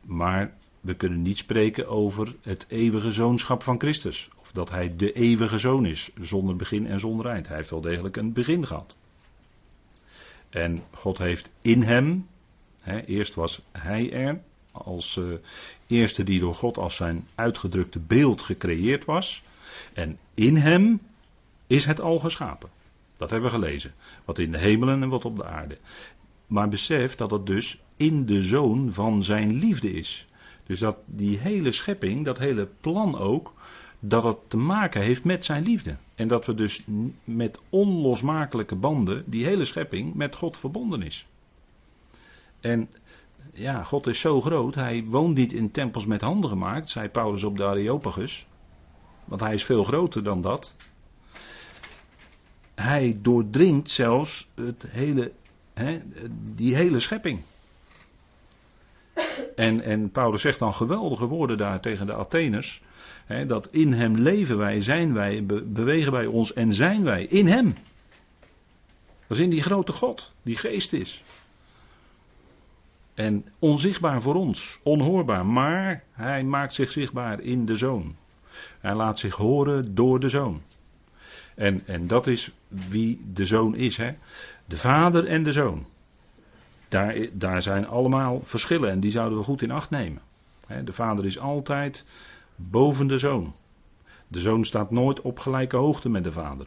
Maar 0.00 0.54
we 0.80 0.94
kunnen 0.94 1.22
niet 1.22 1.38
spreken 1.38 1.88
over 1.88 2.34
het 2.40 2.66
eeuwige 2.68 3.12
zoonschap 3.12 3.62
van 3.62 3.80
Christus. 3.80 4.30
Of 4.40 4.52
dat 4.52 4.70
hij 4.70 4.96
de 4.96 5.12
eeuwige 5.12 5.58
zoon 5.58 5.86
is, 5.86 6.10
zonder 6.20 6.56
begin 6.56 6.86
en 6.86 7.00
zonder 7.00 7.26
eind. 7.26 7.48
Hij 7.48 7.56
heeft 7.56 7.70
wel 7.70 7.80
degelijk 7.80 8.16
een 8.16 8.32
begin 8.32 8.66
gehad. 8.66 8.96
En 10.52 10.82
God 10.90 11.18
heeft 11.18 11.50
in 11.62 11.82
hem, 11.82 12.26
hè, 12.80 13.04
eerst 13.04 13.34
was 13.34 13.62
hij 13.72 14.12
er, 14.12 14.42
als 14.72 15.16
uh, 15.16 15.34
eerste 15.86 16.24
die 16.24 16.40
door 16.40 16.54
God 16.54 16.78
als 16.78 16.96
zijn 16.96 17.28
uitgedrukte 17.34 17.98
beeld 17.98 18.42
gecreëerd 18.42 19.04
was. 19.04 19.42
En 19.92 20.18
in 20.34 20.56
hem 20.56 21.00
is 21.66 21.84
het 21.84 22.00
al 22.00 22.18
geschapen. 22.18 22.70
Dat 23.16 23.30
hebben 23.30 23.50
we 23.50 23.56
gelezen. 23.56 23.94
Wat 24.24 24.38
in 24.38 24.52
de 24.52 24.58
hemelen 24.58 25.02
en 25.02 25.08
wat 25.08 25.24
op 25.24 25.36
de 25.36 25.44
aarde. 25.44 25.78
Maar 26.46 26.68
besef 26.68 27.14
dat 27.14 27.30
het 27.30 27.46
dus 27.46 27.80
in 27.96 28.26
de 28.26 28.42
zoon 28.42 28.92
van 28.92 29.22
zijn 29.22 29.52
liefde 29.58 29.92
is. 29.92 30.26
Dus 30.66 30.78
dat 30.78 30.96
die 31.06 31.38
hele 31.38 31.72
schepping, 31.72 32.24
dat 32.24 32.38
hele 32.38 32.68
plan 32.80 33.18
ook, 33.18 33.54
dat 34.04 34.24
het 34.24 34.36
te 34.48 34.56
maken 34.56 35.00
heeft 35.00 35.24
met 35.24 35.44
zijn 35.44 35.62
liefde. 35.62 35.96
En 36.14 36.28
dat 36.28 36.46
we 36.46 36.54
dus 36.54 36.84
met 37.24 37.60
onlosmakelijke 37.68 38.76
banden, 38.76 39.24
die 39.26 39.44
hele 39.44 39.64
schepping, 39.64 40.14
met 40.14 40.36
God 40.36 40.56
verbonden 40.56 41.02
is. 41.02 41.26
En 42.60 42.90
ja, 43.52 43.82
God 43.82 44.06
is 44.06 44.20
zo 44.20 44.40
groot, 44.40 44.74
hij 44.74 45.04
woont 45.04 45.36
niet 45.36 45.52
in 45.52 45.70
tempels 45.70 46.06
met 46.06 46.20
handen 46.20 46.50
gemaakt, 46.50 46.90
zei 46.90 47.08
Paulus 47.08 47.44
op 47.44 47.56
de 47.56 47.64
Areopagus. 47.64 48.46
Want 49.24 49.40
hij 49.40 49.54
is 49.54 49.64
veel 49.64 49.84
groter 49.84 50.22
dan 50.22 50.40
dat. 50.40 50.76
Hij 52.74 53.18
doordringt 53.22 53.90
zelfs 53.90 54.50
het 54.54 54.86
hele, 54.88 55.32
hè, 55.74 56.00
die 56.54 56.74
hele 56.74 57.00
schepping. 57.00 57.40
En, 59.56 59.80
en 59.80 60.10
Paulus 60.10 60.42
zegt 60.42 60.58
dan 60.58 60.74
geweldige 60.74 61.26
woorden 61.26 61.56
daar 61.56 61.80
tegen 61.80 62.06
de 62.06 62.14
Atheners 62.14 62.82
dat 63.46 63.68
in 63.70 63.92
hem 63.92 64.16
leven 64.16 64.58
wij, 64.58 64.82
zijn 64.82 65.12
wij, 65.12 65.46
bewegen 65.64 66.12
wij 66.12 66.26
ons 66.26 66.52
en 66.52 66.74
zijn 66.74 67.02
wij. 67.02 67.24
In 67.24 67.46
hem. 67.46 67.74
Dat 69.26 69.38
is 69.38 69.44
in 69.44 69.50
die 69.50 69.62
grote 69.62 69.92
God, 69.92 70.34
die 70.42 70.56
geest 70.56 70.92
is. 70.92 71.22
En 73.14 73.44
onzichtbaar 73.58 74.22
voor 74.22 74.34
ons, 74.34 74.80
onhoorbaar, 74.82 75.46
maar 75.46 76.04
hij 76.12 76.44
maakt 76.44 76.74
zich 76.74 76.92
zichtbaar 76.92 77.40
in 77.40 77.66
de 77.66 77.76
zoon. 77.76 78.16
Hij 78.80 78.94
laat 78.94 79.18
zich 79.18 79.34
horen 79.34 79.94
door 79.94 80.20
de 80.20 80.28
zoon. 80.28 80.62
En, 81.54 81.86
en 81.86 82.06
dat 82.06 82.26
is 82.26 82.52
wie 82.68 83.20
de 83.32 83.44
zoon 83.44 83.74
is, 83.76 83.96
hè? 83.96 84.12
De 84.64 84.76
vader 84.76 85.26
en 85.26 85.42
de 85.42 85.52
zoon. 85.52 85.86
Daar, 86.92 87.28
daar 87.32 87.62
zijn 87.62 87.86
allemaal 87.86 88.40
verschillen 88.44 88.90
en 88.90 89.00
die 89.00 89.10
zouden 89.10 89.38
we 89.38 89.44
goed 89.44 89.62
in 89.62 89.70
acht 89.70 89.90
nemen. 89.90 90.22
De 90.84 90.92
vader 90.92 91.24
is 91.24 91.38
altijd 91.38 92.04
boven 92.56 93.06
de 93.06 93.18
zoon. 93.18 93.54
De 94.28 94.38
zoon 94.38 94.64
staat 94.64 94.90
nooit 94.90 95.20
op 95.20 95.38
gelijke 95.38 95.76
hoogte 95.76 96.08
met 96.08 96.24
de 96.24 96.32
vader. 96.32 96.66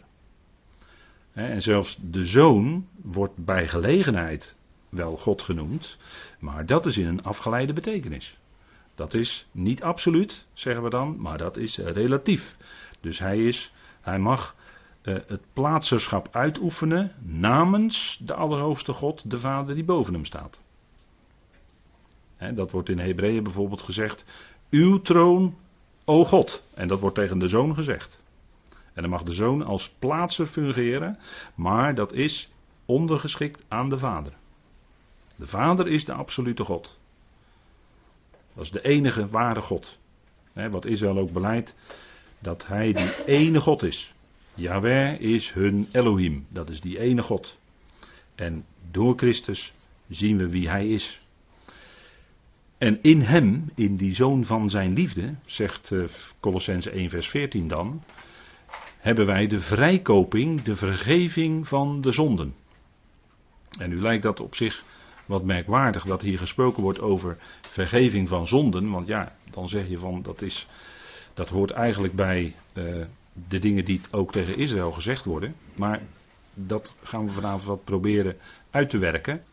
En 1.32 1.62
zelfs 1.62 1.98
de 2.02 2.26
zoon 2.26 2.88
wordt 2.96 3.46
bij 3.46 3.68
gelegenheid 3.68 4.56
wel 4.90 5.18
God 5.18 5.42
genoemd, 5.42 5.98
maar 6.40 6.66
dat 6.66 6.86
is 6.86 6.98
in 6.98 7.08
een 7.08 7.24
afgeleide 7.24 7.74
betekenis. 7.74 8.38
Dat 8.96 9.14
is 9.14 9.48
niet 9.52 9.84
absoluut, 9.84 10.46
zeggen 10.54 10.84
we 10.84 10.90
dan, 10.90 11.22
maar 11.22 11.38
dat 11.38 11.58
is 11.58 11.78
relatief. 11.78 12.58
Dus 13.02 13.20
hij, 13.20 13.48
is, 13.48 13.74
hij 14.02 14.20
mag 14.20 14.56
het 15.12 15.42
plaatserschap 15.54 16.28
uitoefenen 16.32 17.12
namens 17.22 18.20
de 18.22 18.34
Allerhoogste 18.34 18.94
God, 18.94 19.30
de 19.30 19.40
Vader 19.40 19.76
die 19.76 19.84
boven 19.84 20.14
hem 20.14 20.26
staat. 20.26 20.62
dat 22.54 22.72
wordt 22.72 22.90
in 22.90 23.00
Hebreeën 23.00 23.44
bijvoorbeeld 23.44 23.82
gezegd: 23.82 24.26
Uw 24.70 25.02
troon, 25.02 25.56
O 26.06 26.26
God. 26.26 26.64
En 26.74 26.88
dat 26.88 27.00
wordt 27.00 27.16
tegen 27.16 27.40
de 27.40 27.48
zoon 27.48 27.76
gezegd. 27.76 28.24
En 28.70 29.02
dan 29.02 29.10
mag 29.10 29.24
de 29.24 29.34
zoon 29.34 29.64
als 29.64 29.90
plaatser 29.90 30.46
fungeren, 30.46 31.20
maar 31.56 31.96
dat 31.96 32.14
is 32.14 32.50
ondergeschikt 32.86 33.64
aan 33.68 33.90
de 33.90 33.98
vader. 33.98 34.34
De 35.36 35.48
vader 35.48 35.88
is 35.88 36.06
de 36.06 36.14
absolute 36.14 36.64
God. 36.64 36.98
Dat 38.54 38.64
is 38.64 38.72
de 38.72 38.82
enige 38.82 39.28
ware 39.28 39.62
God. 39.62 39.98
wat 40.54 40.86
Israël 40.86 41.18
ook 41.18 41.32
beleidt, 41.32 41.76
dat 42.40 42.68
hij 42.68 42.94
die 42.94 43.26
ene 43.26 43.62
God 43.62 43.84
is. 43.84 44.15
Yahweh 44.56 45.20
is 45.20 45.54
hun 45.54 45.88
Elohim, 45.92 46.46
dat 46.50 46.70
is 46.70 46.82
die 46.82 47.00
ene 47.00 47.22
God. 47.22 47.58
En 48.36 48.66
door 48.92 49.18
Christus 49.18 49.74
zien 50.10 50.38
we 50.38 50.50
wie 50.50 50.70
hij 50.70 50.88
is. 50.90 51.22
En 52.78 53.00
in 53.02 53.22
hem, 53.22 53.66
in 53.76 53.96
die 53.96 54.16
zoon 54.16 54.46
van 54.46 54.70
zijn 54.70 54.94
liefde, 54.94 55.36
zegt 55.46 55.92
uh, 55.92 56.06
Colossense 56.40 56.90
1 56.90 57.10
vers 57.10 57.30
14 57.30 57.68
dan, 57.68 58.04
hebben 58.98 59.26
wij 59.26 59.48
de 59.48 59.62
vrijkoping, 59.62 60.62
de 60.62 60.76
vergeving 60.76 61.68
van 61.68 62.02
de 62.02 62.12
zonden. 62.12 62.56
En 63.80 63.90
nu 63.90 64.02
lijkt 64.02 64.24
dat 64.24 64.40
op 64.40 64.56
zich 64.56 64.84
wat 65.26 65.44
merkwaardig 65.44 66.06
dat 66.06 66.22
hier 66.22 66.38
gesproken 66.38 66.84
wordt 66.84 67.00
over 67.00 67.38
vergeving 67.62 68.28
van 68.28 68.48
zonden. 68.48 68.90
Want 68.90 69.08
ja, 69.08 69.36
dan 69.50 69.70
zeg 69.70 69.88
je 69.90 69.98
van 69.98 70.22
dat 70.22 70.42
is. 70.42 70.68
Dat 71.34 71.50
hoort 71.50 71.72
eigenlijk 71.72 72.14
bij 72.14 72.56
uh, 72.74 73.06
de 73.48 73.60
dingen 73.60 73.86
die 73.86 74.02
ook 74.12 74.32
tegen 74.32 74.58
Israël 74.58 74.92
gezegd 74.92 75.26
worden. 75.26 75.56
Maar 75.74 76.02
dat 76.54 76.96
gaan 77.04 77.26
we 77.26 77.32
vanavond 77.32 77.64
wat 77.64 77.84
proberen 77.84 78.38
uit 78.70 78.90
te 78.90 78.98
werken. 78.98 79.44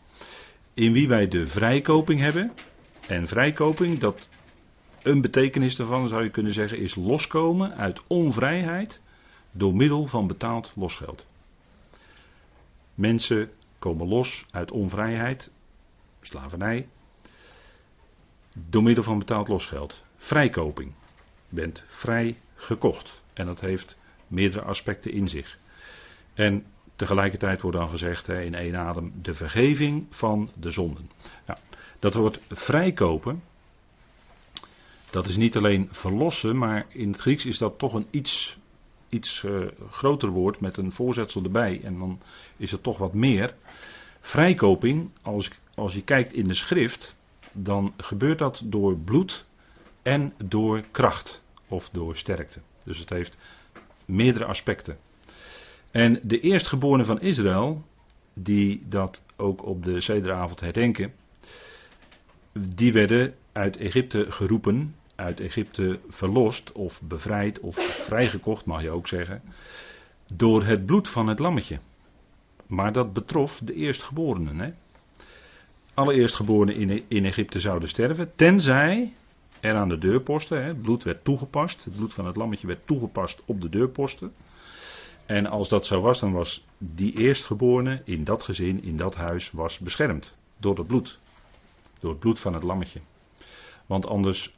In 0.74 0.93
wie 0.93 1.09
wij 1.09 1.28
de 1.28 1.47
vrijkoping 1.47 2.20
hebben. 2.20 2.53
En 3.07 3.26
vrijkoping, 3.26 3.99
dat 3.99 4.28
een 5.03 5.20
betekenis 5.20 5.76
daarvan 5.76 6.09
zou 6.09 6.22
je 6.22 6.30
kunnen 6.30 6.53
zeggen, 6.53 6.78
is 6.78 6.95
loskomen 6.95 7.74
uit 7.76 8.03
onvrijheid 8.07 9.01
door 9.51 9.74
middel 9.74 10.07
van 10.07 10.26
betaald 10.26 10.72
losgeld. 10.76 11.26
Mensen 12.95 13.51
komen 13.78 14.09
los 14.09 14.47
uit 14.51 14.70
onvrijheid, 14.70 15.53
slavernij, 16.20 16.89
door 18.53 18.83
middel 18.83 19.05
van 19.05 19.18
betaald 19.18 19.49
losgeld. 19.49 20.05
Vrijkoping. 20.16 20.93
Je 21.49 21.55
bent 21.55 21.85
vrij 21.87 22.39
gekocht. 22.55 23.22
En 23.33 23.47
dat 23.47 23.61
heeft 23.61 23.99
meerdere 24.26 24.64
aspecten 24.64 25.12
in 25.12 25.28
zich. 25.28 25.59
En 26.35 26.64
tegelijkertijd 26.97 27.61
wordt 27.61 27.76
dan 27.76 27.89
gezegd 27.89 28.28
in 28.28 28.55
één 28.55 28.76
adem 28.76 29.12
de 29.22 29.35
vergeving 29.35 30.07
van 30.11 30.51
de 30.55 30.70
zonden. 30.70 31.11
Dat 31.99 32.14
woord 32.14 32.41
vrijkopen, 32.49 33.43
dat 35.11 35.26
is 35.26 35.37
niet 35.37 35.57
alleen 35.57 35.89
verlossen, 35.91 36.59
maar 36.59 36.87
in 36.89 37.11
het 37.11 37.20
Grieks 37.20 37.47
is 37.47 37.59
dat 37.59 37.78
toch 37.78 37.95
een 37.95 38.07
iets, 38.11 38.59
iets 39.09 39.43
uh, 39.43 39.66
groter 39.91 40.28
woord 40.28 40.61
met 40.61 40.76
een 40.76 40.93
voorzetsel 40.93 41.43
erbij. 41.43 41.80
En 41.85 41.99
dan 41.99 42.20
is 42.57 42.70
het 42.70 42.83
toch 42.83 42.99
wat 42.99 43.14
meer. 43.14 43.55
Vrijkoping, 44.20 45.11
als, 45.22 45.51
als 45.74 45.95
je 45.95 46.03
kijkt 46.03 46.33
in 46.33 46.45
de 46.45 46.55
schrift, 46.55 47.16
dan 47.53 47.93
gebeurt 47.97 48.39
dat 48.39 48.62
door 48.64 48.97
bloed 48.97 49.47
en 50.03 50.33
door 50.45 50.83
kracht 50.91 51.43
of 51.68 51.91
door 51.91 52.16
sterkte. 52.16 52.61
Dus 52.85 52.99
het 52.99 53.11
heeft 53.11 53.37
meerdere 54.07 54.45
aspecten. 54.45 54.99
En 55.91 56.20
de 56.22 56.41
eerstgeborenen 56.41 57.07
van 57.07 57.20
Israël, 57.20 57.85
die 58.35 58.83
dat 58.89 59.22
ook 59.37 59.66
op 59.66 59.85
de 59.85 60.01
zederavond 60.01 60.61
herdenken, 60.61 61.12
die 62.53 62.93
werden 62.93 63.35
uit 63.53 63.76
Egypte 63.76 64.26
geroepen, 64.28 64.95
uit 65.14 65.41
Egypte 65.41 66.01
verlost 66.09 66.72
of 66.72 67.03
bevrijd 67.03 67.61
of 67.61 67.76
vrijgekocht, 68.07 68.64
mag 68.64 68.83
je 68.83 68.91
ook 68.91 69.09
zeggen, 69.09 69.43
door 70.33 70.64
het 70.64 70.87
bloed 70.87 71.09
van 71.09 71.26
het 71.26 71.39
lammetje. 71.39 71.78
Maar 72.66 72.93
dat 72.93 73.12
betrof 73.12 73.61
de 73.64 73.74
eerstgeborenen. 73.74 74.59
Hè? 74.59 74.72
Alle 75.95 76.14
eerstgeborenen 76.14 76.74
in, 76.74 77.05
in 77.09 77.24
Egypte 77.24 77.61
zouden 77.61 77.89
sterven, 77.89 78.33
tenzij 78.37 79.12
er 79.63 79.75
aan 79.75 79.89
de 79.89 79.99
deurposten, 79.99 80.63
hè, 80.63 80.67
het 80.69 80.83
bloed 80.83 81.03
werd 81.03 81.25
toegepast, 81.25 81.85
het 81.85 81.97
bloed 81.97 82.15
van 82.15 82.27
het 82.27 82.37
lammetje 82.37 82.67
werd 82.67 82.87
toegepast 82.87 83.43
op 83.45 83.61
de 83.61 83.69
deurposten. 83.69 84.33
En 85.27 85.47
als 85.47 85.69
dat 85.69 85.87
zo 85.87 86.01
was, 86.01 86.21
dan 86.21 86.33
was 86.33 86.65
die 86.79 87.17
eerstgeborene 87.17 88.03
in 88.05 88.25
dat 88.25 88.43
gezin, 88.43 88.83
in 88.83 88.97
dat 88.97 89.15
huis, 89.15 89.51
was 89.51 89.79
beschermd 89.79 90.37
door 90.57 90.77
het 90.77 90.87
bloed. 90.87 91.19
Door 92.01 92.11
het 92.11 92.19
bloed 92.19 92.41
van 92.41 92.55
het 92.55 92.63
lammetje. 92.63 93.01
Want 93.87 94.07
anders, 94.07 94.55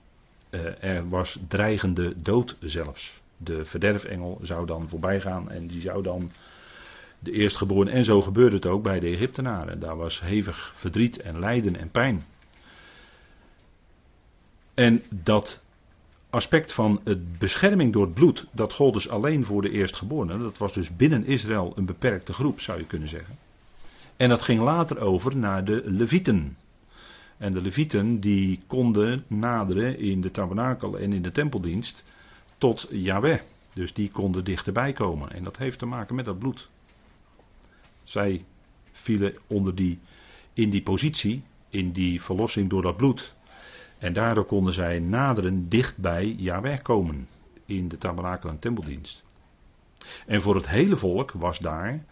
eh, 0.51 0.85
er 0.85 1.09
was 1.09 1.39
dreigende 1.49 2.13
dood 2.17 2.57
zelfs. 2.61 3.21
De 3.37 3.65
verderfengel 3.65 4.39
zou 4.43 4.67
dan 4.67 4.89
voorbij 4.89 5.21
gaan 5.21 5.51
en 5.51 5.67
die 5.67 5.81
zou 5.81 6.03
dan 6.03 6.31
de 7.19 7.33
eerstgeborene. 7.33 7.91
En 7.91 8.05
zo 8.05 8.23
gebeurde 8.23 8.57
het 8.57 8.67
ook 8.67 8.83
bij 8.83 9.01
de 9.01 9.09
Egyptenaren. 9.09 9.81
Daar 9.81 9.97
was 9.97 10.21
hevig 10.21 10.73
verdriet 10.75 11.21
en 11.21 11.39
lijden 11.39 11.77
en 11.77 11.91
pijn. 11.91 12.25
En 14.75 15.03
dat 15.11 15.64
aspect 16.31 16.72
van 16.72 17.01
het 17.05 17.39
bescherming 17.39 17.93
door 17.93 18.05
het 18.05 18.14
bloed, 18.14 18.47
dat 18.53 18.72
gold 18.72 18.95
dus 18.95 19.09
alleen 19.09 19.45
voor 19.45 19.62
de 19.62 19.70
eerstgeborenen. 19.70 20.39
Dat 20.39 20.59
was 20.59 20.72
dus 20.72 20.97
binnen 20.97 21.25
Israël 21.25 21.72
een 21.77 21.87
beperkte 21.87 22.33
groep, 22.33 22.61
zou 22.61 22.79
je 22.79 22.87
kunnen 22.87 23.09
zeggen. 23.09 23.39
En 24.16 24.29
dat 24.29 24.43
ging 24.43 24.61
later 24.61 24.99
over 24.99 25.37
naar 25.37 25.64
de 25.64 25.83
Levieten. 25.85 26.57
En 27.37 27.53
de 27.53 27.62
Levieten 27.62 28.20
die 28.20 28.61
konden 28.66 29.25
naderen 29.27 29.99
in 29.99 30.20
de 30.20 30.31
tabernakel 30.31 30.99
en 30.99 31.12
in 31.12 31.22
de 31.22 31.31
tempeldienst 31.31 32.05
tot 32.59 32.87
Yahweh. 32.91 33.41
Dus 33.72 33.93
die 33.93 34.11
konden 34.11 34.45
dichterbij 34.45 34.93
komen. 34.93 35.33
En 35.33 35.45
dat 35.45 35.57
heeft 35.57 35.79
te 35.79 35.87
maken 35.87 36.14
met 36.14 36.25
dat 36.25 36.39
bloed. 36.39 36.68
Zij 38.03 38.45
vielen 38.93 39.35
onder 39.47 39.75
die, 39.75 39.99
in 40.53 40.70
die 40.70 40.83
positie, 40.83 41.43
in 41.68 41.93
die 41.93 42.22
verlossing 42.22 42.70
door 42.70 42.83
dat 42.83 42.97
bloed. 42.97 43.34
En 44.05 44.13
daardoor 44.13 44.45
konden 44.45 44.73
zij 44.73 44.99
naderen 44.99 45.69
dicht 45.69 45.99
bij 45.99 46.27
Yahweh 46.27 46.83
komen 46.83 47.29
in 47.67 47.89
de 47.89 47.99
tabernakel 47.99 48.49
en 48.49 48.59
tempeldienst. 48.59 49.25
En 50.27 50.41
voor 50.41 50.55
het 50.55 50.69
hele 50.69 50.97
volk 50.97 51.33
was 51.33 51.59
daar 51.59 52.05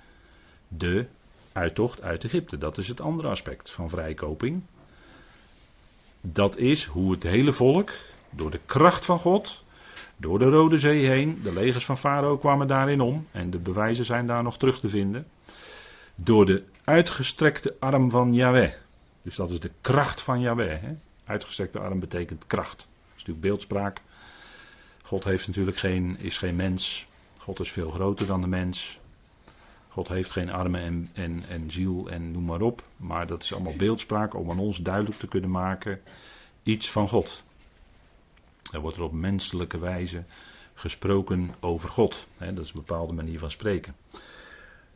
de 0.68 1.06
uittocht 1.52 2.02
uit 2.02 2.24
Egypte. 2.24 2.58
Dat 2.58 2.78
is 2.78 2.88
het 2.88 3.00
andere 3.00 3.28
aspect 3.28 3.70
van 3.70 3.88
vrijkoping. 3.88 4.62
Dat 6.20 6.56
is 6.56 6.84
hoe 6.84 7.12
het 7.12 7.22
hele 7.22 7.52
volk, 7.52 7.90
door 8.30 8.50
de 8.50 8.60
kracht 8.66 9.04
van 9.04 9.18
God, 9.18 9.64
door 10.16 10.38
de 10.38 10.48
Rode 10.48 10.78
Zee 10.78 11.06
heen, 11.06 11.40
de 11.42 11.52
legers 11.52 11.84
van 11.84 11.98
Farao 11.98 12.38
kwamen 12.38 12.66
daarin 12.66 13.00
om, 13.00 13.26
en 13.30 13.50
de 13.50 13.58
bewijzen 13.58 14.04
zijn 14.04 14.26
daar 14.26 14.42
nog 14.42 14.58
terug 14.58 14.80
te 14.80 14.88
vinden, 14.88 15.26
door 16.14 16.46
de 16.46 16.64
uitgestrekte 16.84 17.76
arm 17.78 18.10
van 18.10 18.34
Yahweh. 18.34 18.72
Dus 19.22 19.36
dat 19.36 19.50
is 19.50 19.60
de 19.60 19.70
kracht 19.80 20.20
van 20.20 20.40
Yahweh. 20.40 20.82
Uitgestrekte 21.24 21.78
arm 21.78 22.00
betekent 22.00 22.46
kracht. 22.46 22.78
Dat 22.78 22.86
is 23.06 23.10
natuurlijk 23.10 23.40
beeldspraak. 23.40 24.00
God 25.02 25.24
heeft 25.24 25.46
natuurlijk 25.46 25.76
geen, 25.76 26.18
is 26.18 26.38
geen 26.38 26.56
mens. 26.56 27.06
God 27.38 27.60
is 27.60 27.72
veel 27.72 27.90
groter 27.90 28.26
dan 28.26 28.40
de 28.40 28.46
mens. 28.46 29.00
God 29.88 30.08
heeft 30.08 30.30
geen 30.30 30.50
armen 30.50 30.80
en, 30.80 31.10
en, 31.12 31.44
en 31.48 31.70
ziel 31.70 32.08
en 32.10 32.30
noem 32.30 32.44
maar 32.44 32.60
op. 32.60 32.82
Maar 32.96 33.26
dat 33.26 33.42
is 33.42 33.52
allemaal 33.52 33.76
beeldspraak 33.76 34.34
om 34.34 34.50
aan 34.50 34.58
ons 34.58 34.78
duidelijk 34.78 35.18
te 35.18 35.28
kunnen 35.28 35.50
maken 35.50 36.00
iets 36.62 36.90
van 36.90 37.08
God. 37.08 37.42
Er 38.72 38.80
wordt 38.80 38.96
er 38.96 39.02
op 39.02 39.12
menselijke 39.12 39.78
wijze 39.78 40.24
gesproken 40.74 41.54
over 41.60 41.88
God. 41.88 42.26
dat 42.38 42.58
is 42.58 42.68
een 42.68 42.84
bepaalde 42.86 43.12
manier 43.12 43.38
van 43.38 43.50
spreken. 43.50 43.94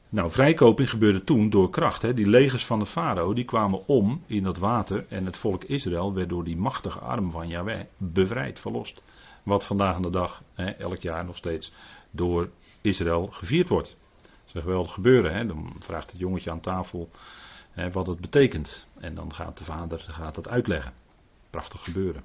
Nou, 0.08 0.30
vrijkoping 0.30 0.90
gebeurde 0.90 1.24
toen 1.24 1.50
door 1.50 1.70
kracht. 1.70 2.02
Hè. 2.02 2.14
Die 2.14 2.28
legers 2.28 2.66
van 2.66 2.78
de 2.78 2.86
farao 2.86 3.32
die 3.32 3.44
kwamen 3.44 3.86
om 3.86 4.22
in 4.26 4.42
dat 4.42 4.58
water 4.58 5.06
en 5.08 5.26
het 5.26 5.36
volk 5.36 5.64
Israël 5.64 6.14
werd 6.14 6.28
door 6.28 6.44
die 6.44 6.56
machtige 6.56 6.98
arm 6.98 7.30
van 7.30 7.48
Yahweh 7.48 7.80
bevrijd, 7.96 8.60
verlost. 8.60 9.02
Wat 9.42 9.64
vandaag 9.64 10.00
de 10.00 10.10
dag, 10.10 10.42
hè, 10.54 10.70
elk 10.70 11.02
jaar 11.02 11.24
nog 11.24 11.36
steeds, 11.36 11.72
door 12.10 12.48
Israël 12.80 13.26
gevierd 13.26 13.68
wordt. 13.68 13.96
Dat 14.20 14.30
is 14.54 14.62
geweldig 14.62 14.92
gebeuren. 14.92 15.34
Hè. 15.34 15.46
Dan 15.46 15.72
vraagt 15.78 16.10
het 16.10 16.20
jongetje 16.20 16.50
aan 16.50 16.60
tafel 16.60 17.10
hè, 17.70 17.90
wat 17.90 18.06
het 18.06 18.20
betekent. 18.20 18.86
En 19.00 19.14
dan 19.14 19.34
gaat 19.34 19.58
de 19.58 19.64
vader 19.64 19.98
gaat 20.08 20.34
dat 20.34 20.48
uitleggen. 20.48 20.92
Prachtig 21.50 21.84
gebeuren. 21.84 22.24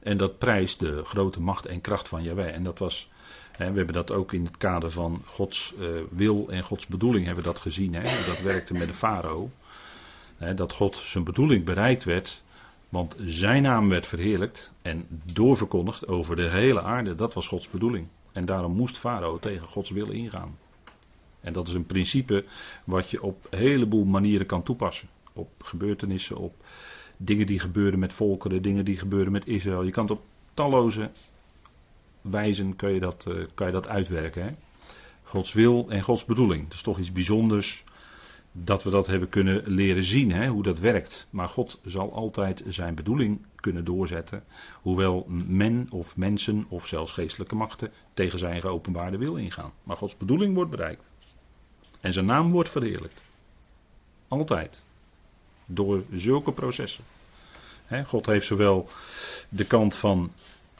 En 0.00 0.16
dat 0.16 0.38
prijst 0.38 0.80
de 0.80 1.04
grote 1.04 1.40
macht 1.40 1.66
en 1.66 1.80
kracht 1.80 2.08
van 2.08 2.22
Yahweh. 2.22 2.54
En 2.54 2.62
dat 2.62 2.78
was 2.78 3.10
we 3.56 3.64
hebben 3.64 3.92
dat 3.92 4.12
ook 4.12 4.32
in 4.32 4.44
het 4.44 4.56
kader 4.56 4.90
van 4.90 5.22
Gods 5.24 5.74
eh, 5.80 5.88
wil 6.10 6.48
en 6.48 6.62
Gods 6.62 6.86
bedoeling 6.86 7.26
hebben 7.26 7.44
dat 7.44 7.60
gezien. 7.60 7.92
Dat 8.26 8.40
werkte 8.42 8.72
met 8.72 8.88
de 8.88 8.94
farao. 8.94 9.50
Dat 10.54 10.72
God 10.72 10.96
zijn 10.96 11.24
bedoeling 11.24 11.64
bereikt 11.64 12.04
werd. 12.04 12.44
Want 12.88 13.16
zijn 13.26 13.62
naam 13.62 13.88
werd 13.88 14.06
verheerlijkt 14.06 14.72
en 14.82 15.06
doorverkondigd 15.32 16.06
over 16.06 16.36
de 16.36 16.48
hele 16.48 16.82
aarde. 16.82 17.14
Dat 17.14 17.34
was 17.34 17.48
Gods 17.48 17.70
bedoeling. 17.70 18.06
En 18.32 18.44
daarom 18.44 18.72
moest 18.72 18.98
farao 18.98 19.38
tegen 19.38 19.66
Gods 19.66 19.90
wil 19.90 20.10
ingaan. 20.10 20.58
En 21.40 21.52
dat 21.52 21.68
is 21.68 21.74
een 21.74 21.86
principe 21.86 22.44
wat 22.84 23.10
je 23.10 23.22
op 23.22 23.46
een 23.50 23.58
heleboel 23.58 24.04
manieren 24.04 24.46
kan 24.46 24.62
toepassen. 24.62 25.08
Op 25.32 25.48
gebeurtenissen, 25.58 26.36
op 26.36 26.54
dingen 27.16 27.46
die 27.46 27.60
gebeuren 27.60 27.98
met 27.98 28.12
volkeren, 28.12 28.62
dingen 28.62 28.84
die 28.84 28.96
gebeuren 28.96 29.32
met 29.32 29.46
Israël. 29.46 29.82
Je 29.82 29.90
kan 29.90 30.02
het 30.02 30.12
op 30.12 30.22
talloze 30.54 31.10
wijzen 32.30 32.76
kun 32.76 32.92
je 32.92 33.00
dat, 33.00 33.26
uh, 33.28 33.44
kan 33.54 33.66
je 33.66 33.72
dat 33.72 33.88
uitwerken. 33.88 34.44
Hè? 34.44 34.54
Gods 35.22 35.52
wil 35.52 35.86
en 35.88 36.02
Gods 36.02 36.24
bedoeling. 36.24 36.62
Dat 36.62 36.74
is 36.74 36.82
toch 36.82 36.98
iets 36.98 37.12
bijzonders 37.12 37.84
dat 38.52 38.82
we 38.82 38.90
dat 38.90 39.06
hebben 39.06 39.28
kunnen 39.28 39.62
leren 39.64 40.04
zien, 40.04 40.32
hè, 40.32 40.48
hoe 40.48 40.62
dat 40.62 40.78
werkt. 40.78 41.26
Maar 41.30 41.48
God 41.48 41.80
zal 41.84 42.12
altijd 42.12 42.62
zijn 42.68 42.94
bedoeling 42.94 43.46
kunnen 43.56 43.84
doorzetten, 43.84 44.44
hoewel 44.82 45.26
men 45.46 45.86
of 45.90 46.16
mensen 46.16 46.66
of 46.68 46.86
zelfs 46.86 47.12
geestelijke 47.12 47.54
machten 47.54 47.92
tegen 48.14 48.38
zijn 48.38 48.60
geopenbaarde 48.60 49.18
wil 49.18 49.36
ingaan. 49.36 49.72
Maar 49.82 49.96
Gods 49.96 50.16
bedoeling 50.16 50.54
wordt 50.54 50.70
bereikt. 50.70 51.10
En 52.00 52.12
zijn 52.12 52.26
naam 52.26 52.50
wordt 52.50 52.70
verheerlijkt. 52.70 53.22
Altijd. 54.28 54.82
Door 55.66 56.04
zulke 56.12 56.52
processen. 56.52 57.04
God 58.06 58.26
heeft 58.26 58.46
zowel 58.46 58.88
de 59.48 59.66
kant 59.66 59.96
van, 59.96 60.32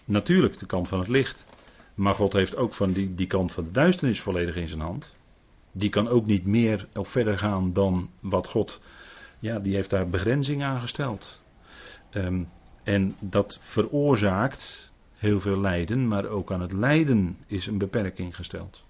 natuurlijk 0.06 0.58
de 0.58 0.66
kant 0.66 0.88
van 0.88 0.98
het 0.98 1.08
licht, 1.08 1.46
maar 1.94 2.14
God 2.14 2.32
heeft 2.32 2.56
ook 2.56 2.74
van 2.74 2.92
die, 2.92 3.14
die 3.14 3.26
kant 3.26 3.52
van 3.52 3.64
de 3.64 3.70
duisternis 3.70 4.20
volledig 4.20 4.56
in 4.56 4.68
zijn 4.68 4.80
hand. 4.80 5.14
Die 5.72 5.90
kan 5.90 6.08
ook 6.08 6.26
niet 6.26 6.46
meer 6.46 6.86
of 6.92 7.08
verder 7.08 7.38
gaan 7.38 7.72
dan 7.72 8.10
wat 8.20 8.46
God, 8.46 8.80
ja, 9.38 9.58
die 9.58 9.74
heeft 9.74 9.90
daar 9.90 10.08
begrenzing 10.08 10.62
aan 10.62 10.80
gesteld. 10.80 11.40
Ehm, 12.10 12.42
en 12.82 13.16
dat 13.18 13.58
veroorzaakt 13.62 14.92
heel 15.14 15.40
veel 15.40 15.60
lijden, 15.60 16.08
maar 16.08 16.26
ook 16.26 16.52
aan 16.52 16.60
het 16.60 16.72
lijden 16.72 17.38
is 17.46 17.66
een 17.66 17.78
beperking 17.78 18.36
gesteld. 18.36 18.84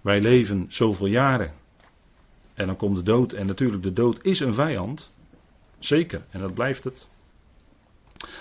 Wij 0.00 0.20
leven 0.20 0.66
zoveel 0.68 1.06
jaren. 1.06 1.52
En 2.54 2.66
dan 2.66 2.76
komt 2.76 2.96
de 2.96 3.02
dood. 3.02 3.32
En 3.32 3.46
natuurlijk, 3.46 3.82
de 3.82 3.92
dood 3.92 4.18
is 4.22 4.40
een 4.40 4.54
vijand. 4.54 5.12
Zeker, 5.78 6.24
en 6.30 6.40
dat 6.40 6.54
blijft 6.54 6.84
het. 6.84 7.08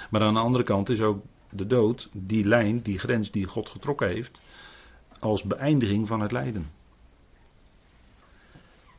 Maar 0.09 0.21
aan 0.21 0.33
de 0.33 0.39
andere 0.39 0.63
kant 0.63 0.89
is 0.89 1.01
ook 1.01 1.23
de 1.55 1.67
dood 1.67 2.09
die 2.13 2.45
lijn, 2.45 2.81
die 2.81 2.99
grens 2.99 3.31
die 3.31 3.45
God 3.45 3.69
getrokken 3.69 4.07
heeft, 4.07 4.41
als 5.19 5.43
beëindiging 5.43 6.07
van 6.07 6.21
het 6.21 6.31
lijden. 6.31 6.71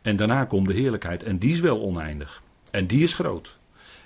En 0.03 0.17
daarna 0.17 0.45
komt 0.45 0.67
de 0.67 0.75
heerlijkheid. 0.75 1.23
En 1.23 1.39
die 1.39 1.55
is 1.55 1.61
wel 1.61 1.81
oneindig. 1.81 2.43
En 2.71 2.87
die 2.87 3.03
is 3.03 3.15
groot. 3.15 3.59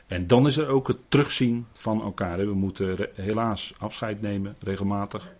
En 0.06 0.26
dan 0.26 0.46
is 0.46 0.56
er 0.56 0.68
ook 0.68 0.88
het 0.88 0.98
terugzien 1.08 1.66
van 1.72 2.02
elkaar. 2.02 2.38
We 2.38 2.54
moeten 2.54 3.08
helaas 3.14 3.74
afscheid 3.78 4.20
nemen, 4.20 4.56
regelmatig. 4.60 5.32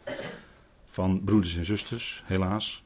Van 0.84 1.20
broeders 1.24 1.56
en 1.56 1.64
zusters, 1.64 2.22
helaas. 2.26 2.82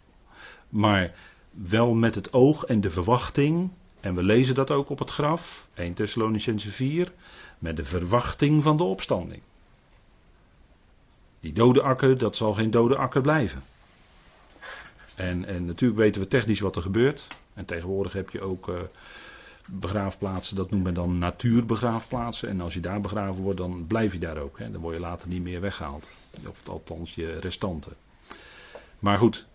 Maar 0.69 1.15
wel 1.51 1.95
met 1.95 2.15
het 2.15 2.33
oog 2.33 2.65
en 2.65 2.81
de 2.81 2.91
verwachting. 2.91 3.71
En 4.01 4.15
we 4.15 4.23
lezen 4.23 4.55
dat 4.55 4.71
ook 4.71 4.91
op 4.91 4.99
het 4.99 5.11
graf, 5.11 5.69
1 5.75 5.95
Thessalonicense 5.95 6.71
4. 6.71 7.13
Met 7.59 7.77
de 7.77 7.85
verwachting 7.85 8.63
van 8.63 8.77
de 8.77 8.83
opstanding. 8.83 9.43
Die 11.43 11.53
dode 11.53 11.83
akker, 11.83 12.19
dat 12.19 12.37
zal 12.37 12.55
geen 12.55 12.71
dode 12.71 12.97
akker 12.97 13.21
blijven. 13.21 13.63
En, 15.15 15.45
en 15.45 15.65
natuurlijk 15.65 16.01
weten 16.01 16.21
we 16.21 16.29
technisch 16.29 16.61
wat 16.61 16.77
er 16.77 16.83
gebeurt. 16.83 17.27
En 17.55 17.65
tegenwoordig 17.65 18.13
heb 18.13 18.31
je 18.31 18.41
ook 18.41 18.69
uh, 18.69 18.81
begraafplaatsen, 19.71 20.57
dat 20.57 20.71
noemen 20.71 20.93
we 20.93 20.99
dan 20.99 21.19
natuurbegraafplaatsen. 21.19 22.49
En 22.49 22.61
als 22.61 22.75
je 22.75 22.81
daar 22.81 23.01
begraven 23.01 23.43
wordt, 23.43 23.59
dan 23.59 23.87
blijf 23.87 24.13
je 24.13 24.19
daar 24.19 24.39
ook. 24.39 24.59
Hè. 24.59 24.71
Dan 24.71 24.81
word 24.81 24.95
je 24.95 25.01
later 25.01 25.29
niet 25.29 25.43
meer 25.43 25.61
weggehaald. 25.61 26.11
Of 26.47 26.69
althans 26.69 27.15
je 27.15 27.39
restanten. 27.39 27.93
Maar 28.99 29.19
goed, 29.19 29.47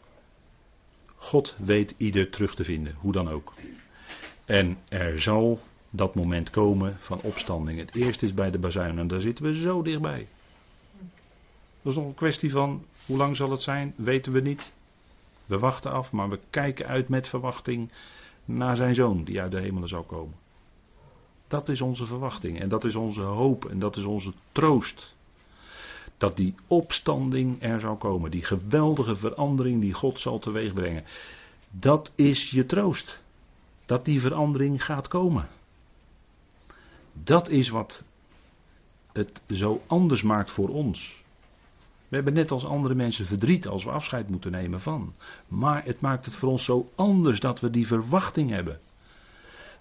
God 1.16 1.56
weet 1.58 1.94
ieder 1.98 2.30
terug 2.30 2.56
te 2.56 2.64
vinden, 2.64 2.96
hoe 2.98 3.12
dan 3.12 3.30
ook. 3.30 3.54
En 4.46 4.78
er 4.90 5.22
zal 5.22 5.62
dat 5.90 6.16
moment 6.16 6.50
komen 6.50 6.96
van 7.00 7.20
opstanding. 7.22 7.80
Het 7.80 7.96
eerste 7.96 8.26
is 8.26 8.34
bij 8.34 8.52
de 8.52 8.60
bazuin 8.60 9.00
en 9.00 9.08
daar 9.08 9.22
zitten 9.22 9.46
we 9.46 9.56
zo 9.56 9.82
dichtbij. 9.82 10.28
Dat 11.88 11.96
is 11.96 12.02
nog 12.02 12.12
een 12.12 12.18
kwestie 12.18 12.52
van 12.52 12.86
hoe 13.06 13.18
lang 13.18 13.36
zal 13.36 13.52
het 13.52 13.62
zijn, 13.62 13.94
weten 13.96 14.32
we 14.32 14.40
niet. 14.40 14.74
We 15.46 15.60
wachten 15.60 15.92
af, 15.92 16.12
maar 16.12 16.30
we 16.30 16.40
kijken 16.50 16.86
uit 16.86 17.10
met 17.10 17.28
verwachting 17.28 17.92
naar 18.46 18.76
zijn 18.76 18.96
zoon 18.96 19.24
die 19.24 19.42
uit 19.42 19.52
de 19.52 19.60
hemelen 19.60 19.90
zal 19.90 20.04
komen. 20.04 20.36
Dat 21.48 21.70
is 21.70 21.82
onze 21.82 22.06
verwachting 22.06 22.60
en 22.60 22.70
dat 22.70 22.84
is 22.84 22.96
onze 22.96 23.22
hoop 23.22 23.66
en 23.66 23.80
dat 23.80 23.96
is 23.96 24.04
onze 24.04 24.34
troost. 24.52 25.16
Dat 26.18 26.38
die 26.38 26.56
opstanding 26.68 27.64
er 27.64 27.80
zal 27.80 27.96
komen, 27.96 28.32
die 28.32 28.44
geweldige 28.46 29.16
verandering 29.16 29.82
die 29.82 29.94
God 29.94 30.20
zal 30.20 30.40
teweegbrengen. 30.40 31.04
Dat 31.70 32.12
is 32.16 32.50
je 32.50 32.66
troost. 32.66 33.22
Dat 33.86 34.06
die 34.06 34.20
verandering 34.20 34.86
gaat 34.86 35.08
komen. 35.08 35.48
Dat 37.14 37.50
is 37.50 37.70
wat 37.70 38.04
het 39.12 39.42
zo 39.50 39.82
anders 39.88 40.24
maakt 40.24 40.52
voor 40.52 40.70
ons. 40.70 41.26
We 42.08 42.16
hebben 42.16 42.34
net 42.34 42.52
als 42.52 42.66
andere 42.66 42.96
mensen 42.96 43.26
verdriet 43.26 43.68
als 43.68 43.84
we 43.84 43.90
afscheid 43.90 44.30
moeten 44.30 44.52
nemen 44.52 44.82
van. 44.82 45.14
Maar 45.48 45.86
het 45.86 46.02
maakt 46.02 46.26
het 46.26 46.36
voor 46.36 46.50
ons 46.50 46.64
zo 46.64 46.90
anders 46.96 47.40
dat 47.40 47.60
we 47.60 47.70
die 47.70 47.88
verwachting 47.88 48.50
hebben. 48.50 48.80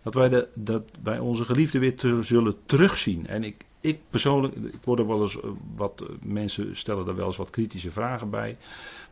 Dat 0.02 0.14
wij, 0.14 0.28
de, 0.28 0.48
dat 0.54 0.82
wij 1.02 1.18
onze 1.18 1.44
geliefde 1.44 1.78
weer 1.78 2.24
zullen 2.24 2.56
terugzien. 2.66 3.26
En 3.26 3.44
ik, 3.44 3.64
ik 3.80 4.00
persoonlijk, 4.10 4.54
ik 4.54 4.84
word 4.84 4.98
er 4.98 5.06
wel 5.06 5.22
eens 5.22 5.40
eh, 5.40 5.50
wat 5.76 6.00
eh, 6.00 6.08
mensen 6.22 6.76
stellen 6.76 7.04
daar 7.04 7.16
wel 7.16 7.26
eens 7.26 7.36
wat 7.36 7.50
kritische 7.50 7.90
vragen 7.90 8.30
bij. 8.30 8.56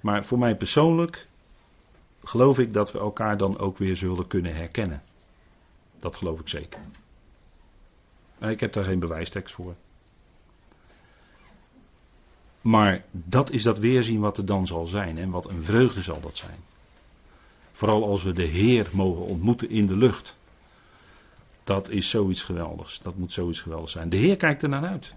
Maar 0.00 0.24
voor 0.24 0.38
mij 0.38 0.56
persoonlijk 0.56 1.28
geloof 2.24 2.58
ik 2.58 2.72
dat 2.72 2.92
we 2.92 2.98
elkaar 2.98 3.36
dan 3.36 3.58
ook 3.58 3.78
weer 3.78 3.96
zullen 3.96 4.26
kunnen 4.26 4.54
herkennen. 4.54 5.02
Dat 5.98 6.16
geloof 6.16 6.40
ik 6.40 6.48
zeker. 6.48 6.80
Maar 8.38 8.50
ik 8.50 8.60
heb 8.60 8.72
daar 8.72 8.84
geen 8.84 8.98
bewijstekst 8.98 9.54
voor. 9.54 9.74
Maar 12.64 13.04
dat 13.12 13.50
is 13.50 13.62
dat 13.62 13.78
weerzien 13.78 14.20
wat 14.20 14.38
er 14.38 14.46
dan 14.46 14.66
zal 14.66 14.86
zijn 14.86 15.18
en 15.18 15.30
wat 15.30 15.50
een 15.50 15.62
vreugde 15.62 16.02
zal 16.02 16.20
dat 16.20 16.36
zijn. 16.36 16.58
Vooral 17.72 18.04
als 18.04 18.22
we 18.22 18.32
de 18.32 18.44
Heer 18.44 18.88
mogen 18.92 19.24
ontmoeten 19.24 19.70
in 19.70 19.86
de 19.86 19.96
lucht. 19.96 20.36
Dat 21.64 21.88
is 21.88 22.10
zoiets 22.10 22.42
geweldigs. 22.42 23.00
Dat 23.02 23.16
moet 23.16 23.32
zoiets 23.32 23.60
geweldigs 23.60 23.92
zijn. 23.92 24.08
De 24.08 24.16
Heer 24.16 24.36
kijkt 24.36 24.62
er 24.62 24.68
naar 24.68 24.84
uit. 24.84 25.14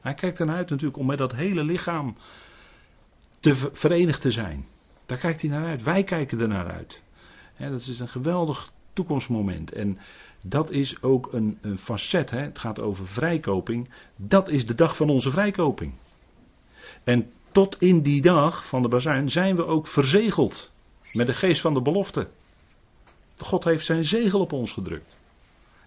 Hij 0.00 0.14
kijkt 0.14 0.38
er 0.38 0.46
naar 0.46 0.56
uit 0.56 0.70
natuurlijk 0.70 0.98
om 0.98 1.06
met 1.06 1.18
dat 1.18 1.32
hele 1.32 1.64
lichaam 1.64 2.16
te 3.40 3.70
verenigd 3.72 4.20
te 4.20 4.30
zijn. 4.30 4.66
Daar 5.06 5.18
kijkt 5.18 5.40
hij 5.40 5.50
naar 5.50 5.66
uit. 5.66 5.82
Wij 5.82 6.04
kijken 6.04 6.40
er 6.40 6.48
naar 6.48 6.70
uit. 6.70 7.02
dat 7.58 7.80
is 7.80 8.00
een 8.00 8.08
geweldig 8.08 8.72
toekomstmoment. 8.92 9.72
En 9.72 9.98
dat 10.42 10.70
is 10.70 11.02
ook 11.02 11.32
een, 11.32 11.58
een 11.60 11.78
facet. 11.78 12.30
Het 12.30 12.58
gaat 12.58 12.80
over 12.80 13.06
vrijkoping. 13.06 13.88
Dat 14.16 14.48
is 14.48 14.66
de 14.66 14.74
dag 14.74 14.96
van 14.96 15.10
onze 15.10 15.30
vrijkoping. 15.30 15.92
En 17.08 17.32
tot 17.52 17.80
in 17.80 18.02
die 18.02 18.22
dag 18.22 18.66
van 18.66 18.82
de 18.82 18.88
bazuin 18.88 19.30
zijn 19.30 19.56
we 19.56 19.64
ook 19.64 19.86
verzegeld 19.86 20.70
met 21.12 21.26
de 21.26 21.32
geest 21.32 21.60
van 21.60 21.74
de 21.74 21.82
belofte. 21.82 22.28
God 23.36 23.64
heeft 23.64 23.84
zijn 23.84 24.04
zegel 24.04 24.40
op 24.40 24.52
ons 24.52 24.72
gedrukt. 24.72 25.16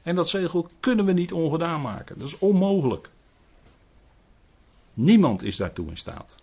En 0.01 0.15
dat 0.15 0.29
zegel 0.29 0.69
kunnen 0.79 1.05
we 1.05 1.11
niet 1.11 1.31
ongedaan 1.31 1.81
maken. 1.81 2.19
Dat 2.19 2.27
is 2.27 2.37
onmogelijk. 2.37 3.09
Niemand 4.93 5.43
is 5.43 5.55
daartoe 5.55 5.89
in 5.89 5.97
staat. 5.97 6.35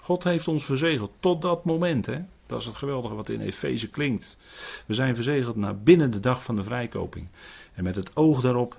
God 0.00 0.24
heeft 0.24 0.48
ons 0.48 0.64
verzegeld 0.64 1.12
tot 1.20 1.42
dat 1.42 1.64
moment. 1.64 2.06
Hè? 2.06 2.18
Dat 2.46 2.60
is 2.60 2.66
het 2.66 2.76
geweldige 2.76 3.14
wat 3.14 3.28
in 3.28 3.40
Efeze 3.40 3.88
klinkt. 3.88 4.38
We 4.86 4.94
zijn 4.94 5.14
verzegeld 5.14 5.56
naar 5.56 5.78
binnen 5.78 6.10
de 6.10 6.20
dag 6.20 6.42
van 6.42 6.56
de 6.56 6.64
vrijkoping. 6.64 7.28
En 7.74 7.84
met 7.84 7.94
het 7.94 8.16
oog 8.16 8.40
daarop 8.40 8.76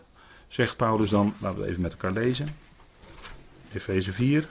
zegt 0.48 0.78
Paulus 0.78 1.10
dan, 1.10 1.34
laten 1.42 1.60
we 1.60 1.68
even 1.68 1.82
met 1.82 1.92
elkaar 1.92 2.12
lezen. 2.12 2.48
Efeze 3.74 4.12
4, 4.12 4.48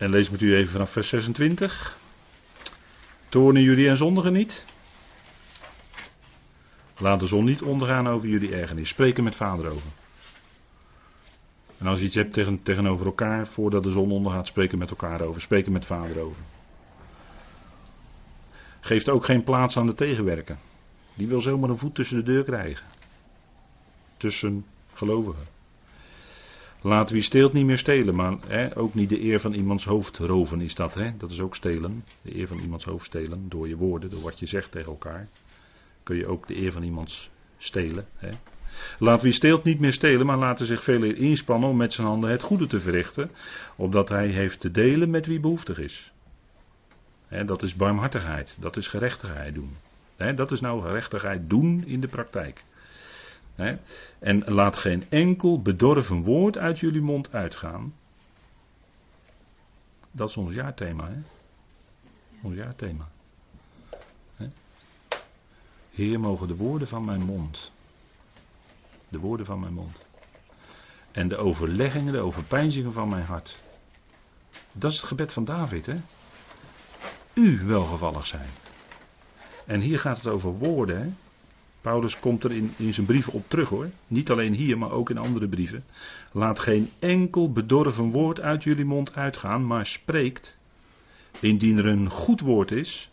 En 0.00 0.10
lees 0.10 0.30
met 0.30 0.40
u 0.40 0.54
even 0.54 0.72
vanaf 0.72 0.90
vers 0.90 1.08
26. 1.08 1.98
Toornen 3.28 3.62
jullie 3.62 3.88
en 3.88 3.96
zondigen 3.96 4.32
niet? 4.32 4.64
Laat 6.98 7.20
de 7.20 7.26
zon 7.26 7.44
niet 7.44 7.62
ondergaan 7.62 8.08
over 8.08 8.28
jullie 8.28 8.54
ergernis. 8.54 8.88
Spreken 8.88 9.24
met 9.24 9.34
vader 9.34 9.70
over. 9.70 9.90
En 11.78 11.86
als 11.86 11.98
je 11.98 12.04
iets 12.04 12.14
hebt 12.14 12.32
tegen, 12.32 12.62
tegenover 12.62 13.06
elkaar, 13.06 13.46
voordat 13.46 13.82
de 13.82 13.90
zon 13.90 14.10
ondergaat, 14.10 14.46
spreken 14.46 14.78
met 14.78 14.90
elkaar 14.90 15.20
over. 15.20 15.40
Spreken 15.40 15.72
met 15.72 15.84
vader 15.84 16.20
over. 16.20 16.42
Geeft 18.80 19.08
ook 19.08 19.24
geen 19.24 19.44
plaats 19.44 19.76
aan 19.76 19.86
de 19.86 19.94
tegenwerker. 19.94 20.56
Die 21.14 21.26
wil 21.26 21.40
zomaar 21.40 21.70
een 21.70 21.78
voet 21.78 21.94
tussen 21.94 22.16
de 22.16 22.22
deur 22.22 22.44
krijgen. 22.44 22.86
Tussen 24.16 24.66
gelovigen. 24.94 25.59
Laat 26.82 27.10
wie 27.10 27.22
steelt 27.22 27.52
niet 27.52 27.66
meer 27.66 27.78
stelen, 27.78 28.14
maar 28.14 28.36
hè, 28.46 28.76
ook 28.76 28.94
niet 28.94 29.08
de 29.08 29.22
eer 29.22 29.40
van 29.40 29.52
iemands 29.52 29.84
hoofd 29.84 30.18
roven 30.18 30.60
is 30.60 30.74
dat. 30.74 30.94
Hè? 30.94 31.16
Dat 31.16 31.30
is 31.30 31.40
ook 31.40 31.56
stelen. 31.56 32.04
De 32.22 32.36
eer 32.36 32.46
van 32.46 32.58
iemands 32.58 32.84
hoofd 32.84 33.06
stelen. 33.06 33.48
Door 33.48 33.68
je 33.68 33.76
woorden, 33.76 34.10
door 34.10 34.22
wat 34.22 34.38
je 34.38 34.46
zegt 34.46 34.70
tegen 34.70 34.90
elkaar. 34.90 35.28
Kun 36.02 36.16
je 36.16 36.26
ook 36.26 36.46
de 36.46 36.56
eer 36.56 36.72
van 36.72 36.82
iemands 36.82 37.30
stelen. 37.58 38.06
Hè? 38.16 38.30
Laat 38.98 39.22
wie 39.22 39.32
steelt 39.32 39.64
niet 39.64 39.80
meer 39.80 39.92
stelen, 39.92 40.26
maar 40.26 40.38
laten 40.38 40.66
zich 40.66 40.82
veel 40.82 41.02
inspannen 41.02 41.68
om 41.68 41.76
met 41.76 41.92
zijn 41.92 42.06
handen 42.06 42.30
het 42.30 42.42
goede 42.42 42.66
te 42.66 42.80
verrichten. 42.80 43.30
Opdat 43.76 44.08
hij 44.08 44.28
heeft 44.28 44.60
te 44.60 44.70
delen 44.70 45.10
met 45.10 45.26
wie 45.26 45.40
behoeftig 45.40 45.78
is. 45.78 46.12
Hè, 47.28 47.44
dat 47.44 47.62
is 47.62 47.74
barmhartigheid. 47.74 48.56
Dat 48.60 48.76
is 48.76 48.88
gerechtigheid 48.88 49.54
doen. 49.54 49.76
Hè, 50.16 50.34
dat 50.34 50.50
is 50.50 50.60
nou 50.60 50.82
gerechtigheid 50.82 51.50
doen 51.50 51.84
in 51.86 52.00
de 52.00 52.08
praktijk. 52.08 52.64
En 54.18 54.44
laat 54.44 54.76
geen 54.76 55.04
enkel 55.08 55.62
bedorven 55.62 56.22
woord 56.22 56.58
uit 56.58 56.78
jullie 56.78 57.02
mond 57.02 57.32
uitgaan. 57.32 57.94
Dat 60.10 60.28
is 60.28 60.36
ons 60.36 60.52
jaarthema, 60.52 61.08
hè? 61.08 61.18
Ons 62.42 62.54
jaarthema. 62.54 63.08
Heer, 65.90 66.20
mogen 66.20 66.48
de 66.48 66.56
woorden 66.56 66.88
van 66.88 67.04
mijn 67.04 67.22
mond. 67.22 67.72
De 69.08 69.18
woorden 69.18 69.46
van 69.46 69.60
mijn 69.60 69.72
mond. 69.72 69.96
En 71.10 71.28
de 71.28 71.36
overleggingen, 71.36 72.12
de 72.12 72.18
overpeinzingen 72.18 72.92
van 72.92 73.08
mijn 73.08 73.24
hart. 73.24 73.62
Dat 74.72 74.90
is 74.92 74.96
het 74.96 75.06
gebed 75.06 75.32
van 75.32 75.44
David, 75.44 75.86
hè? 75.86 75.96
U 77.34 77.60
welgevallig 77.64 78.26
zijn. 78.26 78.48
En 79.66 79.80
hier 79.80 79.98
gaat 79.98 80.16
het 80.16 80.26
over 80.26 80.50
woorden, 80.50 81.02
hè? 81.02 81.12
Paulus 81.80 82.20
komt 82.20 82.44
er 82.44 82.52
in, 82.52 82.72
in 82.76 82.94
zijn 82.94 83.06
brieven 83.06 83.32
op 83.32 83.48
terug 83.48 83.68
hoor. 83.68 83.90
Niet 84.06 84.30
alleen 84.30 84.54
hier, 84.54 84.78
maar 84.78 84.90
ook 84.90 85.10
in 85.10 85.18
andere 85.18 85.48
brieven. 85.48 85.84
Laat 86.32 86.58
geen 86.58 86.90
enkel 86.98 87.52
bedorven 87.52 88.10
woord 88.10 88.40
uit 88.40 88.62
jullie 88.62 88.84
mond 88.84 89.14
uitgaan, 89.14 89.66
maar 89.66 89.86
spreekt, 89.86 90.58
indien 91.40 91.78
er 91.78 91.86
een 91.86 92.10
goed 92.10 92.40
woord 92.40 92.70
is, 92.70 93.10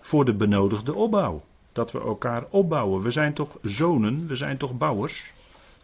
voor 0.00 0.24
de 0.24 0.34
benodigde 0.34 0.94
opbouw. 0.94 1.44
Dat 1.72 1.92
we 1.92 2.00
elkaar 2.00 2.44
opbouwen. 2.50 3.02
We 3.02 3.10
zijn 3.10 3.34
toch 3.34 3.56
zonen, 3.62 4.26
we 4.26 4.36
zijn 4.36 4.58
toch 4.58 4.76
bouwers. 4.76 5.32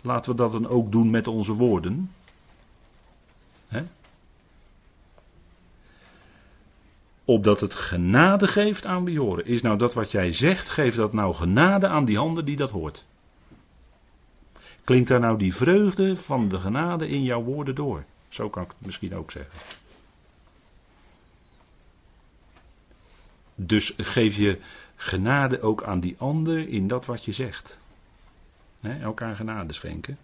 Laten 0.01 0.31
we 0.31 0.37
dat 0.37 0.53
dan 0.53 0.69
ook 0.69 0.93
doen 0.93 1.11
met 1.11 1.27
onze 1.27 1.53
woorden. 1.53 2.11
He? 3.69 3.83
Opdat 7.29 7.61
het 7.61 7.75
genade 7.75 8.47
geeft 8.47 8.87
aan 8.87 9.05
wie 9.05 9.21
horen. 9.21 9.47
Is 9.47 9.63
nou 9.63 9.79
dat 9.79 9.95
wat 9.95 10.11
jij 10.11 10.33
zegt, 10.33 10.69
geeft 10.69 10.97
dat 10.97 11.13
nou 11.13 11.35
genade 11.35 11.89
aan 11.89 12.05
die 12.05 12.17
handen 12.17 12.45
die 12.45 12.57
dat 12.57 12.71
hoort. 12.71 13.05
Klinkt 14.85 15.09
daar 15.09 15.21
nou 15.21 15.39
die 15.39 15.55
vreugde 15.55 16.17
van 16.17 16.49
de 16.49 16.59
genade 16.59 17.09
in 17.09 17.23
jouw 17.23 17.43
woorden 17.43 17.75
door? 17.75 18.05
Zo 18.29 18.49
kan 18.49 18.63
ik 18.63 18.69
het 18.69 18.87
misschien 18.87 19.15
ook 19.15 19.31
zeggen. 19.31 19.59
Dus 23.55 23.95
geef 23.97 24.37
je 24.37 24.59
genade 24.97 25.61
ook 25.61 25.83
aan 25.83 26.01
die 26.01 26.15
ander 26.19 26.69
in 26.69 26.89
dat 26.89 27.07
wat 27.07 27.25
je 27.25 27.33
zegt. 27.33 27.81
elkaar 28.81 29.37
genade 29.37 29.73
schenken. 29.73 30.19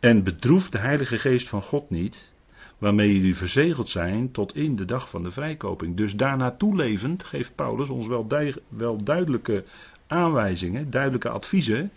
En 0.00 0.22
bedroef 0.22 0.70
de 0.70 0.78
Heilige 0.78 1.18
Geest 1.18 1.48
van 1.48 1.62
God 1.62 1.90
niet, 1.90 2.30
waarmee 2.78 3.14
jullie 3.14 3.36
verzegeld 3.36 3.88
zijn 3.88 4.30
tot 4.30 4.54
in 4.54 4.76
de 4.76 4.84
dag 4.84 5.10
van 5.10 5.22
de 5.22 5.30
vrijkoping. 5.30 5.96
Dus 5.96 6.16
daarnaartoe 6.16 6.76
levend 6.76 7.24
geeft 7.24 7.54
Paulus 7.54 7.88
ons 7.88 8.06
wel, 8.06 8.26
wel 8.68 9.04
duidelijke 9.04 9.64
aanwijzingen, 10.06 10.90
duidelijke 10.90 11.28
adviezen. 11.28 11.90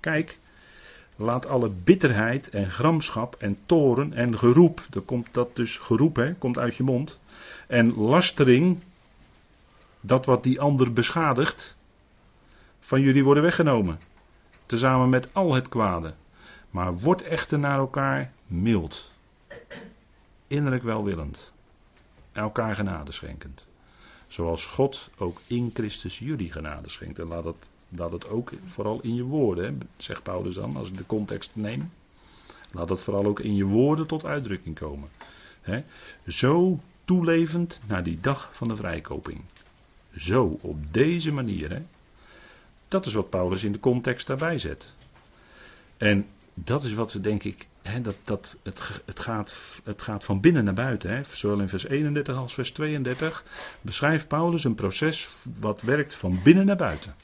Kijk, 0.00 0.38
laat 1.16 1.46
alle 1.46 1.70
bitterheid 1.84 2.50
en 2.50 2.70
gramschap 2.70 3.34
en 3.34 3.58
toren 3.66 4.12
en 4.12 4.38
geroep, 4.38 4.86
dan 4.90 5.04
komt 5.04 5.28
dat 5.30 5.56
dus 5.56 5.76
geroep, 5.76 6.16
hè, 6.16 6.34
komt 6.34 6.58
uit 6.58 6.76
je 6.76 6.82
mond, 6.82 7.20
en 7.66 7.94
lastering, 7.94 8.78
dat 10.00 10.26
wat 10.26 10.42
die 10.42 10.60
ander 10.60 10.92
beschadigt, 10.92 11.76
van 12.80 13.00
jullie 13.00 13.24
worden 13.24 13.42
weggenomen. 13.42 13.98
Tezamen 14.66 15.08
met 15.08 15.34
al 15.34 15.54
het 15.54 15.68
kwade. 15.68 16.14
Maar 16.70 16.98
word 16.98 17.22
echter 17.22 17.58
naar 17.58 17.78
elkaar 17.78 18.32
mild 18.46 19.10
innerlijk 20.50 20.82
welwillend, 20.82 21.52
elkaar 22.32 22.74
genade 22.74 23.12
schenkend. 23.12 23.66
Zoals 24.26 24.66
God 24.66 25.10
ook 25.18 25.40
in 25.46 25.70
Christus 25.74 26.18
jullie 26.18 26.52
genade 26.52 26.88
schenkt. 26.88 27.18
En 27.18 27.26
laat 27.26 27.44
het, 27.44 27.68
laat 27.88 28.12
het 28.12 28.28
ook 28.28 28.52
vooral 28.64 29.00
in 29.00 29.14
je 29.14 29.22
woorden, 29.22 29.80
zegt 29.96 30.22
Paulus 30.22 30.54
dan, 30.54 30.76
als 30.76 30.88
ik 30.88 30.96
de 30.96 31.06
context 31.06 31.50
neem. 31.56 31.92
Laat 32.72 32.88
dat 32.88 33.02
vooral 33.02 33.24
ook 33.24 33.40
in 33.40 33.54
je 33.54 33.64
woorden 33.64 34.06
tot 34.06 34.24
uitdrukking 34.24 34.78
komen. 34.78 35.08
Zo 36.26 36.80
toelevend 37.04 37.80
naar 37.86 38.02
die 38.02 38.20
dag 38.20 38.50
van 38.52 38.68
de 38.68 38.76
vrijkoping. 38.76 39.40
Zo, 40.16 40.56
op 40.60 40.92
deze 40.92 41.32
manier. 41.32 41.82
Dat 42.88 43.06
is 43.06 43.12
wat 43.12 43.30
Paulus 43.30 43.64
in 43.64 43.72
de 43.72 43.80
context 43.80 44.26
daarbij 44.26 44.58
zet. 44.58 44.94
En 45.96 46.26
dat 46.54 46.84
is 46.84 46.92
wat 46.92 47.12
we 47.12 47.20
denk 47.20 47.44
ik 47.44 47.68
dat, 48.02 48.16
dat, 48.24 48.58
het, 48.62 49.02
het, 49.04 49.20
gaat, 49.20 49.80
het 49.84 50.02
gaat 50.02 50.24
van 50.24 50.40
binnen 50.40 50.64
naar 50.64 50.74
buiten. 50.74 51.10
Hè. 51.10 51.22
Zowel 51.24 51.60
in 51.60 51.68
vers 51.68 51.86
31 51.86 52.36
als 52.36 52.54
vers 52.54 52.72
32 52.72 53.44
beschrijft 53.80 54.28
Paulus 54.28 54.64
een 54.64 54.74
proces 54.74 55.28
wat 55.60 55.82
werkt 55.82 56.14
van 56.14 56.40
binnen 56.42 56.66
naar 56.66 56.76
buiten. 56.76 57.14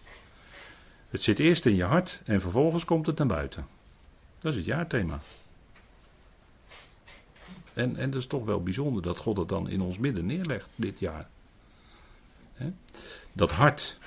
Het 1.09 1.23
zit 1.23 1.39
eerst 1.39 1.67
in 1.67 1.75
je 1.75 1.85
hart 1.85 2.23
en 2.25 2.41
vervolgens 2.41 2.85
komt 2.85 3.07
het 3.07 3.19
naar 3.19 3.27
buiten. 3.27 3.67
Dat 4.39 4.53
is 4.53 4.59
het 4.59 4.67
jaarthema. 4.67 5.21
En, 7.75 7.97
en 7.97 8.11
dat 8.11 8.21
is 8.21 8.27
toch 8.27 8.45
wel 8.45 8.63
bijzonder 8.63 9.03
dat 9.03 9.19
God 9.19 9.37
het 9.37 9.49
dan 9.49 9.69
in 9.69 9.81
ons 9.81 9.99
midden 9.99 10.27
neerlegt 10.27 10.69
dit 10.75 10.99
jaar. 10.99 11.29
Dat 13.33 13.51
hart, 13.51 13.99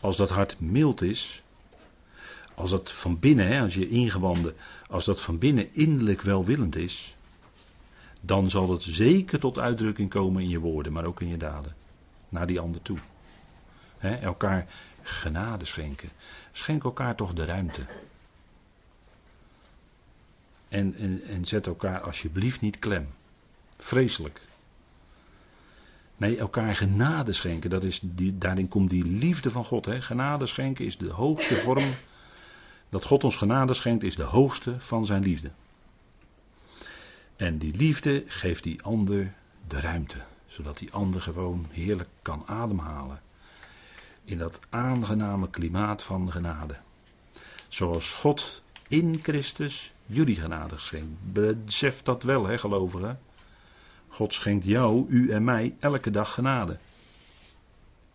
als 0.00 0.16
dat 0.16 0.28
hart 0.28 0.60
mild 0.60 1.02
is, 1.02 1.42
als 2.56 2.70
dat 2.70 2.92
van 2.92 3.18
binnen, 3.18 3.60
als 3.60 3.74
je 3.74 3.88
ingewanden, 3.88 4.54
als 4.88 5.04
dat 5.04 5.22
van 5.22 5.38
binnen 5.38 5.74
innerlijk 5.74 6.22
welwillend 6.22 6.76
is, 6.76 7.16
dan 8.20 8.50
zal 8.50 8.70
het 8.70 8.82
zeker 8.82 9.40
tot 9.40 9.58
uitdrukking 9.58 10.10
komen 10.10 10.42
in 10.42 10.48
je 10.48 10.58
woorden, 10.58 10.92
maar 10.92 11.04
ook 11.04 11.20
in 11.20 11.28
je 11.28 11.36
daden. 11.36 11.74
Naar 12.28 12.46
die 12.46 12.60
ander 12.60 12.82
toe. 12.82 12.98
Elkaar 13.98 14.66
genade 15.02 15.64
schenken. 15.64 16.10
Schenk 16.52 16.84
elkaar 16.84 17.16
toch 17.16 17.32
de 17.32 17.44
ruimte. 17.44 17.86
En, 20.68 20.94
en, 21.26 21.44
zet 21.44 21.66
elkaar 21.66 22.00
alsjeblieft 22.00 22.60
niet 22.60 22.78
klem. 22.78 23.08
Vreselijk. 23.78 24.40
Nee, 26.16 26.38
elkaar 26.38 26.76
genade 26.76 27.32
schenken. 27.32 27.70
Dat 27.70 27.84
is 27.84 28.00
daarin 28.32 28.68
komt 28.68 28.90
die 28.90 29.04
liefde 29.04 29.50
van 29.50 29.64
God. 29.64 29.84
Hè. 29.84 30.02
Genade 30.02 30.46
schenken 30.46 30.84
is 30.84 30.98
de 30.98 31.10
hoogste 31.10 31.58
vorm 31.58 31.94
dat 32.88 33.04
God 33.04 33.24
ons 33.24 33.36
genade 33.36 33.74
schenkt 33.74 34.04
is 34.04 34.16
de 34.16 34.22
hoogste 34.22 34.80
van 34.80 35.06
zijn 35.06 35.22
liefde. 35.22 35.50
En 37.36 37.58
die 37.58 37.76
liefde 37.76 38.24
geeft 38.26 38.62
die 38.62 38.82
ander 38.82 39.34
de 39.66 39.80
ruimte, 39.80 40.18
zodat 40.46 40.78
die 40.78 40.92
ander 40.92 41.20
gewoon 41.20 41.66
heerlijk 41.70 42.08
kan 42.22 42.42
ademhalen. 42.46 43.20
In 44.24 44.38
dat 44.38 44.60
aangename 44.70 45.50
klimaat 45.50 46.02
van 46.02 46.30
genade. 46.32 46.76
Zoals 47.68 48.14
God 48.14 48.62
in 48.88 49.18
Christus 49.22 49.92
jullie 50.06 50.36
genade 50.36 50.78
schenkt. 50.78 51.32
Besef 51.32 52.02
dat 52.02 52.22
wel, 52.22 52.46
hè, 52.46 52.58
gelovigen. 52.58 53.18
God 54.08 54.34
schenkt 54.34 54.64
jou, 54.64 55.08
u 55.08 55.30
en 55.30 55.44
mij 55.44 55.76
elke 55.78 56.10
dag 56.10 56.34
genade. 56.34 56.78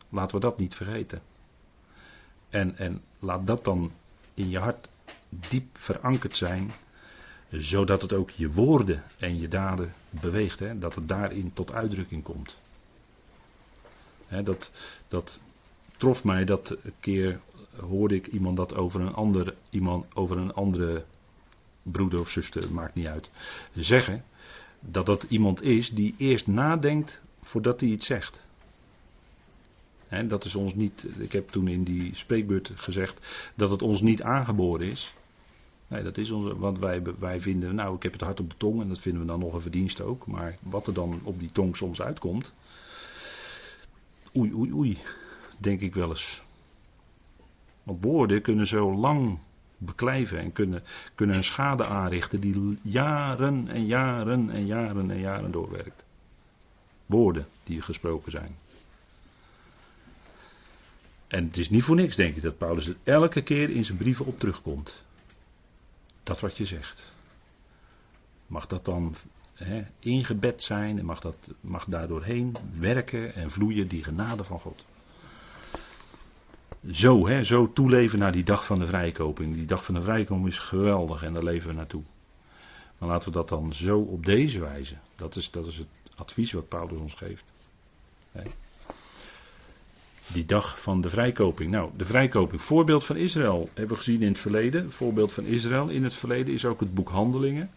Laten 0.09 0.35
we 0.35 0.41
dat 0.41 0.57
niet 0.57 0.75
vergeten. 0.75 1.21
En, 2.49 2.77
en 2.77 3.01
laat 3.19 3.47
dat 3.47 3.63
dan 3.63 3.91
in 4.41 4.49
je 4.49 4.59
hart 4.59 4.87
diep 5.29 5.77
verankerd 5.77 6.37
zijn, 6.37 6.71
zodat 7.49 8.01
het 8.01 8.13
ook 8.13 8.29
je 8.29 8.51
woorden 8.51 9.03
en 9.17 9.39
je 9.39 9.47
daden 9.47 9.93
beweegt, 10.09 10.59
hè, 10.59 10.79
dat 10.79 10.95
het 10.95 11.07
daarin 11.07 11.53
tot 11.53 11.71
uitdrukking 11.71 12.23
komt. 12.23 12.57
Hè, 14.27 14.43
dat, 14.43 14.71
dat 15.07 15.41
trof 15.97 16.23
mij 16.23 16.45
dat 16.45 16.69
een 16.69 16.93
keer 16.99 17.39
hoorde 17.79 18.15
ik 18.15 18.27
iemand 18.27 18.57
dat 18.57 18.75
over 18.75 19.01
een, 19.01 19.13
ander, 19.13 19.55
iemand, 19.69 20.15
over 20.15 20.37
een 20.37 20.53
andere 20.53 21.05
broeder 21.83 22.19
of 22.19 22.29
zuster, 22.29 22.73
maakt 22.73 22.95
niet 22.95 23.07
uit, 23.07 23.29
zeggen 23.73 24.23
dat 24.79 25.05
dat 25.05 25.23
iemand 25.23 25.61
is 25.61 25.89
die 25.89 26.15
eerst 26.17 26.47
nadenkt 26.47 27.21
voordat 27.41 27.79
hij 27.79 27.89
iets 27.89 28.05
zegt 28.05 28.49
dat 30.27 30.45
is 30.45 30.55
ons 30.55 30.75
niet, 30.75 31.07
ik 31.17 31.31
heb 31.31 31.49
toen 31.49 31.67
in 31.67 31.83
die 31.83 32.15
spreekbeurt 32.15 32.71
gezegd 32.75 33.27
dat 33.55 33.69
het 33.69 33.81
ons 33.81 34.01
niet 34.01 34.21
aangeboren 34.21 34.87
is. 34.87 35.13
Nee, 35.87 36.03
dat 36.03 36.17
is 36.17 36.31
ons, 36.31 36.53
want 36.57 36.79
wij, 36.79 37.01
wij 37.19 37.41
vinden, 37.41 37.75
nou 37.75 37.95
ik 37.95 38.03
heb 38.03 38.11
het 38.11 38.21
hart 38.21 38.39
op 38.39 38.49
de 38.49 38.57
tong 38.57 38.81
en 38.81 38.87
dat 38.87 38.99
vinden 38.99 39.21
we 39.21 39.27
dan 39.27 39.39
nog 39.39 39.53
een 39.53 39.61
verdienst 39.61 40.01
ook. 40.01 40.27
Maar 40.27 40.57
wat 40.59 40.87
er 40.87 40.93
dan 40.93 41.19
op 41.23 41.39
die 41.39 41.51
tong 41.51 41.77
soms 41.77 42.01
uitkomt, 42.01 42.53
oei 44.35 44.53
oei 44.53 44.73
oei, 44.73 44.97
denk 45.57 45.81
ik 45.81 45.93
wel 45.95 46.09
eens. 46.09 46.41
Want 47.83 48.03
woorden 48.03 48.41
kunnen 48.41 48.67
zo 48.67 48.95
lang 48.95 49.37
beklijven 49.77 50.39
en 50.39 50.51
kunnen, 50.51 50.83
kunnen 51.15 51.35
een 51.35 51.43
schade 51.43 51.85
aanrichten 51.85 52.39
die 52.39 52.77
jaren 52.81 53.67
en 53.67 53.85
jaren 53.85 54.49
en 54.49 54.65
jaren 54.65 55.11
en 55.11 55.19
jaren 55.19 55.51
doorwerkt. 55.51 56.05
Woorden 57.05 57.47
die 57.63 57.81
gesproken 57.81 58.31
zijn. 58.31 58.55
En 61.31 61.45
het 61.45 61.57
is 61.57 61.69
niet 61.69 61.83
voor 61.83 61.95
niks, 61.95 62.15
denk 62.15 62.35
ik, 62.35 62.41
dat 62.41 62.57
Paulus 62.57 62.87
er 62.87 62.95
elke 63.03 63.41
keer 63.41 63.69
in 63.69 63.85
zijn 63.85 63.97
brieven 63.97 64.25
op 64.25 64.39
terugkomt. 64.39 65.05
Dat 66.23 66.39
wat 66.39 66.57
je 66.57 66.65
zegt. 66.65 67.13
Mag 68.47 68.67
dat 68.67 68.85
dan 68.85 69.15
hè, 69.53 69.83
ingebed 69.99 70.63
zijn 70.63 70.99
en 70.99 71.05
mag, 71.05 71.19
dat, 71.19 71.35
mag 71.61 71.85
daardoorheen 71.85 72.55
werken 72.79 73.35
en 73.35 73.51
vloeien 73.51 73.87
die 73.87 74.03
genade 74.03 74.43
van 74.43 74.59
God. 74.59 74.85
zo, 76.91 77.27
hè, 77.27 77.43
zo 77.43 77.73
toeleven 77.73 78.19
naar 78.19 78.31
die 78.31 78.43
dag 78.43 78.65
van 78.65 78.79
de 78.79 78.85
vrijkoping. 78.85 79.53
Die 79.53 79.65
dag 79.65 79.85
van 79.85 79.93
de 79.93 80.01
vrijkoping 80.01 80.47
is 80.47 80.59
geweldig 80.59 81.23
en 81.23 81.33
daar 81.33 81.43
leven 81.43 81.69
we 81.69 81.75
naartoe. 81.75 82.03
Maar 82.97 83.09
laten 83.09 83.29
we 83.29 83.35
dat 83.35 83.49
dan 83.49 83.73
zo 83.73 83.99
op 83.99 84.25
deze 84.25 84.59
wijze. 84.59 84.95
Dat 85.15 85.35
is, 85.35 85.51
dat 85.51 85.65
is 85.65 85.77
het 85.77 85.87
advies 86.15 86.51
wat 86.51 86.67
Paulus 86.67 86.99
ons 86.99 87.13
geeft. 87.13 87.53
Die 90.27 90.45
dag 90.45 90.81
van 90.81 91.01
de 91.01 91.09
vrijkoping. 91.09 91.71
Nou, 91.71 91.89
de 91.97 92.05
vrijkoping. 92.05 92.61
Voorbeeld 92.61 93.03
van 93.03 93.15
Israël 93.15 93.69
hebben 93.73 93.97
we 93.97 94.03
gezien 94.03 94.21
in 94.21 94.27
het 94.27 94.39
verleden. 94.39 94.91
Voorbeeld 94.91 95.31
van 95.31 95.43
Israël 95.43 95.87
in 95.87 96.03
het 96.03 96.13
verleden 96.13 96.53
is 96.53 96.65
ook 96.65 96.79
het 96.79 96.93
boek 96.93 97.09
Handelingen. 97.09 97.69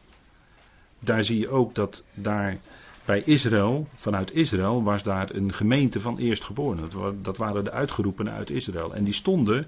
Daar 0.99 1.25
zie 1.25 1.39
je 1.39 1.49
ook 1.49 1.75
dat 1.75 2.05
daar 2.15 2.59
bij 3.05 3.23
Israël, 3.25 3.89
vanuit 3.95 4.33
Israël, 4.33 4.83
was 4.83 5.03
daar 5.03 5.35
een 5.35 5.53
gemeente 5.53 6.01
van 6.01 6.19
eerstgeborenen. 6.19 7.23
Dat 7.23 7.37
waren 7.37 7.65
de 7.65 7.71
uitgeroepenen 7.71 8.33
uit 8.33 8.51
Israël. 8.51 8.95
En 8.95 9.05
die 9.05 9.15
stonden 9.15 9.67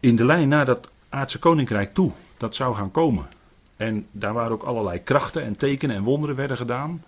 in 0.00 0.16
de 0.16 0.24
lijn 0.24 0.48
naar 0.48 0.66
dat 0.66 0.90
aardse 1.08 1.38
koninkrijk 1.38 1.94
toe. 1.94 2.12
Dat 2.36 2.54
zou 2.54 2.74
gaan 2.74 2.90
komen. 2.90 3.26
En 3.76 4.06
daar 4.10 4.32
waren 4.32 4.52
ook 4.52 4.62
allerlei 4.62 5.02
krachten 5.02 5.42
en 5.42 5.56
tekenen 5.56 5.96
en 5.96 6.02
wonderen 6.02 6.36
werden 6.36 6.56
gedaan. 6.56 7.04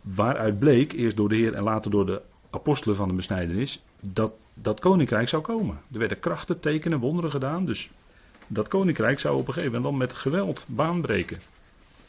Waaruit 0.00 0.58
bleek, 0.58 0.92
eerst 0.92 1.16
door 1.16 1.28
de 1.28 1.36
Heer 1.36 1.54
en 1.54 1.62
later 1.62 1.90
door 1.90 2.06
de 2.06 2.22
apostelen 2.54 2.96
van 2.96 3.08
de 3.08 3.14
besnijdenis, 3.14 3.82
dat 4.00 4.32
dat 4.54 4.80
koninkrijk 4.80 5.28
zou 5.28 5.42
komen. 5.42 5.80
Er 5.92 5.98
werden 5.98 6.20
krachten, 6.20 6.60
tekenen, 6.60 6.98
wonderen 6.98 7.30
gedaan. 7.30 7.64
Dus 7.66 7.90
dat 8.46 8.68
koninkrijk 8.68 9.20
zou 9.20 9.34
op 9.34 9.46
een 9.46 9.52
gegeven 9.52 9.72
moment 9.72 9.90
dan 9.90 10.00
met 10.00 10.12
geweld 10.12 10.64
baanbreken. 10.68 11.40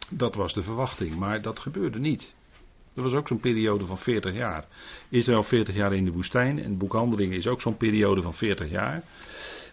Dat 0.09 0.35
was 0.35 0.53
de 0.53 0.61
verwachting, 0.61 1.15
maar 1.15 1.41
dat 1.41 1.59
gebeurde 1.59 1.99
niet. 1.99 2.35
Dat 2.93 3.03
was 3.03 3.13
ook 3.13 3.27
zo'n 3.27 3.39
periode 3.39 3.85
van 3.85 3.97
40 3.97 4.33
jaar. 4.33 4.65
Israël 5.09 5.43
40 5.43 5.75
jaar 5.75 5.93
in 5.93 6.05
de 6.05 6.11
woestijn 6.11 6.63
en 6.63 6.77
boekhandelingen 6.77 7.37
is 7.37 7.47
ook 7.47 7.61
zo'n 7.61 7.77
periode 7.77 8.21
van 8.21 8.33
40 8.33 8.69
jaar. 8.69 9.03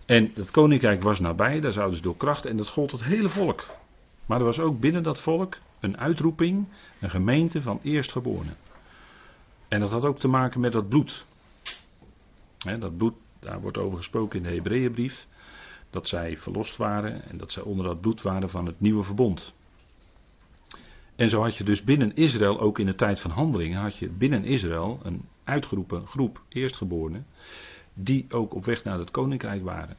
En 0.06 0.30
het 0.34 0.50
koninkrijk 0.50 1.02
was 1.02 1.20
nabij, 1.20 1.60
daar 1.60 1.72
zouden 1.72 1.96
ze 1.96 2.02
door 2.02 2.16
kracht 2.16 2.44
en 2.44 2.56
dat 2.56 2.68
gold 2.68 2.90
het 2.90 3.04
hele 3.04 3.28
volk. 3.28 3.66
Maar 4.26 4.38
er 4.38 4.44
was 4.44 4.60
ook 4.60 4.80
binnen 4.80 5.02
dat 5.02 5.20
volk 5.20 5.56
een 5.80 5.98
uitroeping, 5.98 6.66
een 7.00 7.10
gemeente 7.10 7.62
van 7.62 7.80
eerstgeborenen. 7.82 8.56
En 9.72 9.80
dat 9.80 9.90
had 9.90 10.04
ook 10.04 10.18
te 10.18 10.28
maken 10.28 10.60
met 10.60 10.72
dat 10.72 10.88
bloed. 10.88 11.26
dat 12.78 12.96
bloed, 12.96 13.14
daar 13.38 13.60
wordt 13.60 13.78
over 13.78 13.96
gesproken 13.96 14.38
in 14.38 14.42
de 14.42 14.54
Hebreeënbrief. 14.54 15.26
Dat 15.90 16.08
zij 16.08 16.38
verlost 16.38 16.76
waren 16.76 17.28
en 17.28 17.36
dat 17.36 17.52
zij 17.52 17.62
onder 17.62 17.86
dat 17.86 18.00
bloed 18.00 18.22
waren 18.22 18.50
van 18.50 18.66
het 18.66 18.80
nieuwe 18.80 19.02
verbond. 19.02 19.52
En 21.16 21.28
zo 21.28 21.42
had 21.42 21.56
je 21.56 21.64
dus 21.64 21.84
binnen 21.84 22.14
Israël, 22.14 22.60
ook 22.60 22.78
in 22.78 22.86
de 22.86 22.94
tijd 22.94 23.20
van 23.20 23.30
handelingen, 23.30 23.80
had 23.80 23.96
je 23.96 24.08
binnen 24.08 24.44
Israël 24.44 25.00
een 25.02 25.22
uitgeroepen 25.44 26.06
groep 26.06 26.42
eerstgeborenen. 26.48 27.26
Die 27.94 28.26
ook 28.28 28.54
op 28.54 28.64
weg 28.64 28.84
naar 28.84 28.98
het 28.98 29.10
koninkrijk 29.10 29.64
waren. 29.64 29.96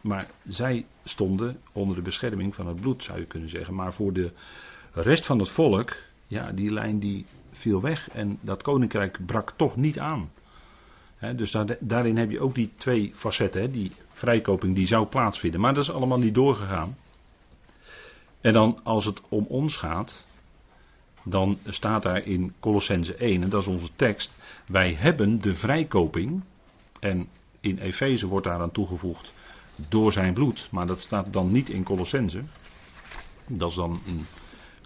Maar 0.00 0.30
zij 0.48 0.86
stonden 1.04 1.60
onder 1.72 1.96
de 1.96 2.02
bescherming 2.02 2.54
van 2.54 2.66
het 2.66 2.80
bloed, 2.80 3.02
zou 3.02 3.18
je 3.18 3.26
kunnen 3.26 3.48
zeggen. 3.48 3.74
Maar 3.74 3.92
voor 3.92 4.12
de 4.12 4.32
rest 4.92 5.26
van 5.26 5.38
het 5.38 5.48
volk, 5.48 5.96
ja, 6.30 6.52
die 6.52 6.72
lijn 6.72 6.98
die 6.98 7.26
viel 7.52 7.80
weg 7.80 8.10
en 8.10 8.38
dat 8.40 8.62
koninkrijk 8.62 9.26
brak 9.26 9.52
toch 9.56 9.76
niet 9.76 9.98
aan. 9.98 10.30
dus 11.36 11.56
daarin 11.80 12.16
heb 12.16 12.30
je 12.30 12.40
ook 12.40 12.54
die 12.54 12.70
twee 12.76 13.12
facetten, 13.14 13.72
die 13.72 13.92
vrijkoping 14.12 14.74
die 14.74 14.86
zou 14.86 15.06
plaatsvinden. 15.06 15.60
Maar 15.60 15.74
dat 15.74 15.82
is 15.82 15.90
allemaal 15.90 16.18
niet 16.18 16.34
doorgegaan. 16.34 16.96
En 18.40 18.52
dan 18.52 18.80
als 18.82 19.04
het 19.04 19.20
om 19.28 19.44
ons 19.48 19.76
gaat, 19.76 20.26
dan 21.22 21.58
staat 21.64 22.02
daar 22.02 22.26
in 22.26 22.54
Colossense 22.60 23.14
1, 23.14 23.42
en 23.42 23.50
dat 23.50 23.60
is 23.60 23.68
onze 23.68 23.90
tekst, 23.96 24.32
wij 24.66 24.94
hebben 24.94 25.40
de 25.40 25.54
vrijkoping, 25.54 26.42
en 27.00 27.28
in 27.60 27.78
Efeze 27.78 28.26
wordt 28.26 28.46
daaraan 28.46 28.72
toegevoegd, 28.72 29.32
door 29.88 30.12
zijn 30.12 30.34
bloed, 30.34 30.68
maar 30.70 30.86
dat 30.86 31.00
staat 31.00 31.32
dan 31.32 31.52
niet 31.52 31.68
in 31.68 31.82
Colossense. 31.82 32.42
Dat 33.46 33.70
is 33.70 33.76
dan 33.76 34.00
een 34.06 34.26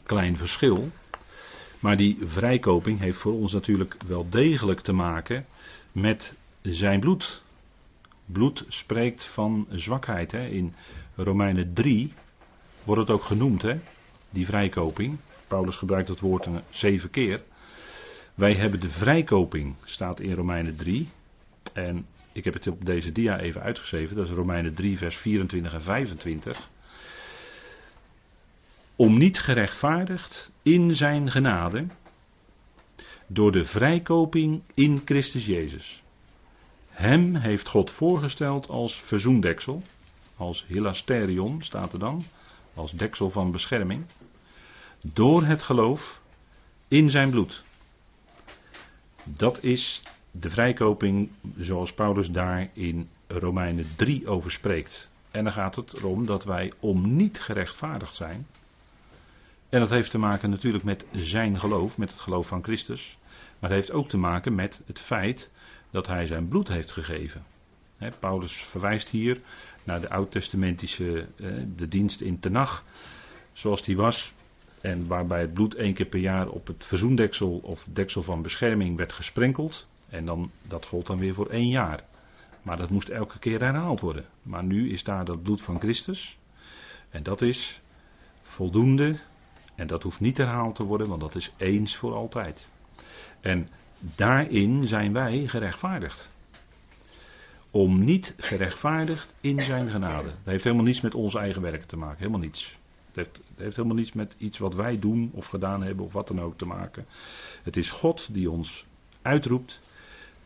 klein 0.03 0.37
verschil. 0.37 0.91
Maar 1.85 1.97
die 1.97 2.19
vrijkoping 2.25 2.99
heeft 2.99 3.19
voor 3.19 3.33
ons 3.33 3.53
natuurlijk 3.53 3.97
wel 4.07 4.27
degelijk 4.31 4.81
te 4.81 4.93
maken 4.93 5.47
met 5.93 6.35
zijn 6.63 7.01
bloed. 7.01 7.43
Bloed 8.27 8.65
spreekt 8.69 9.25
van 9.25 9.67
zwakheid. 9.71 10.33
Hè. 10.33 10.47
In 10.47 10.75
Romeinen 11.15 11.73
3 11.73 12.13
wordt 12.85 13.01
het 13.01 13.11
ook 13.11 13.23
genoemd, 13.23 13.63
hè, 13.63 13.79
die 14.31 14.47
vrijkoping. 14.47 15.17
Paulus 15.47 15.77
gebruikt 15.77 16.09
dat 16.09 16.21
woord 16.21 16.47
een 16.47 16.61
zeven 16.71 17.11
keer. 17.11 17.43
Wij 18.35 18.55
hebben 18.55 18.81
de 18.81 18.91
vrijkoping, 18.91 19.75
staat 19.83 20.21
in 20.21 20.35
Romeinen 20.35 20.77
3. 20.77 21.09
En 21.73 22.07
ik 22.33 22.45
heb 22.45 22.55
het 22.55 22.67
op 22.67 22.85
deze 22.85 23.13
dia 23.13 23.39
even 23.39 23.63
uitgeschreven. 23.63 24.17
Dat 24.17 24.29
is 24.29 24.35
Romeinen 24.35 24.75
3, 24.75 24.99
vers 24.99 25.17
24 25.17 25.73
en 25.73 25.83
25. 25.83 26.69
Om 28.97 29.19
niet 29.19 29.39
gerechtvaardigd 29.39 30.53
in 30.63 30.97
zijn 30.97 31.31
genade. 31.31 31.87
Door 33.27 33.53
de 33.53 33.65
vrijkoping 33.65 34.63
in 34.75 35.03
Christus 35.05 35.47
Jezus. 35.47 36.03
Hem 36.89 37.35
heeft 37.35 37.69
God 37.69 37.91
voorgesteld 37.91 38.69
als 38.69 39.01
verzoendeksel. 39.03 39.83
Als 40.37 40.65
hilasterion 40.69 41.63
staat 41.63 41.93
er 41.93 41.99
dan. 41.99 42.25
Als 42.75 42.93
deksel 42.93 43.31
van 43.31 43.51
bescherming. 43.51 44.05
Door 45.13 45.45
het 45.45 45.63
geloof 45.63 46.21
in 46.89 47.11
zijn 47.11 47.31
bloed. 47.31 47.65
Dat 49.25 49.63
is 49.63 50.03
de 50.31 50.51
vrijkoping 50.51 51.31
zoals 51.57 51.93
Paulus 51.93 52.31
daar 52.31 52.71
in 52.73 53.09
Romeinen 53.27 53.87
3 53.97 54.29
over 54.29 54.51
spreekt. 54.51 55.11
En 55.31 55.45
dan 55.45 55.53
gaat 55.53 55.77
het 55.77 55.93
erom 55.93 56.27
dat 56.27 56.45
wij 56.45 56.73
om 56.81 57.17
niet 57.17 57.41
gerechtvaardigd 57.41 58.15
zijn. 58.15 58.47
En 59.75 59.81
dat 59.81 59.91
heeft 59.91 60.11
te 60.11 60.19
maken 60.19 60.51
natuurlijk 60.51 60.85
met 60.85 61.07
zijn 61.13 61.61
geloof, 61.61 61.99
met 61.99 62.11
het 62.11 62.21
geloof 62.21 62.47
van 62.47 62.63
Christus. 62.63 63.19
Maar 63.59 63.71
het 63.71 63.79
heeft 63.79 63.93
ook 63.93 64.09
te 64.09 64.17
maken 64.17 64.55
met 64.55 64.81
het 64.87 64.99
feit 64.99 65.51
dat 65.91 66.07
hij 66.07 66.27
zijn 66.27 66.49
bloed 66.49 66.69
heeft 66.69 66.93
gegeven. 66.93 67.45
Paulus 68.21 68.53
verwijst 68.53 69.09
hier 69.09 69.41
naar 69.85 70.01
de 70.01 70.11
oud-testamentische 70.11 71.27
de 71.77 71.89
dienst 71.89 72.21
in 72.21 72.41
Tenach, 72.41 72.85
zoals 73.53 73.83
die 73.83 73.97
was. 73.97 74.35
En 74.81 75.07
waarbij 75.07 75.41
het 75.41 75.55
bloed 75.55 75.75
één 75.75 75.95
keer 75.95 76.07
per 76.07 76.21
jaar 76.21 76.49
op 76.49 76.67
het 76.67 76.85
verzoendeksel 76.85 77.61
of 77.63 77.87
deksel 77.93 78.23
van 78.23 78.43
bescherming 78.43 78.97
werd 78.97 79.13
gesprenkeld. 79.13 79.89
En 80.09 80.27
dan, 80.27 80.51
dat 80.63 80.87
gold 80.87 81.07
dan 81.07 81.19
weer 81.19 81.35
voor 81.35 81.51
één 81.51 81.69
jaar. 81.69 82.05
Maar 82.63 82.77
dat 82.77 82.91
moest 82.91 83.09
elke 83.09 83.39
keer 83.39 83.61
herhaald 83.61 84.01
worden. 84.01 84.25
Maar 84.43 84.65
nu 84.65 84.91
is 84.91 85.05
daar 85.05 85.25
dat 85.25 85.43
bloed 85.43 85.63
van 85.63 85.81
Christus. 85.81 86.39
En 87.11 87.23
dat 87.23 87.43
is 87.43 87.81
voldoende. 88.43 89.17
En 89.75 89.87
dat 89.87 90.03
hoeft 90.03 90.21
niet 90.21 90.37
herhaald 90.37 90.75
te 90.75 90.85
worden, 90.85 91.09
want 91.09 91.21
dat 91.21 91.35
is 91.35 91.53
eens 91.57 91.97
voor 91.97 92.15
altijd. 92.15 92.69
En 93.41 93.69
daarin 93.99 94.85
zijn 94.85 95.13
wij 95.13 95.47
gerechtvaardigd. 95.47 96.33
Om 97.71 98.05
niet 98.05 98.35
gerechtvaardigd 98.37 99.35
in 99.41 99.61
zijn 99.61 99.91
genade. 99.91 100.29
Dat 100.29 100.45
heeft 100.45 100.65
helemaal 100.65 100.85
niets 100.85 101.01
met 101.01 101.15
ons 101.15 101.35
eigen 101.35 101.63
werk 101.63 101.85
te 101.85 101.97
maken. 101.97 102.19
Helemaal 102.19 102.41
niets. 102.41 102.79
Het 103.07 103.17
heeft, 103.17 103.37
het 103.37 103.59
heeft, 103.59 103.77
helemaal 103.77 103.97
niets 103.97 104.13
met 104.13 104.35
iets 104.39 104.59
wat 104.59 104.75
wij 104.75 104.99
doen 104.99 105.31
of 105.35 105.47
gedaan 105.47 105.83
hebben 105.83 106.05
of 106.05 106.13
wat 106.13 106.29
dan 106.29 106.41
ook 106.41 106.59
te 106.59 106.67
maken. 106.67 107.07
Het 107.63 107.77
is 107.77 107.91
God 107.91 108.35
die 108.35 108.51
ons 108.51 108.87
uitroept 109.23 109.81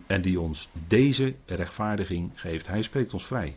en 0.06 0.22
die 0.22 0.40
ons 0.40 0.68
deze 0.86 1.34
rechtvaardiging 1.46 2.30
geeft. 2.34 2.66
Hij 2.66 2.82
spreekt 2.82 3.12
ons 3.12 3.26
vrij. 3.26 3.56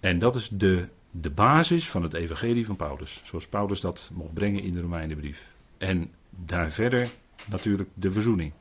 En 0.00 0.18
dat 0.18 0.36
is 0.36 0.48
de, 0.48 0.88
de 1.10 1.30
basis 1.30 1.90
van 1.90 2.02
het 2.02 2.14
evangelie 2.14 2.66
van 2.66 2.76
Paulus. 2.76 3.20
Zoals 3.24 3.46
Paulus 3.46 3.80
dat 3.80 4.10
mocht 4.12 4.34
brengen 4.34 4.62
in 4.62 4.72
de 4.72 4.80
Romeinenbrief. 4.80 5.46
En 5.78 6.10
daar 6.30 6.72
verder 6.72 7.10
natuurlijk 7.46 7.90
de 7.94 8.10
verzoening. 8.10 8.52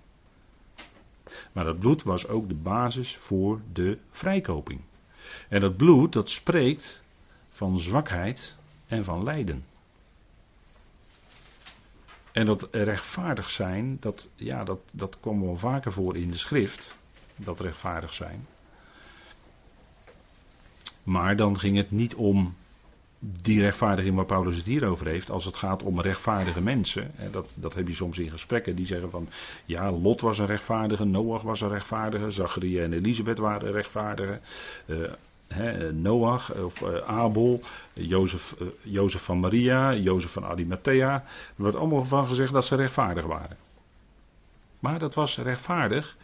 Maar 1.52 1.64
dat 1.64 1.80
bloed 1.80 2.04
was 2.04 2.28
ook 2.28 2.48
de 2.48 2.56
basis 2.56 3.18
voor 3.18 3.62
de 3.74 3.98
vrijkoping. 4.12 4.82
En 5.50 5.62
dat 5.62 5.78
bloed 5.78 6.14
dat 6.14 6.30
spreekt 6.30 7.04
van 7.50 7.80
zwakheid 7.80 8.56
en 8.88 9.04
van 9.04 9.24
lijden. 9.24 9.66
En 12.32 12.46
dat 12.46 12.68
rechtvaardig 12.72 13.50
zijn, 13.50 13.98
dat, 14.00 14.30
ja, 14.36 14.64
dat, 14.64 14.80
dat 14.92 15.20
kwam 15.20 15.42
wel 15.42 15.58
vaker 15.58 15.92
voor 15.92 16.18
in 16.18 16.30
de 16.30 16.38
schrift. 16.38 16.98
Dat 17.36 17.60
rechtvaardig 17.60 18.14
zijn. 18.14 18.48
Maar 21.08 21.36
dan 21.36 21.60
ging 21.60 21.78
het 21.78 21.92
niet 21.92 22.16
om 22.16 22.56
die 23.20 23.62
rechtvaardiging 23.62 24.16
waar 24.16 24.26
Paulus 24.26 24.56
het 24.56 24.66
hier 24.66 24.86
over 24.86 25.08
heeft. 25.08 25.32
Als 25.32 25.46
het 25.46 25.56
gaat 25.56 25.84
om 25.84 26.02
rechtvaardige 26.02 26.62
mensen. 26.62 27.12
Dat, 27.32 27.50
dat 27.54 27.74
heb 27.74 27.88
je 27.88 27.96
soms 27.96 28.20
in 28.20 28.30
gesprekken. 28.30 28.76
Die 28.76 28.86
zeggen 28.86 29.10
van 29.10 29.30
ja, 29.66 29.92
Lot 29.92 30.22
was 30.22 30.40
een 30.40 30.46
rechtvaardige, 30.46 31.04
Noach 31.04 31.42
was 31.42 31.62
een 31.62 31.70
rechtvaardige, 31.70 32.32
Zacharia 32.32 32.84
en 32.84 32.94
Elisabeth 32.94 33.38
waren 33.38 33.72
rechtvaardige. 33.72 34.40
Uh, 34.86 35.92
Noach 35.92 36.54
of 36.54 36.82
uh, 36.82 36.98
Abel, 36.98 37.62
Jozef, 37.94 38.56
uh, 38.62 38.68
Jozef 38.82 39.22
van 39.22 39.40
Maria, 39.40 39.94
Jozef 39.94 40.32
van 40.32 40.46
Arimathea. 40.46 41.14
Er 41.14 41.24
wordt 41.56 41.78
allemaal 41.78 42.06
van 42.06 42.28
gezegd 42.28 42.54
dat 42.54 42.66
ze 42.66 42.76
rechtvaardig 42.76 43.26
waren. 43.26 43.58
Maar 44.80 45.00
dat 45.00 45.14
was 45.14 45.38
rechtvaardig 45.38 46.16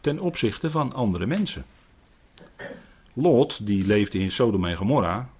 ten 0.00 0.20
opzichte 0.20 0.70
van 0.70 0.92
andere 0.92 1.26
mensen. 1.26 1.64
Lot, 3.12 3.66
die 3.66 3.86
leefde 3.86 4.18
in 4.18 4.30
Sodom 4.30 4.64
en 4.64 4.76
Gomorra. 4.76 5.30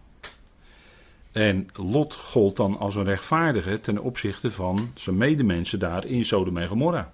En 1.32 1.68
Lot 1.72 2.14
gold 2.14 2.56
dan 2.56 2.78
als 2.78 2.94
een 2.96 3.04
rechtvaardige 3.04 3.80
ten 3.80 3.98
opzichte 3.98 4.50
van 4.50 4.90
zijn 4.94 5.16
medemensen 5.16 5.78
daar 5.78 6.06
in 6.06 6.24
Sodom 6.24 6.56
en 6.56 6.68
Gomorra. 6.68 7.12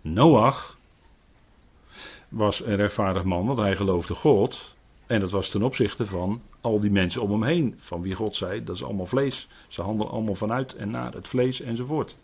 Noach 0.00 0.78
was 2.28 2.64
een 2.64 2.76
rechtvaardig 2.76 3.24
man, 3.24 3.46
want 3.46 3.58
hij 3.58 3.76
geloofde 3.76 4.14
God. 4.14 4.74
En 5.06 5.20
dat 5.20 5.30
was 5.30 5.48
ten 5.48 5.62
opzichte 5.62 6.06
van 6.06 6.42
al 6.60 6.80
die 6.80 6.90
mensen 6.90 7.22
om 7.22 7.30
hem 7.30 7.42
heen. 7.42 7.74
Van 7.78 8.02
wie 8.02 8.14
God 8.14 8.36
zei, 8.36 8.64
dat 8.64 8.76
is 8.76 8.84
allemaal 8.84 9.06
vlees. 9.06 9.48
Ze 9.68 9.82
handelen 9.82 10.12
allemaal 10.12 10.34
vanuit 10.34 10.74
en 10.74 10.90
naar 10.90 11.12
het 11.12 11.28
vlees 11.28 11.60
enzovoort. 11.60 12.16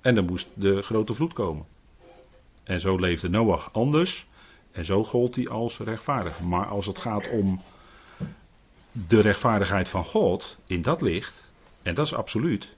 En 0.00 0.14
dan 0.14 0.24
moest 0.24 0.48
de 0.54 0.82
grote 0.82 1.14
vloed 1.14 1.32
komen. 1.32 1.64
En 2.64 2.80
zo 2.80 2.96
leefde 2.96 3.28
Noach 3.28 3.72
anders. 3.72 4.26
En 4.76 4.84
zo 4.84 5.04
gold 5.04 5.36
hij 5.36 5.48
als 5.48 5.78
rechtvaardig. 5.78 6.40
Maar 6.40 6.66
als 6.66 6.86
het 6.86 6.98
gaat 6.98 7.28
om 7.28 7.62
de 8.92 9.20
rechtvaardigheid 9.20 9.88
van 9.88 10.04
God 10.04 10.56
in 10.66 10.82
dat 10.82 11.00
licht, 11.00 11.52
en 11.82 11.94
dat 11.94 12.06
is 12.06 12.14
absoluut, 12.14 12.74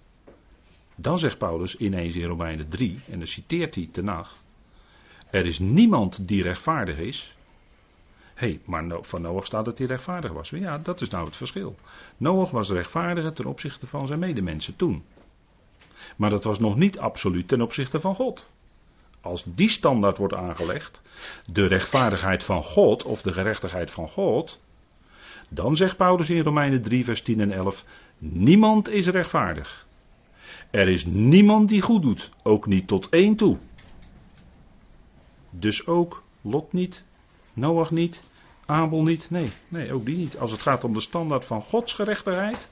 dan 0.95 1.19
zegt 1.19 1.39
Paulus 1.39 1.77
ineens 1.77 2.15
in 2.17 2.27
Romeinen 2.27 2.69
3, 2.69 3.01
en 3.11 3.19
dan 3.19 3.27
citeert 3.27 3.75
hij 3.75 3.89
nacht. 4.03 4.37
Er 5.31 5.47
is 5.47 5.59
niemand 5.59 6.29
die 6.29 6.43
rechtvaardig 6.43 6.99
is. 6.99 7.37
Hé, 8.35 8.47
hey, 8.47 8.61
maar 8.65 8.85
van 9.01 9.23
Noach 9.23 9.47
staat 9.47 9.65
dat 9.65 9.79
hij 9.79 9.87
rechtvaardig 9.87 10.33
was. 10.33 10.51
Ja, 10.51 10.79
dat 10.79 11.01
is 11.01 11.09
nou 11.09 11.25
het 11.25 11.37
verschil. 11.37 11.77
Noach 12.17 12.51
was 12.51 12.71
rechtvaardiger 12.71 13.33
ten 13.33 13.47
opzichte 13.47 13.87
van 13.87 14.07
zijn 14.07 14.19
medemensen 14.19 14.77
toen. 14.77 15.05
Maar 16.17 16.31
dat 16.31 16.45
was 16.45 16.59
nog 16.59 16.77
niet 16.77 16.99
absoluut 16.99 17.49
ten 17.49 17.61
opzichte 17.61 18.01
van 18.01 18.15
God. 18.15 18.51
Als 19.21 19.43
die 19.47 19.71
standaard 19.71 20.19
wordt 20.19 20.35
aangelegd, 20.35 21.03
de 21.47 21.67
rechtvaardigheid 21.67 22.45
van 22.45 22.63
God 22.63 23.05
of 23.05 23.23
de 23.23 23.33
gerechtigheid 23.33 23.91
van 23.91 24.09
God, 24.09 24.61
dan 25.49 25.77
zegt 25.77 25.97
Paulus 25.97 26.31
in 26.31 26.43
Romeinen 26.43 26.83
3, 26.83 27.05
vers 27.05 27.23
10 27.23 27.41
en 27.41 27.53
11: 27.53 27.85
Niemand 28.19 28.89
is 28.89 29.07
rechtvaardig. 29.07 29.87
Er 30.71 30.89
is 30.89 31.05
niemand 31.05 31.69
die 31.69 31.83
goed 31.83 32.03
doet, 32.03 32.31
ook 32.43 32.67
niet 32.67 32.89
tot 32.89 33.09
één 33.09 33.37
toe. 33.37 33.59
Dus 35.51 35.87
ook 35.87 36.23
Lot 36.41 36.73
niet, 36.73 37.05
Noach 37.53 37.91
niet, 37.91 38.23
Abel 38.67 39.03
niet. 39.03 39.31
Nee, 39.31 39.53
nee, 39.69 39.93
ook 39.93 40.07
die 40.07 40.17
niet. 40.17 40.39
Als 40.39 40.51
het 40.51 40.61
gaat 40.61 40.85
om 40.85 40.93
de 40.93 41.01
standaard 41.01 41.45
van 41.45 41.63
Gods 41.63 41.93
gerechtigheid, 41.93 42.71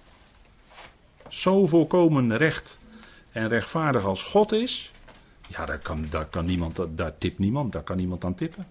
zo 1.28 1.66
volkomen 1.66 2.36
recht 2.36 2.78
en 3.32 3.48
rechtvaardig 3.48 4.04
als 4.04 4.22
God 4.22 4.52
is, 4.52 4.90
ja, 5.48 5.66
daar 5.66 5.78
kan, 5.78 6.06
daar 6.10 6.26
kan 6.26 6.44
niemand, 6.44 6.86
daar 6.96 7.18
tipt 7.18 7.38
niemand, 7.38 7.72
daar 7.72 7.82
kan 7.82 7.96
niemand 7.96 8.24
aan 8.24 8.34
tippen. 8.34 8.66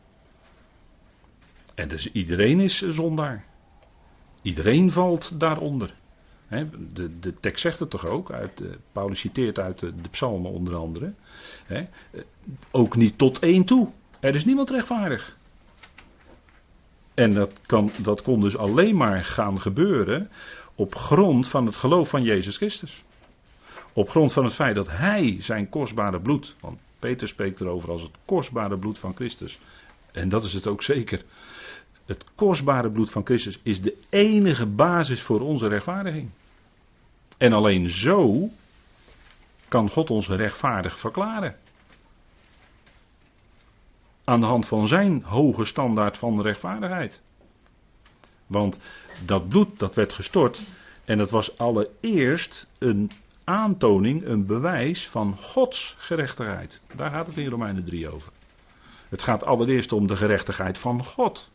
En 1.75 1.87
dus 1.87 2.11
iedereen 2.11 2.59
is 2.59 2.81
zondaar. 2.81 3.45
Iedereen 4.41 4.91
valt 4.91 5.39
daaronder. 5.39 5.95
de, 6.93 7.19
de, 7.19 7.33
tekst 7.39 7.61
zegt 7.61 7.79
het 7.79 7.89
toch 7.89 8.05
ook, 8.05 8.31
uit, 8.31 8.61
uh, 8.61 8.69
Paulus 8.91 9.19
citeert 9.19 9.59
uit 9.59 9.79
de, 9.79 9.93
psalmen 10.11 10.51
onder 10.51 10.75
andere. 10.75 11.13
ook 12.71 12.95
niet 12.95 13.17
tot 13.17 13.39
één 13.39 13.65
toe. 13.65 13.91
Er 14.19 14.35
is 14.35 14.45
niemand 14.45 14.69
rechtvaardig. 14.69 15.37
En 17.13 17.33
dat, 17.33 17.51
kan, 17.65 17.91
dat 18.01 18.21
kon 18.21 18.41
dus 18.41 18.57
alleen 18.57 18.97
maar 18.97 19.23
gaan 19.23 19.61
gebeuren 19.61 20.29
op 20.75 20.95
grond 20.95 21.47
van 21.47 21.65
het 21.65 21.75
geloof 21.75 22.09
van 22.09 22.23
Jezus 22.23 22.57
Christus. 22.57 23.03
Op 23.95 24.09
grond 24.09 24.33
van 24.33 24.43
het 24.43 24.53
feit 24.53 24.75
dat 24.75 24.87
Hij 24.89 25.37
zijn 25.39 25.69
kostbare 25.69 26.19
bloed, 26.19 26.55
want 26.59 26.79
Peter 26.99 27.27
spreekt 27.27 27.61
erover 27.61 27.89
als 27.89 28.01
het 28.01 28.11
kostbare 28.25 28.77
bloed 28.77 28.99
van 28.99 29.15
Christus. 29.15 29.59
En 30.11 30.29
dat 30.29 30.45
is 30.45 30.53
het 30.53 30.67
ook 30.67 30.83
zeker. 30.83 31.23
Het 32.05 32.25
kostbare 32.35 32.91
bloed 32.91 33.09
van 33.09 33.25
Christus 33.25 33.59
is 33.63 33.81
de 33.81 33.97
enige 34.09 34.65
basis 34.65 35.21
voor 35.21 35.41
onze 35.41 35.67
rechtvaardiging. 35.67 36.29
En 37.37 37.53
alleen 37.53 37.89
zo 37.89 38.49
kan 39.67 39.89
God 39.89 40.09
ons 40.09 40.29
rechtvaardig 40.29 40.99
verklaren. 40.99 41.55
Aan 44.23 44.39
de 44.39 44.45
hand 44.45 44.67
van 44.67 44.87
zijn 44.87 45.23
hoge 45.23 45.65
standaard 45.65 46.17
van 46.17 46.41
rechtvaardigheid. 46.41 47.21
Want 48.47 48.79
dat 49.25 49.49
bloed 49.49 49.79
dat 49.79 49.95
werd 49.95 50.13
gestort 50.13 50.61
en 51.05 51.17
dat 51.17 51.29
was 51.29 51.57
allereerst 51.57 52.67
een 52.77 53.11
aantoning, 53.45 54.25
een 54.25 54.45
bewijs 54.45 55.09
van 55.09 55.37
Gods 55.41 55.95
gerechtigheid. 55.97 56.81
Daar 56.95 57.11
gaat 57.11 57.27
het 57.27 57.37
in 57.37 57.49
Romeinen 57.49 57.85
3 57.85 58.09
over. 58.09 58.31
Het 59.09 59.21
gaat 59.21 59.43
allereerst 59.43 59.91
om 59.91 60.07
de 60.07 60.17
gerechtigheid 60.17 60.77
van 60.77 61.05
God. 61.05 61.51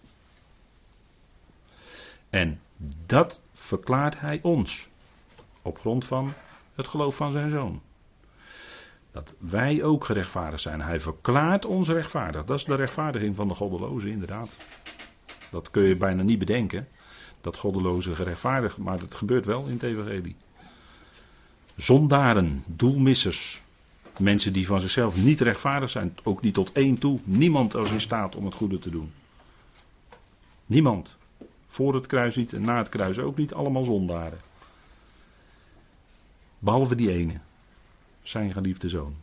En 2.31 2.61
dat 3.07 3.41
verklaart 3.53 4.21
hij 4.21 4.39
ons. 4.43 4.89
Op 5.63 5.79
grond 5.79 6.05
van 6.05 6.33
het 6.75 6.87
geloof 6.87 7.17
van 7.17 7.33
zijn 7.33 7.51
zoon. 7.51 7.83
Dat 9.13 9.37
wij 9.39 9.83
ook 9.83 10.05
gerechtvaardigd 10.05 10.63
zijn. 10.63 10.81
Hij 10.81 11.01
verklaart 11.01 11.65
ons 11.65 11.89
rechtvaardig. 11.89 12.45
Dat 12.45 12.59
is 12.59 12.65
de 12.65 12.75
rechtvaardiging 12.75 13.37
van 13.37 13.49
de 13.49 13.55
goddeloze, 13.55 14.11
inderdaad. 14.11 14.57
Dat 15.51 15.71
kun 15.71 15.83
je 15.83 15.97
bijna 15.97 16.23
niet 16.23 16.39
bedenken. 16.39 16.89
Dat 17.41 17.57
goddeloze 17.57 18.15
gerechtvaardigd, 18.15 18.79
maar 18.79 18.99
dat 18.99 19.15
gebeurt 19.15 19.45
wel 19.45 19.65
in 19.65 19.73
het 19.73 19.83
evangelie. 19.83 20.37
Zondaren, 21.81 22.65
doelmissers. 22.67 23.63
Mensen 24.19 24.53
die 24.53 24.67
van 24.67 24.81
zichzelf 24.81 25.17
niet 25.17 25.41
rechtvaardig 25.41 25.91
zijn, 25.91 26.17
ook 26.23 26.43
niet 26.43 26.55
tot 26.55 26.73
één 26.73 26.99
toe. 26.99 27.21
Niemand 27.25 27.75
is 27.75 27.91
in 27.91 28.01
staat 28.01 28.37
om 28.37 28.45
het 28.45 28.55
goede 28.55 28.79
te 28.79 28.91
doen. 28.91 29.13
Niemand. 30.67 31.17
Voor 31.67 31.95
het 31.95 32.07
kruis 32.07 32.37
niet 32.37 32.53
en 32.53 32.61
na 32.61 32.79
het 32.79 32.89
kruis 32.89 33.19
ook 33.19 33.37
niet, 33.37 33.55
allemaal 33.55 33.85
zondaren. 33.85 34.41
Behalve 36.59 36.95
die 36.95 37.13
ene, 37.13 37.41
zijn 38.23 38.53
geliefde 38.53 38.89
zoon. 38.89 39.15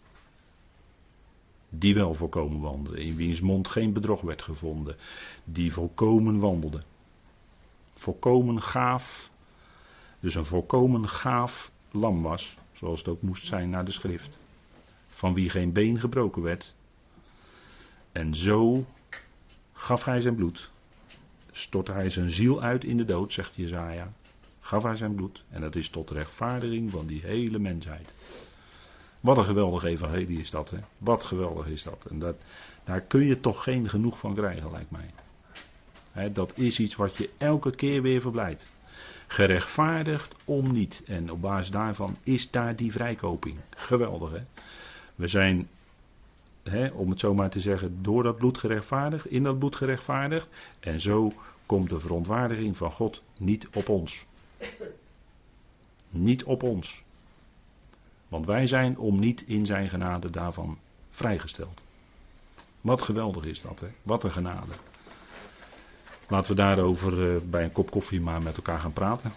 Die 1.70 1.94
wel 1.94 2.14
volkomen 2.14 2.62
wandelde, 2.62 3.04
in 3.04 3.16
wiens 3.16 3.42
mond 3.42 3.68
geen 3.68 3.94
bedrog 3.94 4.22
werd 4.22 4.42
gevonden. 4.42 4.96
Die 5.44 5.74
volkomen 5.74 6.40
wandelde. 6.40 6.82
Volkomen 7.94 8.62
gaaf. 8.62 9.32
Dus 10.20 10.36
een 10.36 10.46
volkomen 10.46 11.10
gaaf 11.10 11.72
lam 11.92 12.22
was, 12.22 12.58
zoals 12.74 13.00
het 13.00 13.08
ook 13.08 13.22
moest 13.22 13.46
zijn 13.46 13.70
naar 13.70 13.86
de 13.86 13.92
schrift. 13.92 14.40
Van 15.08 15.34
wie 15.34 15.50
geen 15.50 15.72
been 15.72 16.00
gebroken 16.00 16.42
werd. 16.42 16.76
En 18.12 18.36
zo 18.36 18.86
gaf 19.74 20.04
hij 20.04 20.22
zijn 20.22 20.36
bloed. 20.36 20.70
Stortte 21.52 21.92
hij 21.92 22.10
zijn 22.10 22.32
ziel 22.32 22.62
uit 22.62 22.84
in 22.84 22.98
de 22.98 23.06
dood, 23.06 23.34
zegt 23.34 23.56
Jezaja. 23.56 24.14
Gaf 24.60 24.84
hij 24.84 24.96
zijn 24.96 25.16
bloed. 25.16 25.44
En 25.50 25.62
dat 25.62 25.76
is 25.76 25.90
tot 25.90 26.12
rechtvaardiging 26.12 26.92
van 26.92 27.06
die 27.06 27.22
hele 27.22 27.60
mensheid. 27.60 28.14
Wat 29.20 29.38
een 29.38 29.44
geweldig 29.44 29.84
evangelie 29.84 30.40
is 30.40 30.50
dat, 30.50 30.70
hè? 30.70 30.78
Wat 30.98 31.24
geweldig 31.24 31.68
is 31.68 31.84
dat. 31.84 32.06
En 32.10 32.20
dat, 32.20 32.36
daar 32.84 33.02
kun 33.02 33.24
je 33.24 33.40
toch 33.40 33.64
geen 33.64 33.90
genoeg 33.90 34.20
van 34.20 34.36
krijgen, 34.36 34.72
lijkt 34.72 34.92
mij. 34.92 35.12
dat 36.30 36.58
is 36.58 36.80
iets 36.80 36.96
wat 36.96 37.18
je 37.18 37.30
elke 37.38 37.72
keer 37.72 38.02
weer 38.02 38.22
verblijdt. 38.22 38.66
Gerechtvaardigd 39.28 40.36
om 40.46 40.72
niet. 40.72 41.04
En 41.06 41.32
op 41.32 41.42
basis 41.42 41.72
daarvan 41.72 42.16
is 42.24 42.52
daar 42.52 42.76
die 42.76 42.92
vrijkoping. 42.92 43.58
Geweldig 43.70 44.32
hè. 44.32 44.42
We 45.16 45.28
zijn, 45.28 45.70
om 46.94 47.10
het 47.10 47.20
zo 47.20 47.34
maar 47.34 47.50
te 47.50 47.60
zeggen, 47.60 48.04
door 48.04 48.24
dat 48.24 48.38
bloed 48.38 48.58
gerechtvaardigd, 48.58 49.26
in 49.26 49.44
dat 49.44 49.60
bloed 49.60 49.76
gerechtvaardigd. 49.76 50.50
En 50.80 51.02
zo 51.02 51.34
komt 51.66 51.90
de 51.90 52.00
verontwaardiging 52.00 52.78
van 52.78 52.92
God 52.92 53.24
niet 53.38 53.68
op 53.74 53.90
ons. 53.90 54.26
Niet 56.10 56.44
op 56.44 56.64
ons. 56.64 57.04
Want 58.28 58.46
wij 58.46 58.68
zijn 58.68 58.98
om 58.98 59.20
niet 59.20 59.42
in 59.42 59.66
zijn 59.66 59.90
genade 59.90 60.30
daarvan 60.30 60.78
vrijgesteld. 61.10 61.86
Wat 62.82 63.02
geweldig 63.02 63.46
is 63.46 63.62
dat, 63.62 63.80
hè? 63.80 63.88
Wat 64.04 64.24
een 64.24 64.32
genade. 64.32 64.74
Laten 66.28 66.50
we 66.50 66.56
daarover 66.56 67.36
eh, 67.36 67.42
bij 67.44 67.64
een 67.64 67.72
kop 67.72 67.92
koffie 67.92 68.22
maar 68.22 68.42
met 68.42 68.56
elkaar 68.56 68.80
gaan 68.80 68.94
praten. 68.94 69.32